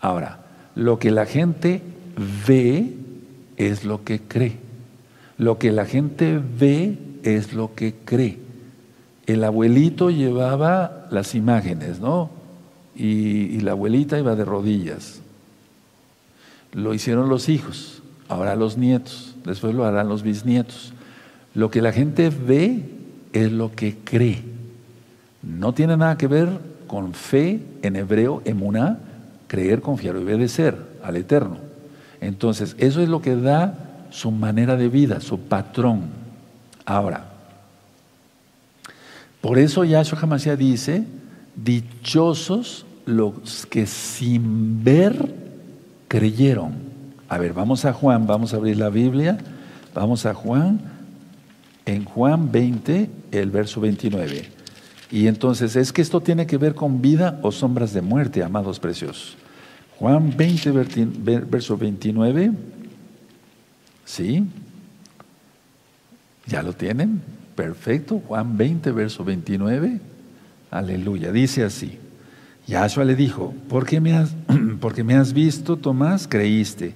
Ahora, 0.00 0.41
lo 0.74 0.98
que 0.98 1.10
la 1.10 1.26
gente 1.26 1.82
ve 2.46 2.94
es 3.56 3.84
lo 3.84 4.04
que 4.04 4.20
cree. 4.20 4.58
Lo 5.38 5.58
que 5.58 5.72
la 5.72 5.86
gente 5.86 6.38
ve 6.38 6.98
es 7.22 7.52
lo 7.52 7.74
que 7.74 7.94
cree. 8.04 8.38
El 9.26 9.44
abuelito 9.44 10.10
llevaba 10.10 11.06
las 11.10 11.34
imágenes, 11.34 12.00
¿no? 12.00 12.30
Y, 12.94 13.60
la 13.60 13.72
abuelita 13.72 14.18
iba 14.18 14.34
de 14.34 14.44
rodillas. 14.44 15.20
Lo 16.72 16.94
hicieron 16.94 17.28
los 17.28 17.48
hijos, 17.48 18.02
ahora 18.28 18.56
los 18.56 18.76
nietos 18.76 19.32
después 19.44 19.74
lo 19.74 19.84
harán 19.84 20.08
los 20.08 20.22
bisnietos. 20.22 20.92
Lo 21.54 21.70
que 21.70 21.82
la 21.82 21.92
gente 21.92 22.30
ve 22.30 22.82
es 23.32 23.52
lo 23.52 23.72
que 23.72 23.96
cree. 24.04 24.42
No 25.42 25.74
tiene 25.74 25.96
nada 25.96 26.16
que 26.16 26.26
ver 26.26 26.48
con 26.86 27.14
fe 27.14 27.60
en 27.82 27.96
hebreo, 27.96 28.42
emuná, 28.44 28.98
creer, 29.52 29.82
confiar, 29.82 30.16
obedecer 30.16 30.74
al 31.02 31.14
Eterno. 31.14 31.58
Entonces, 32.22 32.74
eso 32.78 33.02
es 33.02 33.08
lo 33.10 33.20
que 33.20 33.36
da 33.36 34.06
su 34.10 34.30
manera 34.30 34.78
de 34.78 34.88
vida, 34.88 35.20
su 35.20 35.40
patrón. 35.40 36.04
Ahora, 36.86 37.26
por 39.42 39.58
eso 39.58 39.84
Yahshua 39.84 40.20
Hamashiach 40.22 40.56
dice, 40.56 41.04
dichosos 41.54 42.86
los 43.04 43.66
que 43.66 43.86
sin 43.86 44.82
ver 44.82 45.34
creyeron. 46.08 46.72
A 47.28 47.36
ver, 47.36 47.52
vamos 47.52 47.84
a 47.84 47.92
Juan, 47.92 48.26
vamos 48.26 48.54
a 48.54 48.56
abrir 48.56 48.78
la 48.78 48.88
Biblia, 48.88 49.36
vamos 49.92 50.24
a 50.24 50.32
Juan, 50.32 50.80
en 51.84 52.06
Juan 52.06 52.50
20, 52.50 53.10
el 53.32 53.50
verso 53.50 53.82
29. 53.82 54.61
Y 55.12 55.26
entonces, 55.26 55.76
es 55.76 55.92
que 55.92 56.00
esto 56.00 56.22
tiene 56.22 56.46
que 56.46 56.56
ver 56.56 56.74
con 56.74 57.02
vida 57.02 57.38
o 57.42 57.52
sombras 57.52 57.92
de 57.92 58.00
muerte, 58.00 58.42
amados 58.42 58.80
preciosos. 58.80 59.36
Juan 59.98 60.34
20, 60.34 60.70
verso 61.50 61.76
29. 61.76 62.50
¿Sí? 64.06 64.42
¿Ya 66.46 66.62
lo 66.62 66.72
tienen? 66.72 67.20
Perfecto. 67.54 68.22
Juan 68.26 68.56
20, 68.56 68.90
verso 68.92 69.22
29. 69.22 70.00
Aleluya. 70.70 71.30
Dice 71.30 71.62
así. 71.62 71.98
Yahshua 72.66 73.04
le 73.04 73.14
dijo, 73.14 73.52
¿por 73.68 73.84
qué 73.84 74.00
me 74.00 74.14
has, 74.14 74.34
porque 74.80 75.04
me 75.04 75.14
has 75.14 75.34
visto, 75.34 75.76
Tomás, 75.76 76.26
creíste? 76.26 76.94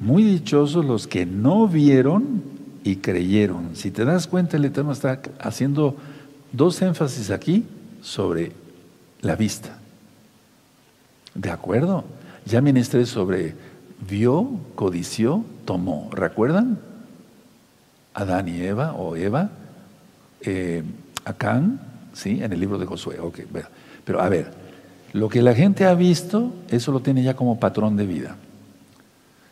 Muy 0.00 0.24
dichosos 0.24 0.84
los 0.84 1.06
que 1.06 1.26
no 1.26 1.68
vieron 1.68 2.42
y 2.82 2.96
creyeron. 2.96 3.76
Si 3.76 3.92
te 3.92 4.04
das 4.04 4.26
cuenta, 4.26 4.56
el 4.56 4.64
Eterno 4.64 4.90
está 4.90 5.20
haciendo 5.38 5.96
dos 6.52 6.80
énfasis 6.82 7.30
aquí 7.30 7.64
sobre 8.00 8.52
la 9.20 9.36
vista. 9.36 9.78
¿De 11.34 11.50
acuerdo? 11.50 12.04
Ya 12.44 12.60
ministré 12.60 13.06
sobre 13.06 13.54
vio, 14.08 14.48
codició, 14.74 15.44
tomó. 15.64 16.10
¿Recuerdan? 16.12 16.78
Adán 18.14 18.48
y 18.48 18.60
Eva, 18.60 18.92
o 18.92 19.16
Eva, 19.16 19.50
eh, 20.42 20.82
Acán, 21.24 21.80
¿sí? 22.12 22.42
En 22.42 22.52
el 22.52 22.60
libro 22.60 22.78
de 22.78 22.86
Josué. 22.86 23.18
Ok, 23.20 23.40
Pero 24.04 24.20
a 24.20 24.28
ver, 24.28 24.52
lo 25.12 25.28
que 25.28 25.40
la 25.40 25.54
gente 25.54 25.86
ha 25.86 25.94
visto, 25.94 26.52
eso 26.68 26.92
lo 26.92 27.00
tiene 27.00 27.22
ya 27.22 27.34
como 27.34 27.58
patrón 27.58 27.96
de 27.96 28.06
vida. 28.06 28.36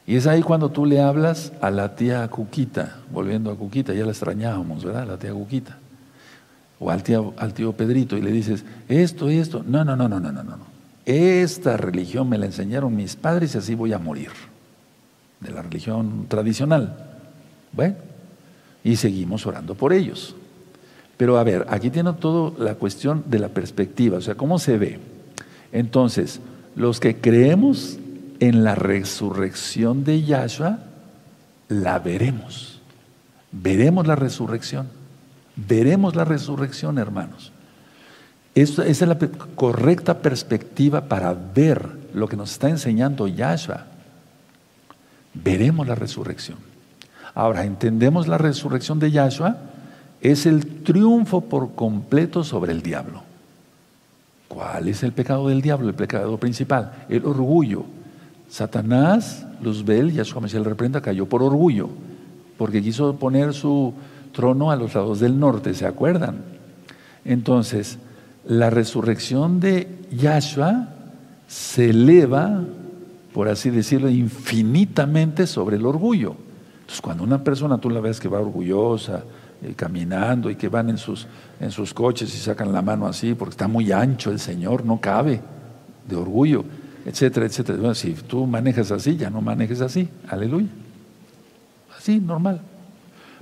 Y 0.06 0.16
es 0.16 0.26
ahí 0.26 0.42
cuando 0.42 0.70
tú 0.70 0.86
le 0.86 1.00
hablas 1.00 1.52
a 1.60 1.70
la 1.70 1.94
tía 1.94 2.26
Cuquita, 2.28 2.96
volviendo 3.12 3.50
a 3.50 3.56
Cuquita, 3.56 3.94
ya 3.94 4.04
la 4.04 4.10
extrañábamos, 4.10 4.84
¿verdad? 4.84 5.06
La 5.06 5.18
tía 5.18 5.32
Cuquita. 5.32 5.78
O 6.80 6.90
al 6.90 7.02
tío, 7.02 7.34
al 7.36 7.54
tío 7.54 7.72
Pedrito 7.72 8.16
y 8.16 8.22
le 8.22 8.32
dices, 8.32 8.64
esto, 8.88 9.28
esto. 9.28 9.62
No, 9.64 9.84
no, 9.84 9.94
no, 9.94 10.08
no, 10.08 10.18
no, 10.18 10.32
no, 10.32 10.42
no. 10.42 10.56
Esta 11.04 11.76
religión 11.76 12.28
me 12.28 12.38
la 12.38 12.46
enseñaron 12.46 12.96
mis 12.96 13.16
padres 13.16 13.54
y 13.54 13.58
así 13.58 13.74
voy 13.74 13.92
a 13.92 13.98
morir. 13.98 14.30
De 15.40 15.52
la 15.52 15.62
religión 15.62 16.26
tradicional. 16.26 16.96
Bueno, 17.72 17.96
y 18.82 18.96
seguimos 18.96 19.46
orando 19.46 19.74
por 19.74 19.92
ellos. 19.92 20.34
Pero 21.16 21.38
a 21.38 21.44
ver, 21.44 21.66
aquí 21.68 21.90
tiene 21.90 22.14
todo 22.14 22.54
la 22.58 22.74
cuestión 22.76 23.24
de 23.26 23.38
la 23.38 23.50
perspectiva, 23.50 24.18
o 24.18 24.20
sea, 24.22 24.36
¿cómo 24.36 24.58
se 24.58 24.78
ve? 24.78 24.98
Entonces, 25.70 26.40
los 26.76 26.98
que 26.98 27.16
creemos 27.16 27.98
en 28.38 28.64
la 28.64 28.74
resurrección 28.74 30.02
de 30.04 30.22
Yahshua, 30.22 30.78
la 31.68 31.98
veremos. 31.98 32.80
Veremos 33.52 34.06
la 34.06 34.16
resurrección. 34.16 34.88
Veremos 35.68 36.14
la 36.14 36.24
resurrección, 36.24 36.98
hermanos. 36.98 37.52
esa 38.54 38.86
es 38.86 39.00
la 39.02 39.18
correcta 39.54 40.18
perspectiva 40.18 41.02
para 41.02 41.34
ver 41.34 41.88
lo 42.14 42.28
que 42.28 42.36
nos 42.36 42.52
está 42.52 42.68
enseñando 42.68 43.28
Yahshua. 43.28 43.86
Veremos 45.34 45.86
la 45.86 45.94
resurrección. 45.94 46.58
Ahora, 47.34 47.64
entendemos 47.64 48.26
la 48.26 48.38
resurrección 48.38 48.98
de 48.98 49.10
Yahshua 49.10 49.58
es 50.20 50.46
el 50.46 50.82
triunfo 50.82 51.42
por 51.42 51.74
completo 51.74 52.44
sobre 52.44 52.72
el 52.72 52.82
diablo. 52.82 53.22
¿Cuál 54.48 54.88
es 54.88 55.02
el 55.02 55.12
pecado 55.12 55.48
del 55.48 55.62
diablo? 55.62 55.88
El 55.88 55.94
pecado 55.94 56.36
principal, 56.38 56.92
el 57.08 57.24
orgullo. 57.24 57.84
Satanás, 58.48 59.46
Luzbel, 59.62 60.12
Yahshua 60.12 60.42
Mesías 60.42 60.64
reprenda, 60.64 61.00
cayó 61.00 61.26
por 61.26 61.42
orgullo, 61.42 61.88
porque 62.58 62.82
quiso 62.82 63.14
poner 63.14 63.54
su 63.54 63.94
trono 64.32 64.70
a 64.70 64.76
los 64.76 64.94
lados 64.94 65.20
del 65.20 65.38
norte, 65.38 65.74
¿se 65.74 65.86
acuerdan? 65.86 66.38
Entonces, 67.24 67.98
la 68.46 68.70
resurrección 68.70 69.60
de 69.60 69.88
Yahshua 70.10 70.88
se 71.46 71.90
eleva, 71.90 72.62
por 73.32 73.48
así 73.48 73.70
decirlo, 73.70 74.08
infinitamente 74.08 75.46
sobre 75.46 75.76
el 75.76 75.86
orgullo. 75.86 76.36
Entonces, 76.80 77.00
cuando 77.00 77.24
una 77.24 77.42
persona 77.44 77.78
tú 77.78 77.90
la 77.90 78.00
ves 78.00 78.18
que 78.18 78.28
va 78.28 78.40
orgullosa, 78.40 79.24
eh, 79.62 79.74
caminando 79.76 80.50
y 80.50 80.56
que 80.56 80.68
van 80.68 80.88
en 80.88 80.96
sus, 80.96 81.26
en 81.60 81.70
sus 81.70 81.92
coches 81.92 82.34
y 82.34 82.38
sacan 82.38 82.72
la 82.72 82.82
mano 82.82 83.06
así, 83.06 83.34
porque 83.34 83.52
está 83.52 83.68
muy 83.68 83.92
ancho 83.92 84.30
el 84.30 84.40
Señor, 84.40 84.84
no 84.84 85.00
cabe, 85.00 85.40
de 86.08 86.16
orgullo, 86.16 86.64
etcétera, 87.04 87.46
etcétera. 87.46 87.94
Si 87.94 88.12
tú 88.14 88.46
manejas 88.46 88.90
así, 88.90 89.16
ya 89.16 89.28
no 89.28 89.40
manejes 89.40 89.80
así, 89.80 90.08
aleluya. 90.28 90.68
Así, 91.96 92.18
normal. 92.20 92.62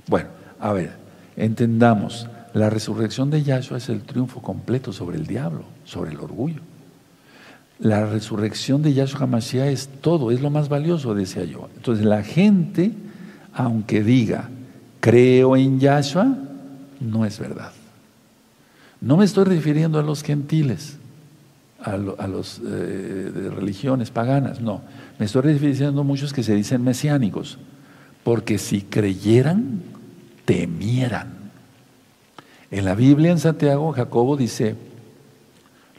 Bueno, 0.07 0.27
a 0.59 0.73
ver, 0.73 0.91
entendamos, 1.35 2.27
la 2.53 2.69
resurrección 2.69 3.29
de 3.29 3.43
Yahshua 3.43 3.77
es 3.77 3.89
el 3.89 4.01
triunfo 4.01 4.41
completo 4.41 4.91
sobre 4.91 5.17
el 5.17 5.27
diablo, 5.27 5.63
sobre 5.85 6.11
el 6.11 6.19
orgullo. 6.19 6.61
La 7.79 8.05
resurrección 8.05 8.81
de 8.81 8.93
Yahshua 8.93 9.25
Mashiach 9.25 9.67
es 9.67 9.87
todo, 10.01 10.31
es 10.31 10.41
lo 10.41 10.49
más 10.49 10.67
valioso, 10.67 11.15
decía 11.15 11.45
yo. 11.45 11.69
Entonces 11.77 12.05
la 12.05 12.23
gente 12.23 12.91
aunque 13.53 14.03
diga, 14.03 14.49
creo 14.99 15.55
en 15.55 15.79
Yahshua, 15.79 16.33
no 16.99 17.25
es 17.25 17.39
verdad. 17.39 17.71
No 19.01 19.17
me 19.17 19.25
estoy 19.25 19.45
refiriendo 19.45 19.99
a 19.99 20.03
los 20.03 20.23
gentiles, 20.23 20.97
a, 21.81 21.97
los 21.97 22.61
eh, 22.65 23.51
religiones 23.55 24.11
paganas, 24.11 24.61
no. 24.61 24.81
Me 25.17 25.25
estoy 25.25 25.41
refiriendo 25.41 26.01
a 26.01 26.03
muchos 26.03 26.33
que 26.33 26.43
se 26.43 26.55
dicen 26.55 26.83
mesiánicos, 26.83 27.57
porque 28.23 28.57
si 28.57 28.81
creyeran, 28.81 29.81
temieran. 30.49 31.27
En 32.71 32.83
la 32.85 32.95
Biblia, 32.95 33.29
en 33.29 33.37
Santiago, 33.37 33.91
Jacobo 33.91 34.35
dice, 34.35 34.75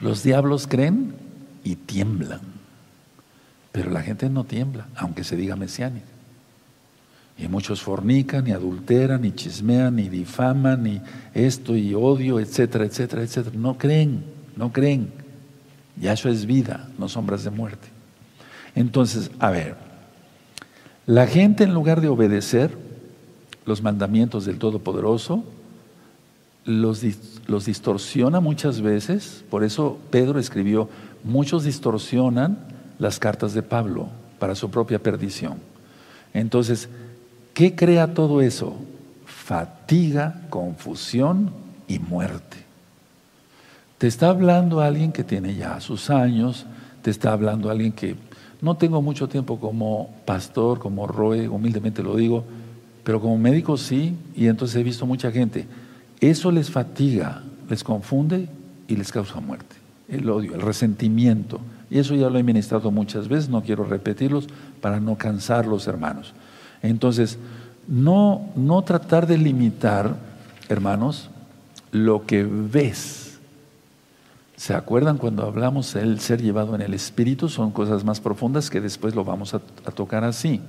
los 0.00 0.24
diablos 0.24 0.66
creen 0.66 1.14
y 1.62 1.76
tiemblan, 1.76 2.40
pero 3.70 3.92
la 3.92 4.02
gente 4.02 4.28
no 4.28 4.42
tiembla, 4.42 4.88
aunque 4.96 5.22
se 5.22 5.36
diga 5.36 5.54
mesiánica. 5.54 6.08
Y 7.38 7.46
muchos 7.46 7.80
fornican, 7.80 8.48
y 8.48 8.50
adulteran, 8.50 9.24
y 9.24 9.30
chismean, 9.30 10.00
y 10.00 10.08
difaman, 10.08 10.84
y 10.84 11.00
esto, 11.32 11.76
y 11.76 11.94
odio, 11.94 12.40
etcétera, 12.40 12.86
etcétera, 12.86 13.22
etcétera. 13.22 13.54
No 13.56 13.78
creen, 13.78 14.24
no 14.56 14.72
creen. 14.72 15.12
Yahshua 15.96 16.32
es 16.32 16.44
vida, 16.44 16.88
no 16.98 17.08
sombras 17.08 17.44
de 17.44 17.50
muerte. 17.50 17.86
Entonces, 18.74 19.30
a 19.38 19.50
ver, 19.50 19.76
la 21.06 21.28
gente 21.28 21.62
en 21.62 21.72
lugar 21.72 22.00
de 22.00 22.08
obedecer 22.08 22.89
los 23.70 23.82
mandamientos 23.82 24.44
del 24.44 24.58
Todopoderoso, 24.58 25.42
los, 26.66 27.02
los 27.46 27.64
distorsiona 27.64 28.40
muchas 28.40 28.82
veces, 28.82 29.44
por 29.48 29.64
eso 29.64 29.98
Pedro 30.10 30.38
escribió, 30.38 30.90
muchos 31.24 31.64
distorsionan 31.64 32.58
las 32.98 33.18
cartas 33.18 33.54
de 33.54 33.62
Pablo 33.62 34.08
para 34.38 34.54
su 34.54 34.70
propia 34.70 34.98
perdición. 35.02 35.58
Entonces, 36.34 36.88
¿Qué 37.54 37.74
crea 37.74 38.14
todo 38.14 38.40
eso? 38.40 38.74
Fatiga, 39.26 40.42
confusión 40.50 41.50
y 41.88 41.98
muerte. 41.98 42.56
Te 43.98 44.06
está 44.06 44.30
hablando 44.30 44.80
alguien 44.80 45.12
que 45.12 45.24
tiene 45.24 45.54
ya 45.54 45.80
sus 45.80 46.08
años, 46.08 46.64
te 47.02 47.10
está 47.10 47.32
hablando 47.32 47.70
alguien 47.70 47.92
que 47.92 48.16
no 48.62 48.76
tengo 48.76 49.02
mucho 49.02 49.28
tiempo 49.28 49.58
como 49.60 50.08
pastor, 50.24 50.78
como 50.78 51.06
Roe, 51.06 51.48
humildemente 51.48 52.02
lo 52.02 52.16
digo, 52.16 52.44
pero 53.04 53.20
como 53.20 53.38
médico 53.38 53.76
sí, 53.76 54.14
y 54.34 54.46
entonces 54.46 54.76
he 54.76 54.82
visto 54.82 55.06
mucha 55.06 55.30
gente. 55.30 55.66
Eso 56.20 56.50
les 56.50 56.70
fatiga, 56.70 57.42
les 57.68 57.82
confunde 57.82 58.48
y 58.88 58.96
les 58.96 59.10
causa 59.12 59.40
muerte. 59.40 59.76
El 60.08 60.28
odio, 60.28 60.54
el 60.54 60.60
resentimiento. 60.60 61.60
Y 61.90 61.98
eso 61.98 62.14
ya 62.14 62.30
lo 62.30 62.38
he 62.38 62.42
ministrado 62.42 62.90
muchas 62.90 63.28
veces, 63.28 63.48
no 63.48 63.62
quiero 63.62 63.84
repetirlos 63.84 64.48
para 64.80 65.00
no 65.00 65.16
cansar 65.16 65.66
los 65.66 65.86
hermanos. 65.86 66.34
Entonces, 66.82 67.38
no, 67.88 68.50
no 68.54 68.82
tratar 68.82 69.26
de 69.26 69.38
limitar, 69.38 70.16
hermanos, 70.68 71.30
lo 71.92 72.26
que 72.26 72.44
ves. 72.44 73.38
¿Se 74.56 74.74
acuerdan 74.74 75.16
cuando 75.16 75.44
hablamos 75.44 75.94
del 75.94 76.20
ser 76.20 76.42
llevado 76.42 76.74
en 76.74 76.82
el 76.82 76.92
Espíritu? 76.92 77.48
Son 77.48 77.70
cosas 77.70 78.04
más 78.04 78.20
profundas 78.20 78.68
que 78.68 78.80
después 78.80 79.14
lo 79.14 79.24
vamos 79.24 79.54
a, 79.54 79.58
tocar 79.58 80.22
así. 80.22 80.60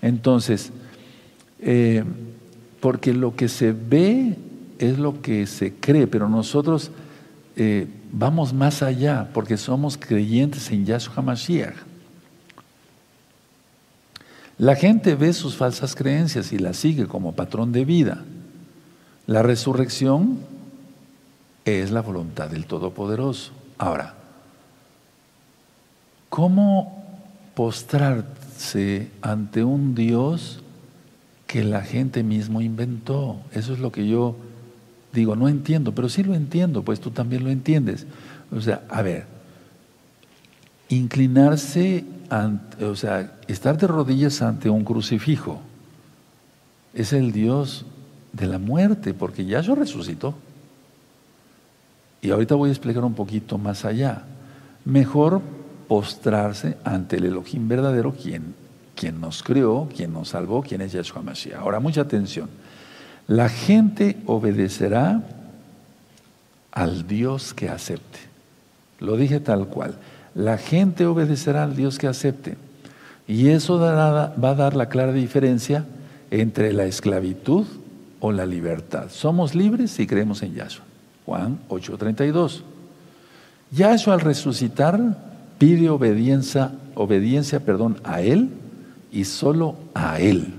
Entonces, 0.00 0.72
eh, 1.60 2.04
porque 2.80 3.12
lo 3.12 3.34
que 3.34 3.48
se 3.48 3.72
ve 3.72 4.36
es 4.78 4.98
lo 4.98 5.22
que 5.22 5.46
se 5.46 5.74
cree, 5.74 6.06
pero 6.06 6.28
nosotros 6.28 6.90
eh, 7.56 7.86
vamos 8.12 8.52
más 8.52 8.82
allá, 8.82 9.30
porque 9.32 9.56
somos 9.56 9.96
creyentes 9.96 10.70
en 10.70 10.84
Yahshua 10.84 11.22
Mashiach. 11.22 11.76
La 14.58 14.74
gente 14.74 15.14
ve 15.14 15.32
sus 15.32 15.56
falsas 15.56 15.94
creencias 15.94 16.52
y 16.52 16.58
las 16.58 16.76
sigue 16.78 17.06
como 17.06 17.32
patrón 17.32 17.72
de 17.72 17.84
vida. 17.84 18.24
La 19.26 19.42
resurrección 19.42 20.38
es 21.64 21.90
la 21.90 22.00
voluntad 22.00 22.48
del 22.48 22.64
Todopoderoso. 22.64 23.52
Ahora, 23.76 24.14
¿cómo 26.30 27.04
postrarse 27.54 29.10
ante 29.20 29.64
un 29.64 29.94
Dios 29.94 30.62
que 31.46 31.64
la 31.64 31.82
gente 31.82 32.22
mismo 32.22 32.60
inventó? 32.60 33.40
Eso 33.52 33.72
es 33.72 33.78
lo 33.78 33.92
que 33.92 34.06
yo 34.06 34.36
digo, 35.12 35.36
no 35.36 35.48
entiendo, 35.48 35.94
pero 35.94 36.08
sí 36.08 36.22
lo 36.22 36.34
entiendo, 36.34 36.82
pues 36.82 37.00
tú 37.00 37.10
también 37.10 37.44
lo 37.44 37.50
entiendes. 37.50 38.06
O 38.50 38.60
sea, 38.60 38.82
a 38.88 39.02
ver, 39.02 39.26
inclinarse 40.88 42.04
o 42.80 42.96
sea, 42.96 43.38
estar 43.46 43.78
de 43.78 43.86
rodillas 43.86 44.42
ante 44.42 44.68
un 44.68 44.84
crucifijo 44.84 45.60
es 46.94 47.12
el 47.12 47.32
Dios 47.32 47.84
de 48.32 48.46
la 48.46 48.58
muerte, 48.58 49.14
porque 49.14 49.44
ya 49.44 49.60
yo 49.60 49.74
resucitó. 49.74 50.34
Y 52.22 52.30
ahorita 52.30 52.54
voy 52.54 52.70
a 52.70 52.72
explicar 52.72 53.04
un 53.04 53.14
poquito 53.14 53.58
más 53.58 53.84
allá. 53.84 54.24
Mejor 54.84 55.40
postrarse 55.88 56.76
ante 56.84 57.16
el 57.16 57.26
Elohim 57.26 57.68
verdadero, 57.68 58.12
quien, 58.12 58.54
quien 58.96 59.20
nos 59.20 59.42
creó, 59.42 59.88
quien 59.94 60.12
nos 60.12 60.30
salvó, 60.30 60.62
quien 60.62 60.80
es 60.80 60.92
Yahshua 60.92 61.22
Mashiach. 61.22 61.60
Ahora, 61.60 61.78
mucha 61.78 62.00
atención. 62.00 62.48
La 63.28 63.48
gente 63.48 64.16
obedecerá 64.26 65.22
al 66.72 67.06
Dios 67.06 67.54
que 67.54 67.68
acepte. 67.68 68.18
Lo 68.98 69.16
dije 69.16 69.40
tal 69.40 69.68
cual 69.68 69.96
la 70.36 70.58
gente 70.58 71.06
obedecerá 71.06 71.64
al 71.64 71.74
Dios 71.74 71.98
que 71.98 72.06
acepte. 72.06 72.56
Y 73.26 73.48
eso 73.48 73.78
va 73.78 74.24
a 74.34 74.54
dar 74.54 74.76
la 74.76 74.88
clara 74.88 75.12
diferencia 75.12 75.86
entre 76.30 76.74
la 76.74 76.84
esclavitud 76.84 77.66
o 78.20 78.32
la 78.32 78.44
libertad. 78.44 79.06
Somos 79.10 79.54
libres 79.54 79.90
si 79.92 80.06
creemos 80.06 80.42
en 80.42 80.54
Yahshua. 80.54 80.84
Juan 81.24 81.58
8:32. 81.68 82.62
Yahshua 83.72 84.14
al 84.14 84.20
resucitar 84.20 85.00
pide 85.58 85.88
obediencia, 85.88 86.72
obediencia 86.94 87.60
perdón, 87.60 87.96
a 88.04 88.20
Él 88.20 88.50
y 89.16 89.24
solo 89.24 89.76
a 89.94 90.20
Él. 90.20 90.52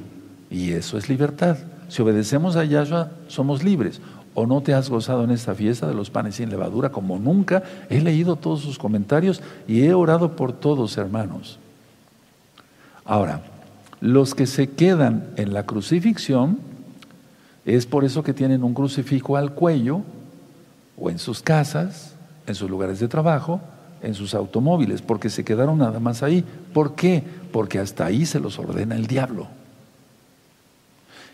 Y 0.49 0.71
eso 0.71 0.97
es 0.97 1.09
libertad. 1.09 1.57
Si 1.89 2.01
obedecemos 2.01 2.55
a 2.55 2.65
Yahshua, 2.65 3.11
somos 3.27 3.63
libres. 3.63 4.01
¿O 4.33 4.47
no 4.47 4.61
te 4.61 4.73
has 4.73 4.89
gozado 4.89 5.23
en 5.23 5.29
esta 5.29 5.53
fiesta 5.53 5.87
de 5.87 5.93
los 5.93 6.09
panes 6.09 6.35
sin 6.35 6.49
levadura 6.49 6.89
como 6.89 7.19
nunca? 7.19 7.61
He 7.87 8.01
leído 8.01 8.35
todos 8.35 8.61
sus 8.61 8.79
comentarios 8.79 9.43
y 9.67 9.83
he 9.83 9.93
orado 9.93 10.35
por 10.35 10.53
todos, 10.53 10.97
hermanos. 10.97 11.59
Ahora, 13.05 13.41
los 14.01 14.33
que 14.33 14.47
se 14.47 14.71
quedan 14.71 15.27
en 15.35 15.53
la 15.53 15.63
crucifixión, 15.63 16.57
es 17.63 17.85
por 17.85 18.05
eso 18.05 18.23
que 18.23 18.33
tienen 18.33 18.63
un 18.63 18.73
crucifijo 18.73 19.37
al 19.37 19.53
cuello, 19.53 20.01
o 20.99 21.11
en 21.11 21.19
sus 21.19 21.43
casas, 21.43 22.15
en 22.47 22.55
sus 22.55 22.71
lugares 22.71 22.99
de 22.99 23.07
trabajo, 23.07 23.61
en 24.01 24.13
sus 24.13 24.33
automóviles, 24.33 25.01
porque 25.01 25.29
se 25.29 25.43
quedaron 25.43 25.77
nada 25.77 25.99
más 25.99 26.23
ahí. 26.23 26.43
¿Por 26.73 26.95
qué? 26.95 27.23
Porque 27.51 27.79
hasta 27.79 28.05
ahí 28.05 28.25
se 28.25 28.39
los 28.39 28.59
ordena 28.59 28.95
el 28.95 29.07
diablo. 29.07 29.47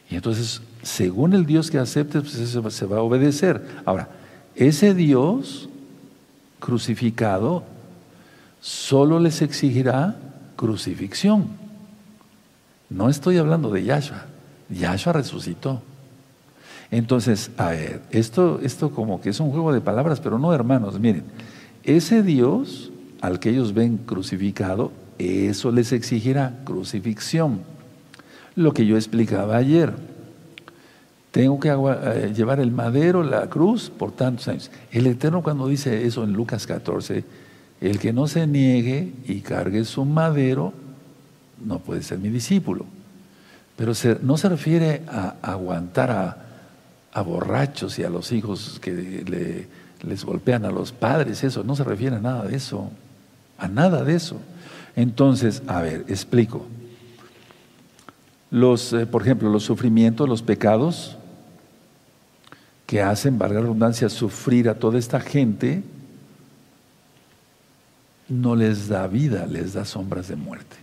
Y 0.09 0.15
entonces, 0.15 0.61
según 0.81 1.33
el 1.33 1.45
Dios 1.45 1.71
que 1.71 1.79
aceptes, 1.79 2.23
pues 2.61 2.73
se 2.73 2.85
va 2.85 2.97
a 2.97 3.01
obedecer. 3.01 3.65
Ahora, 3.85 4.09
ese 4.55 4.93
Dios 4.93 5.69
crucificado 6.59 7.63
solo 8.61 9.19
les 9.19 9.41
exigirá 9.41 10.15
crucifixión. 10.55 11.47
No 12.89 13.09
estoy 13.09 13.37
hablando 13.37 13.71
de 13.71 13.83
Yahshua. 13.83 14.25
Yahshua 14.69 15.13
resucitó. 15.13 15.81
Entonces, 16.91 17.49
a 17.57 17.69
ver, 17.69 18.01
esto, 18.11 18.59
esto 18.61 18.91
como 18.91 19.19
que 19.19 19.31
es 19.31 19.39
un 19.39 19.49
juego 19.49 19.73
de 19.73 19.81
palabras, 19.81 20.19
pero 20.19 20.37
no, 20.37 20.53
hermanos, 20.53 20.99
miren, 20.99 21.23
ese 21.83 22.23
Dios 22.23 22.91
al 23.21 23.39
que 23.39 23.49
ellos 23.49 23.73
ven 23.73 23.97
crucificado, 23.97 24.91
eso 25.17 25.71
les 25.71 25.91
exigirá 25.91 26.59
crucifixión. 26.65 27.61
Lo 28.55 28.73
que 28.73 28.85
yo 28.85 28.97
explicaba 28.97 29.57
ayer. 29.57 29.93
Tengo 31.31 31.59
que 31.59 31.69
eh, 31.69 32.33
llevar 32.35 32.59
el 32.59 32.71
madero, 32.71 33.23
la 33.23 33.49
cruz, 33.49 33.89
por 33.89 34.11
tantos 34.11 34.47
años. 34.47 34.71
El 34.91 35.07
Eterno 35.07 35.41
cuando 35.41 35.67
dice 35.67 36.05
eso 36.05 36.23
en 36.23 36.33
Lucas 36.33 36.67
14, 36.67 37.23
el 37.81 37.99
que 37.99 38.13
no 38.13 38.27
se 38.27 38.45
niegue 38.45 39.13
y 39.25 39.41
cargue 39.41 39.83
su 39.85 40.05
madero, 40.05 40.73
no 41.65 41.79
puede 41.79 42.03
ser 42.03 42.19
mi 42.19 42.29
discípulo. 42.29 42.85
Pero 43.75 43.93
no 44.21 44.37
se 44.37 44.49
refiere 44.49 45.01
a 45.07 45.35
aguantar 45.41 46.11
a, 47.13 47.21
borrachos 47.23 47.97
y 47.99 48.03
a 48.03 48.09
los 48.09 48.31
hijos 48.31 48.79
que 48.79 49.67
les 50.03 50.25
golpean 50.25 50.65
a 50.65 50.71
los 50.71 50.91
padres, 50.91 51.43
eso, 51.43 51.63
no 51.63 51.75
se 51.75 51.83
refiere 51.83 52.15
a 52.15 52.19
nada 52.19 52.45
de 52.45 52.55
eso, 52.55 52.91
a 53.57 53.67
nada 53.67 54.03
de 54.03 54.15
eso. 54.15 54.37
Entonces, 54.95 55.63
a 55.67 55.81
ver, 55.81 56.05
explico. 56.07 56.65
Los, 58.51 58.93
eh, 58.93 59.05
por 59.05 59.23
ejemplo, 59.23 59.49
los 59.49 59.63
sufrimientos, 59.63 60.29
los 60.29 60.41
pecados 60.41 61.17
que 62.85 63.01
hacen, 63.01 63.39
valga 63.39 63.55
la 63.55 63.61
redundancia, 63.61 64.09
sufrir 64.09 64.69
a 64.69 64.75
toda 64.75 64.99
esta 64.99 65.19
gente, 65.19 65.83
no 68.29 68.55
les 68.55 68.87
da 68.87 69.07
vida, 69.07 69.47
les 69.47 69.73
da 69.73 69.85
sombras 69.85 70.27
de 70.27 70.35
muerte. 70.35 70.77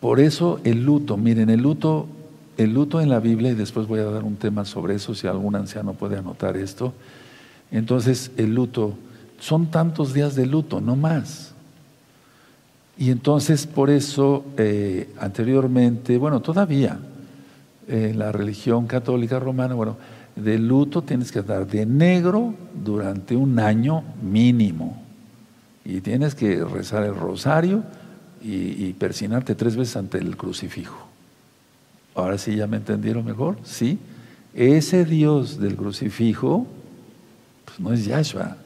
Por 0.00 0.20
eso 0.20 0.60
el 0.64 0.84
luto, 0.84 1.16
miren, 1.16 1.50
el 1.50 1.60
luto 1.60 2.08
el 2.56 2.72
luto 2.72 3.00
en 3.00 3.08
la 3.08 3.20
Biblia, 3.20 3.50
y 3.50 3.54
después 3.54 3.86
voy 3.86 4.00
a 4.00 4.04
dar 4.04 4.24
un 4.24 4.36
tema 4.36 4.64
sobre 4.64 4.94
eso, 4.94 5.14
si 5.14 5.26
algún 5.26 5.56
anciano 5.56 5.92
puede 5.92 6.16
anotar 6.16 6.56
esto. 6.56 6.94
Entonces, 7.70 8.30
el 8.36 8.54
luto, 8.54 8.94
son 9.38 9.70
tantos 9.70 10.14
días 10.14 10.34
de 10.34 10.46
luto, 10.46 10.80
no 10.80 10.96
más. 10.96 11.52
Y 12.98 13.10
entonces, 13.10 13.66
por 13.66 13.90
eso, 13.90 14.44
eh, 14.56 15.12
anteriormente, 15.18 16.16
bueno, 16.16 16.40
todavía, 16.40 16.98
en 17.88 18.18
la 18.18 18.32
religión 18.32 18.86
católica 18.86 19.38
romana, 19.38 19.74
bueno, 19.74 19.96
de 20.34 20.58
luto 20.58 21.02
tienes 21.02 21.30
que 21.30 21.40
andar 21.40 21.66
de 21.66 21.86
negro 21.86 22.54
durante 22.84 23.36
un 23.36 23.58
año 23.58 24.02
mínimo. 24.22 25.02
Y 25.84 26.00
tienes 26.00 26.34
que 26.34 26.64
rezar 26.64 27.04
el 27.04 27.14
rosario 27.14 27.84
y, 28.42 28.86
y 28.86 28.92
persinarte 28.92 29.54
tres 29.54 29.76
veces 29.76 29.96
ante 29.96 30.18
el 30.18 30.36
crucifijo. 30.36 31.06
Ahora 32.14 32.38
sí 32.38 32.56
ya 32.56 32.66
me 32.66 32.78
entendieron 32.78 33.24
mejor, 33.24 33.58
¿sí? 33.62 33.98
Ese 34.54 35.04
Dios 35.04 35.60
del 35.60 35.76
crucifijo, 35.76 36.66
no 37.78 37.92
es 37.92 38.04
Yahshua. 38.04 38.56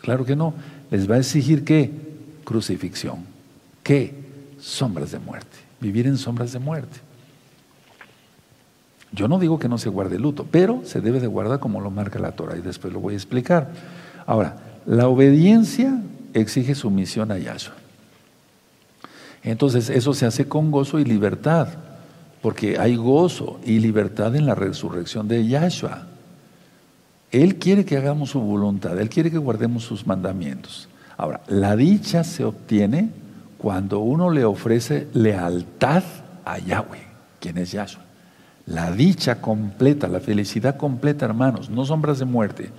Claro 0.00 0.24
que 0.24 0.36
no. 0.36 0.54
Les 0.90 1.10
va 1.10 1.16
a 1.16 1.18
exigir 1.18 1.64
qué? 1.64 1.90
Crucifixión. 2.44 3.24
¿Qué? 3.82 4.14
Sombras 4.60 5.12
de 5.12 5.18
muerte. 5.18 5.56
Vivir 5.80 6.06
en 6.06 6.18
sombras 6.18 6.52
de 6.52 6.58
muerte. 6.58 7.00
Yo 9.12 9.28
no 9.28 9.38
digo 9.38 9.58
que 9.58 9.68
no 9.68 9.78
se 9.78 9.90
guarde 9.90 10.18
luto, 10.18 10.46
pero 10.50 10.82
se 10.84 11.00
debe 11.00 11.20
de 11.20 11.26
guardar 11.26 11.60
como 11.60 11.80
lo 11.80 11.90
marca 11.90 12.18
la 12.18 12.32
Torah 12.32 12.56
y 12.56 12.62
después 12.62 12.92
lo 12.92 13.00
voy 13.00 13.14
a 13.14 13.16
explicar. 13.16 13.70
Ahora, 14.26 14.56
la 14.86 15.08
obediencia 15.08 16.00
exige 16.32 16.74
sumisión 16.74 17.30
a 17.30 17.38
Yahshua. 17.38 17.74
Entonces, 19.42 19.90
eso 19.90 20.14
se 20.14 20.24
hace 20.24 20.46
con 20.48 20.70
gozo 20.70 20.98
y 20.98 21.04
libertad 21.04 21.68
porque 22.42 22.78
hay 22.78 22.96
gozo 22.96 23.60
y 23.64 23.78
libertad 23.78 24.34
en 24.34 24.46
la 24.46 24.54
resurrección 24.54 25.28
de 25.28 25.46
Yahshua. 25.46 26.06
Él 27.32 27.56
quiere 27.56 27.84
que 27.84 27.96
hagamos 27.96 28.30
su 28.30 28.40
voluntad, 28.40 28.98
Él 29.00 29.08
quiere 29.08 29.30
que 29.30 29.38
guardemos 29.38 29.82
sus 29.84 30.06
mandamientos. 30.06 30.88
Ahora, 31.16 31.40
la 31.48 31.74
dicha 31.76 32.24
se 32.24 32.44
obtiene 32.44 33.10
cuando 33.58 34.00
uno 34.00 34.30
le 34.30 34.44
ofrece 34.44 35.08
lealtad 35.14 36.02
a 36.44 36.58
Yahweh, 36.58 37.06
quien 37.40 37.58
es 37.58 37.72
Yahshua. 37.72 38.02
La 38.66 38.92
dicha 38.92 39.40
completa, 39.40 40.08
la 40.08 40.20
felicidad 40.20 40.76
completa, 40.76 41.24
hermanos, 41.24 41.70
no 41.70 41.84
sombras 41.84 42.18
de 42.18 42.24
muerte. 42.26 42.70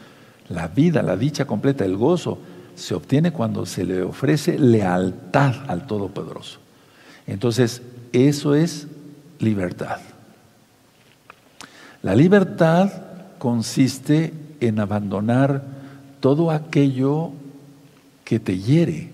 La 0.49 0.67
vida, 0.67 1.01
la 1.01 1.17
dicha 1.17 1.45
completa, 1.45 1.83
el 1.83 1.97
gozo, 1.97 2.37
se 2.75 2.93
obtiene 2.95 3.31
cuando 3.31 3.65
se 3.65 3.83
le 3.85 4.01
ofrece 4.01 4.57
lealtad 4.57 5.55
al 5.67 5.87
Todopoderoso. 5.87 6.59
Entonces, 7.27 7.81
eso 8.11 8.55
es 8.55 8.87
libertad. 9.39 9.99
La 12.01 12.15
libertad 12.15 12.91
consiste 13.37 14.33
en 14.67 14.79
abandonar 14.79 15.63
todo 16.19 16.51
aquello 16.51 17.31
que 18.23 18.39
te 18.39 18.57
hiere, 18.57 19.11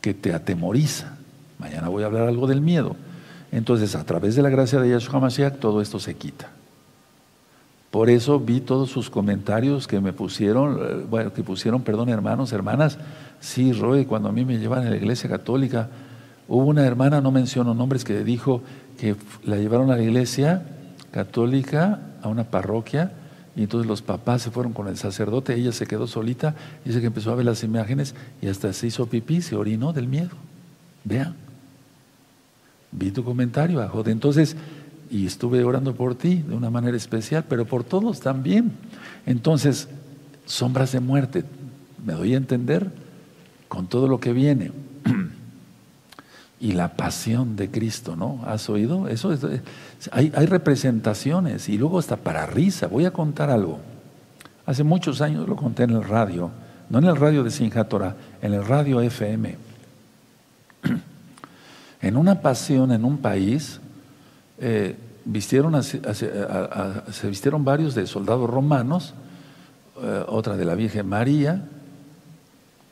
que 0.00 0.14
te 0.14 0.32
atemoriza. 0.32 1.16
Mañana 1.58 1.88
voy 1.88 2.02
a 2.02 2.06
hablar 2.06 2.28
algo 2.28 2.46
del 2.46 2.60
miedo. 2.60 2.96
Entonces, 3.52 3.94
a 3.94 4.04
través 4.04 4.34
de 4.34 4.42
la 4.42 4.48
gracia 4.48 4.80
de 4.80 4.90
Yahshua 4.90 5.20
Mashiach, 5.20 5.58
todo 5.58 5.80
esto 5.80 5.98
se 5.98 6.14
quita. 6.14 6.50
Por 7.90 8.08
eso 8.08 8.38
vi 8.38 8.60
todos 8.60 8.90
sus 8.90 9.10
comentarios 9.10 9.88
que 9.88 10.00
me 10.00 10.12
pusieron, 10.12 10.78
eh, 10.80 11.04
bueno, 11.10 11.32
que 11.32 11.42
pusieron, 11.42 11.82
perdón, 11.82 12.08
hermanos, 12.08 12.52
hermanas. 12.52 12.98
Sí, 13.40 13.72
Roy, 13.72 14.04
cuando 14.04 14.28
a 14.28 14.32
mí 14.32 14.44
me 14.44 14.58
llevan 14.58 14.86
a 14.86 14.90
la 14.90 14.96
iglesia 14.96 15.28
católica, 15.28 15.88
hubo 16.46 16.66
una 16.66 16.86
hermana, 16.86 17.20
no 17.20 17.32
menciono 17.32 17.74
nombres, 17.74 18.04
que 18.04 18.22
dijo 18.22 18.62
que 18.98 19.16
la 19.44 19.56
llevaron 19.56 19.90
a 19.90 19.96
la 19.96 20.02
iglesia 20.02 20.62
católica, 21.10 22.00
a 22.22 22.28
una 22.28 22.44
parroquia, 22.44 23.12
y 23.56 23.62
entonces 23.62 23.88
los 23.88 24.02
papás 24.02 24.42
se 24.42 24.50
fueron 24.50 24.72
con 24.72 24.88
el 24.88 24.96
sacerdote, 24.96 25.54
ella 25.54 25.72
se 25.72 25.86
quedó 25.86 26.06
solita, 26.06 26.54
dice 26.84 27.00
que 27.00 27.08
empezó 27.08 27.32
a 27.32 27.34
ver 27.34 27.44
las 27.44 27.64
imágenes 27.64 28.14
y 28.40 28.48
hasta 28.48 28.72
se 28.72 28.86
hizo 28.86 29.06
pipí, 29.06 29.42
se 29.42 29.56
orinó 29.56 29.92
del 29.92 30.06
miedo. 30.06 30.30
Vean, 31.04 31.34
vi 32.92 33.10
tu 33.10 33.24
comentario, 33.24 33.80
Ajode. 33.80 34.12
Entonces, 34.12 34.56
y 35.10 35.26
estuve 35.26 35.64
orando 35.64 35.94
por 35.94 36.14
ti 36.14 36.36
de 36.36 36.54
una 36.54 36.70
manera 36.70 36.96
especial, 36.96 37.44
pero 37.48 37.64
por 37.64 37.82
todos 37.82 38.20
también. 38.20 38.72
Entonces, 39.26 39.88
sombras 40.46 40.92
de 40.92 41.00
muerte, 41.00 41.44
me 42.04 42.12
doy 42.12 42.34
a 42.34 42.36
entender 42.36 42.90
con 43.68 43.88
todo 43.88 44.06
lo 44.06 44.20
que 44.20 44.32
viene. 44.32 44.70
y 46.60 46.72
la 46.72 46.94
pasión 46.96 47.56
de 47.56 47.70
Cristo, 47.70 48.16
¿no? 48.16 48.40
¿Has 48.44 48.68
oído? 48.68 49.08
Eso 49.08 49.32
hay, 50.12 50.30
representaciones 50.30 51.68
y 51.68 51.78
luego 51.78 51.98
hasta 51.98 52.16
para 52.16 52.46
risa. 52.46 52.86
Voy 52.86 53.04
a 53.04 53.10
contar 53.10 53.50
algo. 53.50 53.80
Hace 54.66 54.84
muchos 54.84 55.20
años 55.20 55.48
lo 55.48 55.56
conté 55.56 55.84
en 55.84 55.90
el 55.90 56.04
radio, 56.04 56.50
no 56.88 56.98
en 56.98 57.06
el 57.06 57.16
radio 57.16 57.44
de 57.44 57.50
Sinjatora, 57.50 58.16
en 58.40 58.54
el 58.54 58.66
radio 58.66 59.00
FM. 59.00 59.56
En 62.02 62.16
una 62.16 62.40
pasión 62.40 62.92
en 62.92 63.04
un 63.04 63.18
país, 63.18 63.78
eh, 64.58 64.96
se 65.26 67.28
vistieron 67.28 67.62
varios 67.62 67.94
de 67.94 68.06
soldados 68.06 68.48
romanos, 68.48 69.12
eh, 70.02 70.24
otra 70.26 70.56
de 70.56 70.64
la 70.64 70.74
Virgen 70.74 71.06
María, 71.06 71.62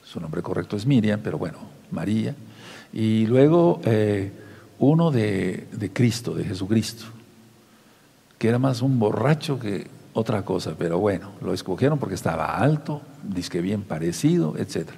su 0.04 0.20
nombre 0.20 0.42
correcto 0.42 0.76
es 0.76 0.84
Miriam, 0.84 1.20
pero 1.24 1.38
bueno, 1.38 1.56
María 1.90 2.34
y 2.92 3.26
luego 3.26 3.80
eh, 3.84 4.32
uno 4.78 5.10
de, 5.10 5.66
Cristo, 5.92 6.34
de 6.34 6.44
Jesucristo, 6.44 7.04
que 8.38 8.48
era 8.48 8.58
más 8.58 8.82
un 8.82 8.98
borracho 8.98 9.58
que 9.58 9.86
otra 10.12 10.44
cosa, 10.44 10.74
pero 10.78 10.98
bueno, 10.98 11.30
lo 11.42 11.52
escogieron 11.52 11.98
porque 11.98 12.14
estaba 12.14 12.56
alto, 12.56 13.02
disque 13.22 13.60
bien 13.60 13.82
parecido, 13.82 14.56
etc. 14.56 14.88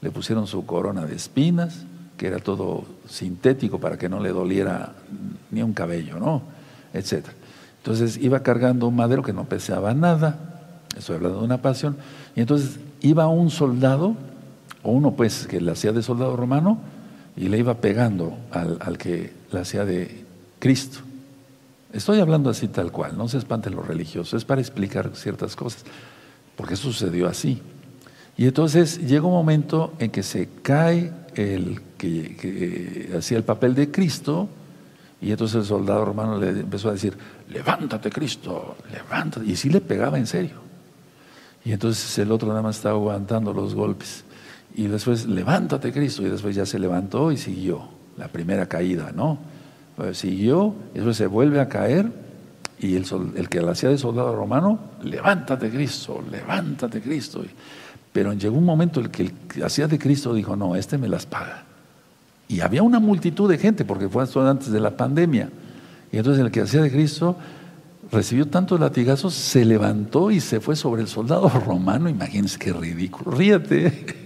Le 0.00 0.10
pusieron 0.10 0.46
su 0.46 0.64
corona 0.66 1.06
de 1.06 1.14
espinas, 1.14 1.84
que 2.16 2.26
era 2.28 2.38
todo 2.38 2.84
sintético 3.08 3.78
para 3.78 3.98
que 3.98 4.08
no 4.08 4.20
le 4.20 4.30
doliera 4.30 4.92
ni 5.50 5.62
un 5.62 5.72
cabello, 5.72 6.18
¿no? 6.18 6.42
Etcétera. 6.92 7.34
Entonces 7.78 8.16
iba 8.16 8.42
cargando 8.42 8.88
un 8.88 8.96
madero 8.96 9.22
que 9.22 9.32
no 9.32 9.44
pesaba 9.44 9.94
nada, 9.94 10.38
estoy 10.96 11.16
hablando 11.16 11.38
de 11.38 11.44
una 11.44 11.62
pasión, 11.62 11.96
y 12.34 12.40
entonces 12.40 12.78
iba 13.00 13.28
un 13.28 13.50
soldado, 13.50 14.14
o 14.82 14.90
uno 14.90 15.12
pues 15.12 15.46
que 15.46 15.60
le 15.60 15.72
hacía 15.72 15.92
de 15.92 16.02
soldado 16.02 16.36
romano, 16.36 16.78
y 17.36 17.48
le 17.48 17.58
iba 17.58 17.74
pegando 17.74 18.36
al, 18.50 18.78
al 18.80 18.98
que 18.98 19.32
le 19.52 19.60
hacía 19.60 19.84
de 19.84 20.24
Cristo. 20.58 21.00
Estoy 21.92 22.20
hablando 22.20 22.50
así 22.50 22.68
tal 22.68 22.92
cual, 22.92 23.16
no 23.16 23.28
se 23.28 23.38
espanten 23.38 23.74
los 23.74 23.86
religiosos, 23.86 24.34
es 24.34 24.44
para 24.44 24.60
explicar 24.60 25.12
ciertas 25.14 25.56
cosas, 25.56 25.84
porque 26.56 26.76
sucedió 26.76 27.28
así. 27.28 27.62
Y 28.36 28.46
entonces 28.46 28.98
llega 28.98 29.26
un 29.26 29.32
momento 29.32 29.94
en 29.98 30.10
que 30.10 30.22
se 30.22 30.48
cae 30.62 31.12
el 31.34 31.80
que, 31.96 33.14
hacía 33.16 33.38
el 33.38 33.44
papel 33.44 33.74
de 33.74 33.90
Cristo, 33.90 34.48
y 35.20 35.30
entonces 35.30 35.56
el 35.56 35.64
soldado 35.64 36.04
romano 36.04 36.38
le 36.38 36.50
empezó 36.50 36.90
a 36.90 36.92
decir, 36.92 37.16
levántate 37.48 38.10
Cristo, 38.10 38.76
levántate. 38.92 39.46
Y 39.46 39.56
sí 39.56 39.70
le 39.70 39.80
pegaba 39.80 40.18
en 40.18 40.26
serio. 40.26 40.56
Y 41.64 41.72
entonces 41.72 42.18
el 42.18 42.30
otro 42.30 42.48
nada 42.48 42.60
más 42.60 42.76
estaba 42.76 42.96
aguantando 42.96 43.52
los 43.54 43.74
golpes. 43.74 44.24
Y 44.76 44.88
después, 44.88 45.26
levántate 45.26 45.90
Cristo. 45.90 46.22
Y 46.22 46.28
después 46.28 46.54
ya 46.54 46.66
se 46.66 46.78
levantó 46.78 47.32
y 47.32 47.38
siguió 47.38 47.88
la 48.18 48.28
primera 48.28 48.66
caída, 48.66 49.10
¿no? 49.14 49.38
Pues 49.96 50.18
siguió, 50.18 50.74
y 50.92 50.96
después 50.96 51.16
se 51.16 51.26
vuelve 51.26 51.60
a 51.60 51.68
caer. 51.68 52.12
Y 52.78 52.94
el, 52.94 53.06
el 53.36 53.48
que 53.48 53.62
la 53.62 53.72
hacía 53.72 53.88
de 53.88 53.96
soldado 53.96 54.36
romano, 54.36 54.78
levántate 55.02 55.70
Cristo, 55.70 56.22
levántate 56.30 57.00
Cristo. 57.00 57.42
Pero 58.12 58.34
llegó 58.34 58.58
un 58.58 58.66
momento 58.66 59.00
el 59.00 59.10
que 59.10 59.32
hacía 59.64 59.88
de 59.88 59.98
Cristo 59.98 60.34
dijo, 60.34 60.56
no, 60.56 60.76
este 60.76 60.98
me 60.98 61.08
las 61.08 61.24
paga. 61.24 61.64
Y 62.46 62.60
había 62.60 62.82
una 62.82 63.00
multitud 63.00 63.48
de 63.48 63.56
gente, 63.56 63.86
porque 63.86 64.10
fue 64.10 64.24
antes 64.46 64.70
de 64.70 64.78
la 64.78 64.90
pandemia. 64.90 65.48
Y 66.12 66.18
entonces 66.18 66.44
el 66.44 66.50
que 66.50 66.60
hacía 66.60 66.82
de 66.82 66.90
Cristo 66.90 67.36
recibió 68.12 68.46
tantos 68.46 68.78
latigazos, 68.78 69.32
se 69.32 69.64
levantó 69.64 70.30
y 70.30 70.40
se 70.40 70.60
fue 70.60 70.76
sobre 70.76 71.00
el 71.00 71.08
soldado 71.08 71.48
romano. 71.66 72.10
Imagínense 72.10 72.58
qué 72.58 72.74
ridículo. 72.74 73.34
Ríete. 73.34 74.25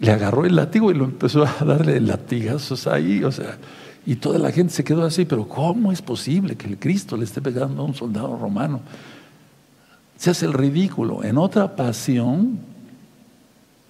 Le 0.00 0.12
agarró 0.12 0.44
el 0.44 0.56
látigo 0.56 0.90
y 0.90 0.94
lo 0.94 1.04
empezó 1.04 1.44
a 1.44 1.64
darle 1.64 2.00
latigazos 2.00 2.86
ahí. 2.86 3.22
O 3.22 3.30
sea, 3.30 3.58
y 4.06 4.16
toda 4.16 4.38
la 4.38 4.50
gente 4.50 4.72
se 4.72 4.82
quedó 4.82 5.04
así. 5.04 5.24
Pero 5.24 5.46
¿cómo 5.46 5.92
es 5.92 6.02
posible 6.02 6.56
que 6.56 6.66
el 6.66 6.78
Cristo 6.78 7.16
le 7.16 7.24
esté 7.24 7.40
pegando 7.40 7.82
a 7.82 7.84
un 7.84 7.94
soldado 7.94 8.36
romano? 8.36 8.80
Se 10.16 10.30
hace 10.30 10.46
el 10.46 10.52
ridículo. 10.52 11.22
En 11.22 11.38
otra 11.38 11.76
pasión, 11.76 12.58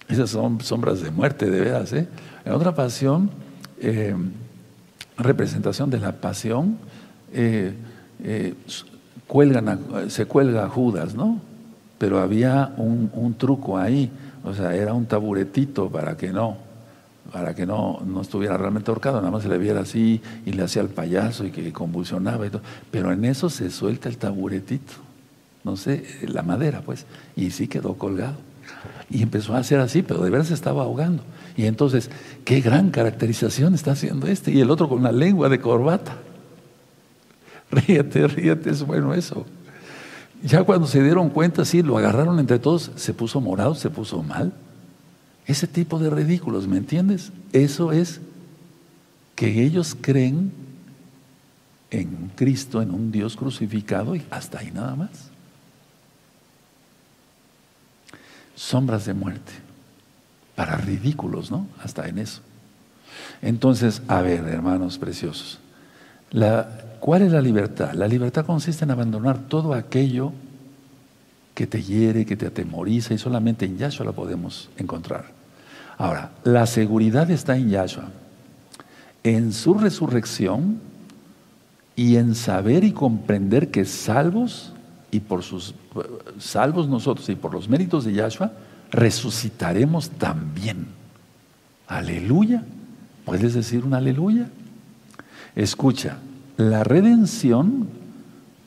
esas 0.09 0.31
son 0.31 0.61
sombras 0.61 1.01
de 1.01 1.11
muerte, 1.11 1.49
de 1.51 1.61
veras. 1.61 1.93
¿eh? 1.93 2.09
En 2.45 2.53
otra 2.53 2.75
pasión, 2.75 3.31
eh, 3.81 4.15
representación 5.17 5.91
de 5.91 6.01
la 6.01 6.13
pasión, 6.13 6.79
eh, 7.33 7.73
eh, 8.23 8.55
cuelgan 9.27 9.79
se 10.09 10.27
cuelga 10.27 10.65
a 10.65 10.69
Judas, 10.69 11.15
¿no? 11.15 11.41
Pero 11.99 12.21
había 12.21 12.73
un, 12.77 13.35
truco 13.39 13.79
ahí, 13.79 14.11
o 14.45 14.55
sea, 14.55 14.75
era 14.75 14.95
un 14.95 15.07
taburetito 15.07 15.89
para 15.91 16.17
que 16.17 16.33
no, 16.33 16.57
para 17.33 17.55
que 17.55 17.67
no, 17.67 18.01
no 18.05 18.23
estuviera 18.23 18.57
realmente 18.57 18.91
ahorcado, 18.91 19.19
nada 19.19 19.31
más 19.31 19.43
se 19.43 19.49
le 19.49 19.59
viera 19.59 19.81
así 19.81 20.21
y 20.47 20.53
le 20.53 20.63
hacía 20.63 20.83
el 20.83 20.89
payaso 20.89 21.45
y 21.45 21.51
que 21.51 21.73
convulsionaba 21.73 22.47
y 22.47 22.51
todo. 22.51 22.63
Pero 22.91 23.13
en 23.13 23.25
eso 23.25 23.51
se 23.51 23.71
suelta 23.71 24.09
el 24.09 24.19
taburetito, 24.19 24.95
no 25.65 25.77
sé, 25.77 26.05
la 26.23 26.43
madera, 26.43 26.81
pues, 26.81 27.07
y 27.37 27.51
sí 27.51 27.69
quedó 27.69 27.95
colgado. 27.95 28.37
Y 29.11 29.23
empezó 29.23 29.55
a 29.55 29.59
hacer 29.59 29.81
así, 29.81 30.03
pero 30.03 30.23
de 30.23 30.31
verdad 30.31 30.47
se 30.47 30.55
estaba 30.55 30.83
ahogando. 30.83 31.23
Y 31.57 31.67
entonces, 31.67 32.11
qué 32.45 32.61
gran 32.61 32.91
caracterización 32.91 33.75
está 33.75 33.93
haciendo 33.93 34.27
este. 34.27 34.53
Y 34.53 34.61
el 34.61 34.71
otro 34.71 34.89
con 34.89 35.03
la 35.03 35.13
lengua 35.13 35.49
de 35.49 35.61
corbata. 35.61 36.17
Ríete, 37.71 38.27
ríete, 38.27 38.71
es 38.71 38.83
bueno 38.85 39.13
eso. 39.15 39.45
Ya 40.43 40.63
cuando 40.65 40.87
se 40.87 41.03
dieron 41.03 41.31
cuenta, 41.31 41.65
sí, 41.65 41.83
lo 41.83 41.99
agarraron 41.99 42.39
entre 42.39 42.59
todos, 42.59 42.91
se 42.97 43.13
puso 43.13 43.41
morado, 43.41 43.75
se 43.75 43.91
puso 43.91 44.23
mal. 44.23 44.53
Ese 45.47 45.67
tipo 45.67 45.99
de 45.99 46.11
ridículos, 46.11 46.67
¿me 46.67 46.79
entiendes? 46.79 47.33
Eso 47.53 47.93
es 47.93 48.21
que 49.35 49.63
ellos 49.65 49.97
creen 50.01 50.53
en 51.91 52.31
Cristo, 52.37 52.81
en 52.81 52.93
un 52.93 53.11
Dios 53.11 53.37
crucificado 53.37 54.15
y 54.15 54.23
hasta 54.31 54.61
ahí 54.61 54.71
nada 54.71 54.95
más. 54.95 55.31
sombras 58.61 59.07
de 59.07 59.15
muerte. 59.15 59.53
Para 60.55 60.77
ridículos, 60.77 61.51
¿no? 61.51 61.67
Hasta 61.83 62.07
en 62.09 62.19
eso. 62.19 62.43
Entonces, 63.41 64.03
a 64.07 64.21
ver, 64.21 64.47
hermanos 64.47 64.99
preciosos, 64.99 65.59
la, 66.31 66.69
¿cuál 67.01 67.23
es 67.23 67.33
la 67.33 67.41
libertad? 67.41 67.93
La 67.95 68.07
libertad 68.07 68.47
consiste 68.47 68.85
en 68.85 68.91
abandonar 68.93 69.39
todo 69.49 69.75
aquello 69.75 70.33
que 71.55 71.67
te 71.67 71.83
hiere, 71.83 72.25
que 72.25 72.37
te 72.37 72.47
atemoriza, 72.47 73.13
y 73.13 73.19
solamente 73.19 73.67
en 73.67 73.77
Yahshua 73.77 74.07
la 74.07 74.13
podemos 74.13 74.71
encontrar. 74.79 75.27
Ahora, 75.99 76.31
la 76.45 76.67
seguridad 76.67 77.31
está 77.31 77.57
en 77.57 77.69
Yahshua, 77.69 78.09
en 79.23 79.53
su 79.53 79.75
resurrección 79.75 80.81
y 81.97 82.17
en 82.17 82.35
saber 82.35 82.85
y 82.85 82.93
comprender 82.93 83.71
que 83.71 83.85
salvos 83.85 84.73
y 85.11 85.21
por 85.21 85.43
sus 85.43 85.75
salvos 86.39 86.89
nosotros 86.89 87.29
y 87.29 87.35
por 87.35 87.53
los 87.53 87.69
méritos 87.69 88.05
de 88.05 88.15
Yahshua, 88.15 88.53
resucitaremos 88.91 90.11
también. 90.11 90.87
Aleluya. 91.87 92.65
¿Puedes 93.25 93.55
decir 93.55 93.85
un 93.85 93.95
aleluya? 93.95 94.49
Escucha, 95.55 96.17
la 96.61 96.85
redención 96.85 97.89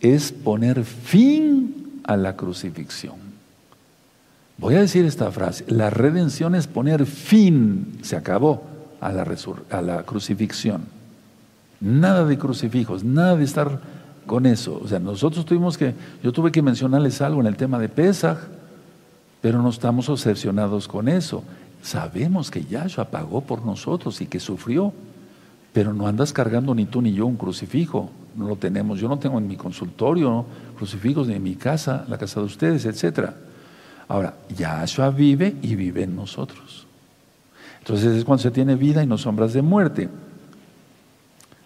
es 0.02 0.32
poner 0.32 0.84
fin 0.84 2.02
a 2.04 2.18
la 2.18 2.36
crucifixión. 2.36 3.16
Voy 4.58 4.76
a 4.76 4.82
decir 4.82 5.06
esta 5.06 5.32
frase, 5.32 5.64
la 5.68 5.90
redención 5.90 6.56
es 6.56 6.68
poner 6.68 7.06
fin, 7.06 8.00
se 8.02 8.16
acabó, 8.16 8.64
a 9.00 9.12
la, 9.12 10.04
crucifixión. 10.04 10.86
Nada 11.82 12.26
de 12.26 12.38
crucifijos, 12.38 13.04
nada 13.04 13.36
de 13.36 13.44
estar 13.44 13.82
con 14.26 14.46
eso. 14.46 14.80
O 14.82 14.88
sea, 14.88 15.00
nosotros 15.00 15.46
tuvimos 15.46 15.78
que, 15.78 15.94
yo 16.24 16.32
tuve 16.32 16.52
que 16.52 16.62
mencionarles 16.62 17.22
algo 17.22 17.42
en 17.42 17.48
el 17.48 17.58
tema 17.58 17.78
de 17.78 17.90
Pesaj, 17.90 18.38
pero 19.42 19.62
no 19.62 19.70
estamos 19.70 20.08
obsesionados 20.10 20.88
con 20.88 21.10
eso. 21.10 21.44
Sabemos 21.82 22.50
que 22.50 22.64
Yahshua 22.64 23.06
pagó 23.06 23.42
por 23.42 23.66
nosotros 23.66 24.22
y 24.22 24.26
que 24.26 24.40
sufrió, 24.40 24.94
pero 25.74 25.92
no 25.92 26.08
andas 26.08 26.32
cargando 26.32 26.76
ni 26.76 26.86
tú 26.86 27.02
ni 27.02 27.14
yo 27.14 27.26
un 27.26 27.36
crucifijo. 27.36 28.12
No 28.36 28.48
lo 28.48 28.56
tenemos. 28.56 29.00
Yo 29.00 29.10
no 29.10 29.18
tengo 29.18 29.40
en 29.40 29.48
mi 29.48 29.58
consultorio 29.58 30.46
crucifijos 30.78 31.28
ni 31.28 31.34
en 31.34 31.44
mi 31.44 31.56
casa, 31.56 32.06
la 32.08 32.18
casa 32.18 32.40
de 32.40 32.46
ustedes, 32.46 32.86
etc. 32.86 33.32
Ahora, 34.08 34.36
Yahshua 34.56 35.10
vive 35.10 35.56
y 35.62 35.76
vive 35.76 36.04
en 36.04 36.16
nosotros. 36.16 36.86
Entonces 37.80 38.16
es 38.16 38.24
cuando 38.24 38.44
se 38.44 38.52
tiene 38.52 38.76
vida 38.76 39.04
y 39.04 39.08
no 39.08 39.18
sombras 39.18 39.54
de 39.54 39.62
muerte. 39.62 40.10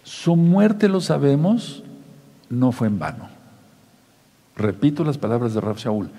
Su 0.04 0.36
muerte 0.36 0.88
lo 0.88 1.02
sabemos 1.02 1.84
no 2.50 2.72
fue 2.72 2.88
en 2.88 2.98
vano. 2.98 3.28
Repito 4.56 5.04
las 5.04 5.18
palabras 5.18 5.54
de 5.54 5.62
Rab 5.62 5.78
Shaul. 5.78 6.10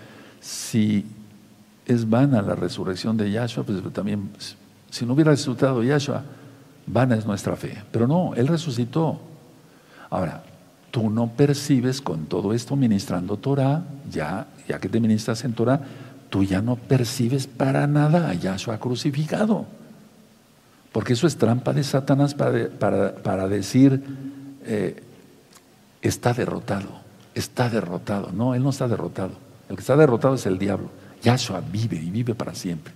Si 0.40 1.04
es 1.86 2.08
vana 2.08 2.42
la 2.42 2.54
resurrección 2.54 3.16
de 3.16 3.30
Yahshua, 3.30 3.64
pues 3.64 3.82
también, 3.92 4.30
si 4.90 5.06
no 5.06 5.14
hubiera 5.14 5.30
resucitado 5.30 5.82
Yahshua, 5.82 6.22
vana 6.88 7.16
es 7.16 7.26
nuestra 7.26 7.56
fe. 7.56 7.82
Pero 7.90 8.06
no, 8.06 8.34
Él 8.34 8.48
resucitó. 8.48 9.20
Ahora, 10.10 10.42
tú 10.90 11.10
no 11.10 11.28
percibes 11.28 12.00
con 12.00 12.26
todo 12.26 12.52
esto 12.52 12.76
ministrando 12.76 13.36
Torah, 13.36 13.84
ya, 14.10 14.46
ya 14.66 14.78
que 14.78 14.88
te 14.88 15.00
ministras 15.00 15.44
en 15.44 15.52
Torah, 15.52 15.80
tú 16.30 16.42
ya 16.42 16.62
no 16.62 16.76
percibes 16.76 17.46
para 17.46 17.86
nada 17.86 18.30
a 18.30 18.34
Yahshua 18.34 18.78
crucificado. 18.78 19.66
Porque 20.92 21.12
eso 21.12 21.26
es 21.26 21.36
trampa 21.36 21.72
de 21.72 21.84
Satanás 21.84 22.34
para, 22.34 23.14
para, 23.14 23.48
decir, 23.48 24.02
eh, 24.64 25.02
está 26.00 26.32
derrotado, 26.32 26.88
está 27.34 27.68
derrotado. 27.68 28.32
No, 28.32 28.54
Él 28.54 28.62
no 28.62 28.70
está 28.70 28.88
derrotado. 28.88 29.32
El 29.68 29.76
que 29.76 29.80
está 29.82 29.96
derrotado 29.96 30.34
es 30.34 30.46
el 30.46 30.58
diablo. 30.58 30.90
Yahshua 31.22 31.60
vive 31.60 31.96
y 31.96 32.10
vive 32.10 32.34
para 32.34 32.54
siempre. 32.54 32.94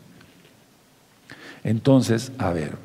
Entonces, 1.64 2.32
a 2.38 2.51
ver, 2.51 2.76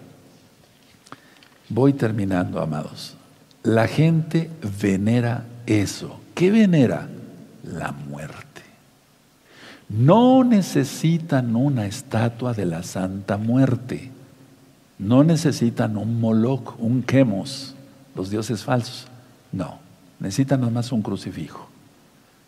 voy 1.70 1.94
terminando, 1.94 2.62
amados. 2.62 3.16
La 3.64 3.88
gente 3.88 4.50
venera 4.82 5.46
eso. 5.66 6.20
¿Qué 6.34 6.52
venera? 6.52 7.10
La 7.64 7.92
muerte. 7.92 8.48
No 9.90 10.44
necesitan 10.44 11.56
una 11.56 11.86
estatua 11.86 12.54
de 12.54 12.66
la 12.66 12.84
Santa 12.84 13.38
Muerte. 13.38 14.12
No 15.00 15.24
necesitan 15.24 15.98
un 15.98 16.20
Moloch, 16.20 16.76
un 16.80 17.04
Quemos, 17.04 17.76
los 18.16 18.30
dioses 18.30 18.64
falsos. 18.64 19.08
No. 19.52 19.80
Necesitan 20.20 20.62
nada 20.62 20.72
más 20.72 20.92
un 20.92 21.02
crucifijo. 21.02 21.70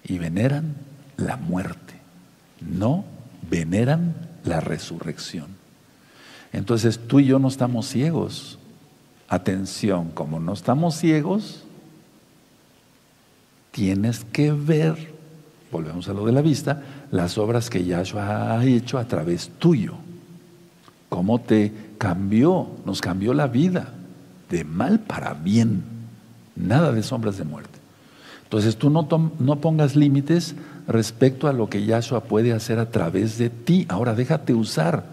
Y 0.04 0.18
veneran 0.18 0.76
la 1.18 1.38
muerte. 1.38 1.94
No 2.62 3.06
veneran 3.50 4.16
la 4.44 4.60
resurrección. 4.60 5.48
Entonces 6.52 7.00
tú 7.08 7.20
y 7.20 7.26
yo 7.26 7.40
no 7.40 7.48
estamos 7.48 7.88
ciegos. 7.88 8.58
Atención, 9.30 10.10
como 10.10 10.40
no 10.40 10.54
estamos 10.54 10.96
ciegos, 10.96 11.64
tienes 13.72 14.26
que 14.26 14.52
ver, 14.52 15.14
volvemos 15.72 16.10
a 16.10 16.14
lo 16.14 16.26
de 16.26 16.32
la 16.32 16.42
vista, 16.42 16.82
las 17.12 17.38
obras 17.38 17.70
que 17.70 17.86
Yahshua 17.86 18.58
ha 18.58 18.66
hecho 18.66 18.98
a 18.98 19.06
través 19.06 19.50
tuyo. 19.60 19.94
Cómo 21.10 21.40
te 21.40 21.72
cambió, 22.00 22.70
nos 22.86 23.02
cambió 23.02 23.36
la 23.36 23.46
vida, 23.46 23.94
de 24.50 24.64
mal 24.64 25.00
para 25.00 25.36
bien. 25.36 25.84
Nada 26.56 26.92
de 26.92 27.04
sombras 27.04 27.38
de 27.38 27.44
muerte. 27.44 27.78
Entonces 28.46 28.78
tú 28.78 28.90
no, 28.90 29.08
no 29.40 29.62
pongas 29.62 29.96
límites 29.96 30.56
respecto 30.88 31.48
a 31.48 31.54
lo 31.54 31.70
que 31.70 31.86
Yahshua 31.86 32.24
puede 32.24 32.52
hacer 32.52 32.80
a 32.80 32.90
través 32.90 33.38
de 33.38 33.52
ti. 33.52 33.86
Ahora 33.90 34.16
déjate 34.16 34.56
usar. 34.56 35.04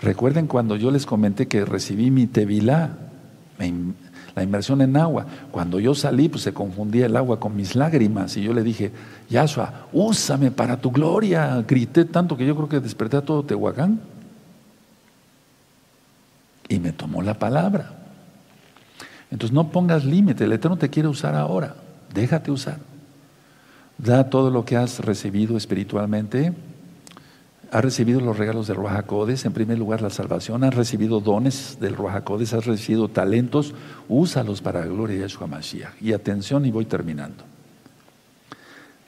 Recuerden 0.00 0.46
cuando 0.46 0.76
yo 0.76 0.90
les 0.90 1.04
comenté 1.04 1.48
que 1.48 1.66
recibí 1.66 2.10
mi 2.10 2.26
tevilá, 2.26 3.05
la 3.58 4.42
inmersión 4.42 4.82
en 4.82 4.96
agua. 4.96 5.26
Cuando 5.50 5.80
yo 5.80 5.94
salí, 5.94 6.28
pues 6.28 6.42
se 6.42 6.52
confundía 6.52 7.06
el 7.06 7.16
agua 7.16 7.40
con 7.40 7.56
mis 7.56 7.74
lágrimas 7.74 8.36
y 8.36 8.42
yo 8.42 8.52
le 8.52 8.62
dije, 8.62 8.92
Yahshua, 9.30 9.86
úsame 9.92 10.50
para 10.50 10.76
tu 10.76 10.90
gloria. 10.90 11.64
Grité 11.66 12.04
tanto 12.04 12.36
que 12.36 12.46
yo 12.46 12.54
creo 12.54 12.68
que 12.68 12.80
desperté 12.80 13.16
a 13.16 13.22
todo 13.22 13.44
Tehuacán. 13.44 14.00
Y 16.68 16.78
me 16.78 16.92
tomó 16.92 17.22
la 17.22 17.34
palabra. 17.34 17.96
Entonces 19.30 19.54
no 19.54 19.70
pongas 19.70 20.04
límite, 20.04 20.44
el 20.44 20.52
Eterno 20.52 20.76
te 20.76 20.90
quiere 20.90 21.08
usar 21.08 21.34
ahora, 21.34 21.74
déjate 22.14 22.50
usar. 22.50 22.78
Da 23.98 24.28
todo 24.30 24.50
lo 24.50 24.64
que 24.64 24.76
has 24.76 25.00
recibido 25.00 25.56
espiritualmente. 25.56 26.52
Has 27.70 27.84
recibido 27.84 28.20
los 28.20 28.38
regalos 28.38 28.68
del 28.68 28.76
Ruajacodes, 28.76 29.44
en 29.44 29.52
primer 29.52 29.78
lugar 29.78 30.00
la 30.00 30.10
salvación, 30.10 30.62
has 30.62 30.74
recibido 30.74 31.20
dones 31.20 31.78
del 31.80 31.96
Ruajacodes, 31.96 32.52
has 32.52 32.64
recibido 32.64 33.08
talentos, 33.08 33.74
úsalos 34.08 34.62
para 34.62 34.80
la 34.80 34.86
gloria 34.86 35.16
de 35.16 35.22
Yeshua 35.22 35.48
Mashiach. 35.48 36.00
Y 36.00 36.12
atención, 36.12 36.64
y 36.64 36.70
voy 36.70 36.84
terminando. 36.84 37.44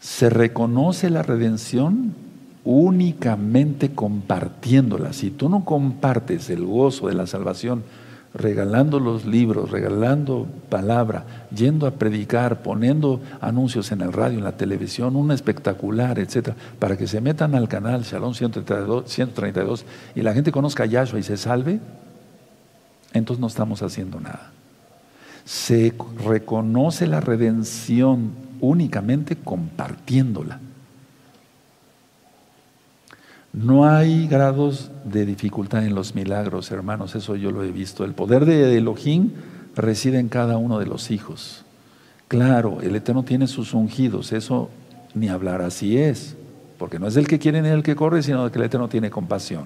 Se 0.00 0.28
reconoce 0.28 1.09
la 1.11 1.22
redención 1.22 2.14
únicamente 2.64 3.92
compartiéndola. 3.92 5.12
Si 5.12 5.30
tú 5.30 5.48
no 5.48 5.64
compartes 5.64 6.50
el 6.50 6.64
gozo 6.64 7.09
de 7.09 7.14
la 7.14 7.26
salvación, 7.26 7.84
regalando 8.35 9.01
los 9.01 9.24
libros, 9.24 9.70
regalando 9.70 10.47
palabra, 10.68 11.24
yendo 11.55 11.87
a 11.87 11.93
predicar, 11.93 12.62
poniendo 12.62 13.20
anuncios 13.41 13.91
en 13.91 14.03
el 14.03 14.12
radio, 14.12 14.39
en 14.39 14.45
la 14.45 14.57
televisión, 14.57 15.16
un 15.16 15.31
espectacular, 15.31 16.18
etcétera, 16.18 16.57
para 16.79 16.97
que 16.97 17.07
se 17.07 17.20
metan 17.20 17.55
al 17.55 17.68
canal 17.68 18.03
Shalom 18.03 18.35
132, 18.35 19.11
132 19.11 19.85
y 20.14 20.22
la 20.22 20.35
gente 20.35 20.53
conozca 20.53 20.85
a 20.85 20.87
Yahshua 20.87 21.20
y 21.20 21.22
se 21.22 21.37
salve, 21.37 21.81
entonces 23.12 23.41
no 23.41 23.47
estamos 23.47 23.83
haciendo 23.83 24.20
nada. 24.20 24.53
Se 25.45 25.95
reconoce 26.24 27.07
la 27.07 27.20
redención 27.20 28.33
únicamente 28.61 29.37
compartiéndola. 29.37 30.61
No 33.59 33.88
hay 33.88 34.28
grados 34.28 34.92
de 35.02 35.26
dificultad 35.26 35.84
en 35.84 35.96
los 35.96 36.14
milagros, 36.14 36.70
hermanos, 36.70 37.16
eso 37.16 37.34
yo 37.34 37.50
lo 37.50 37.64
he 37.64 37.72
visto. 37.72 38.04
El 38.04 38.14
poder 38.14 38.44
de 38.44 38.76
Elohim 38.76 39.32
reside 39.74 40.20
en 40.20 40.28
cada 40.28 40.59
uno 40.59 40.78
de 40.78 40.86
los 40.86 41.11
hijos. 41.11 41.64
Claro, 42.28 42.80
el 42.82 42.94
Eterno 42.94 43.24
tiene 43.24 43.48
sus 43.48 43.74
ungidos, 43.74 44.32
eso 44.32 44.70
ni 45.12 45.28
hablar 45.28 45.61
así 45.61 45.98
es, 45.98 46.36
porque 46.78 47.00
no 47.00 47.09
es 47.09 47.16
el 47.16 47.26
que 47.26 47.40
quiere 47.40 47.61
ni 47.61 47.68
el 47.68 47.82
que 47.82 47.96
corre, 47.96 48.22
sino 48.22 48.48
que 48.52 48.59
el 48.61 48.66
Eterno 48.66 48.88
tiene 48.88 49.11
compasión. 49.11 49.64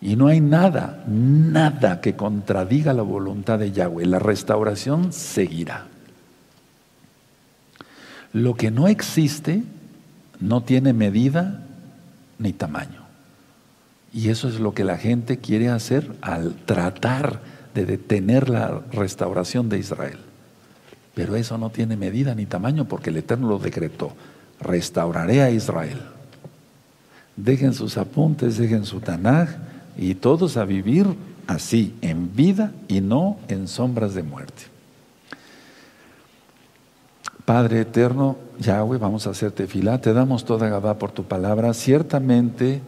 Y 0.00 0.14
no 0.14 0.28
hay 0.28 0.40
nada, 0.40 1.02
nada 1.08 2.00
que 2.00 2.14
contradiga 2.14 2.92
la 2.92 3.02
voluntad 3.02 3.58
de 3.58 3.72
Yahweh. 3.72 4.06
La 4.06 4.20
restauración 4.20 5.12
seguirá. 5.12 5.88
Lo 8.32 8.54
que 8.54 8.70
no 8.70 8.86
existe 8.86 9.64
no 10.38 10.62
tiene 10.62 10.92
medida 10.92 11.63
ni 12.38 12.52
tamaño. 12.52 13.02
Y 14.12 14.28
eso 14.28 14.48
es 14.48 14.60
lo 14.60 14.74
que 14.74 14.84
la 14.84 14.96
gente 14.96 15.38
quiere 15.38 15.68
hacer 15.68 16.14
al 16.20 16.54
tratar 16.54 17.40
de 17.74 17.84
detener 17.84 18.48
la 18.48 18.82
restauración 18.92 19.68
de 19.68 19.78
Israel. 19.78 20.18
Pero 21.14 21.36
eso 21.36 21.58
no 21.58 21.70
tiene 21.70 21.96
medida 21.96 22.34
ni 22.34 22.46
tamaño 22.46 22.86
porque 22.86 23.10
el 23.10 23.16
Eterno 23.16 23.48
lo 23.48 23.58
decretó. 23.58 24.12
Restauraré 24.60 25.42
a 25.42 25.50
Israel. 25.50 26.00
Dejen 27.36 27.74
sus 27.74 27.96
apuntes, 27.96 28.56
dejen 28.58 28.84
su 28.84 29.00
Tanaj 29.00 29.48
y 29.96 30.14
todos 30.14 30.56
a 30.56 30.64
vivir 30.64 31.06
así, 31.46 31.94
en 32.00 32.34
vida 32.34 32.72
y 32.88 33.00
no 33.00 33.38
en 33.48 33.68
sombras 33.68 34.14
de 34.14 34.22
muerte. 34.22 34.64
Padre 37.44 37.80
eterno, 37.82 38.38
Yahweh, 38.58 38.98
vamos 38.98 39.26
a 39.26 39.30
hacerte 39.30 39.66
fila, 39.66 40.00
te 40.00 40.12
damos 40.12 40.44
toda 40.44 40.68
Gabá 40.68 40.98
por 40.98 41.10
tu 41.10 41.24
palabra. 41.24 41.74
Ciertamente 41.74 42.80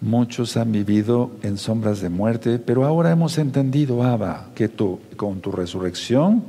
muchos 0.00 0.56
han 0.56 0.72
vivido 0.72 1.30
en 1.42 1.58
sombras 1.58 2.00
de 2.00 2.08
muerte, 2.08 2.58
pero 2.58 2.84
ahora 2.84 3.10
hemos 3.10 3.38
entendido, 3.38 4.02
Abba, 4.02 4.48
que 4.54 4.68
tú, 4.68 5.00
con 5.16 5.40
tu 5.40 5.52
resurrección, 5.52 6.42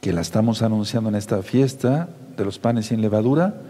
que 0.00 0.12
la 0.12 0.20
estamos 0.20 0.62
anunciando 0.62 1.10
en 1.10 1.16
esta 1.16 1.42
fiesta 1.42 2.08
de 2.36 2.44
los 2.44 2.58
panes 2.58 2.86
sin 2.86 3.02
levadura, 3.02 3.60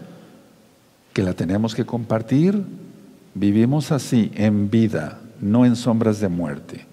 que 1.13 1.23
la 1.23 1.33
tenemos 1.33 1.75
que 1.75 1.85
compartir, 1.85 2.63
vivimos 3.33 3.91
así, 3.91 4.31
en 4.35 4.69
vida, 4.69 5.19
no 5.41 5.65
en 5.65 5.75
sombras 5.75 6.19
de 6.19 6.29
muerte. 6.29 6.90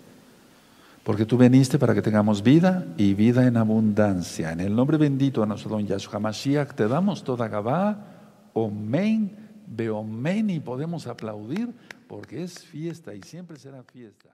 Porque 1.08 1.24
tú 1.24 1.38
viniste 1.38 1.78
para 1.78 1.94
que 1.94 2.02
tengamos 2.02 2.42
vida 2.42 2.84
y 2.98 3.14
vida 3.14 3.46
en 3.46 3.56
abundancia. 3.56 4.52
En 4.52 4.60
el 4.60 4.76
nombre 4.76 4.98
bendito 4.98 5.40
de 5.40 5.46
nuestro 5.46 5.70
don 5.70 5.86
Yahshua 5.86 6.20
Mashiach 6.20 6.74
te 6.74 6.86
damos 6.86 7.24
toda 7.24 7.48
Gabá, 7.48 8.50
Omen, 8.52 9.34
Beomen 9.66 10.50
y 10.50 10.60
podemos 10.60 11.06
aplaudir 11.06 11.72
porque 12.06 12.42
es 12.42 12.62
fiesta 12.62 13.14
y 13.14 13.22
siempre 13.22 13.58
será 13.58 13.82
fiesta. 13.84 14.28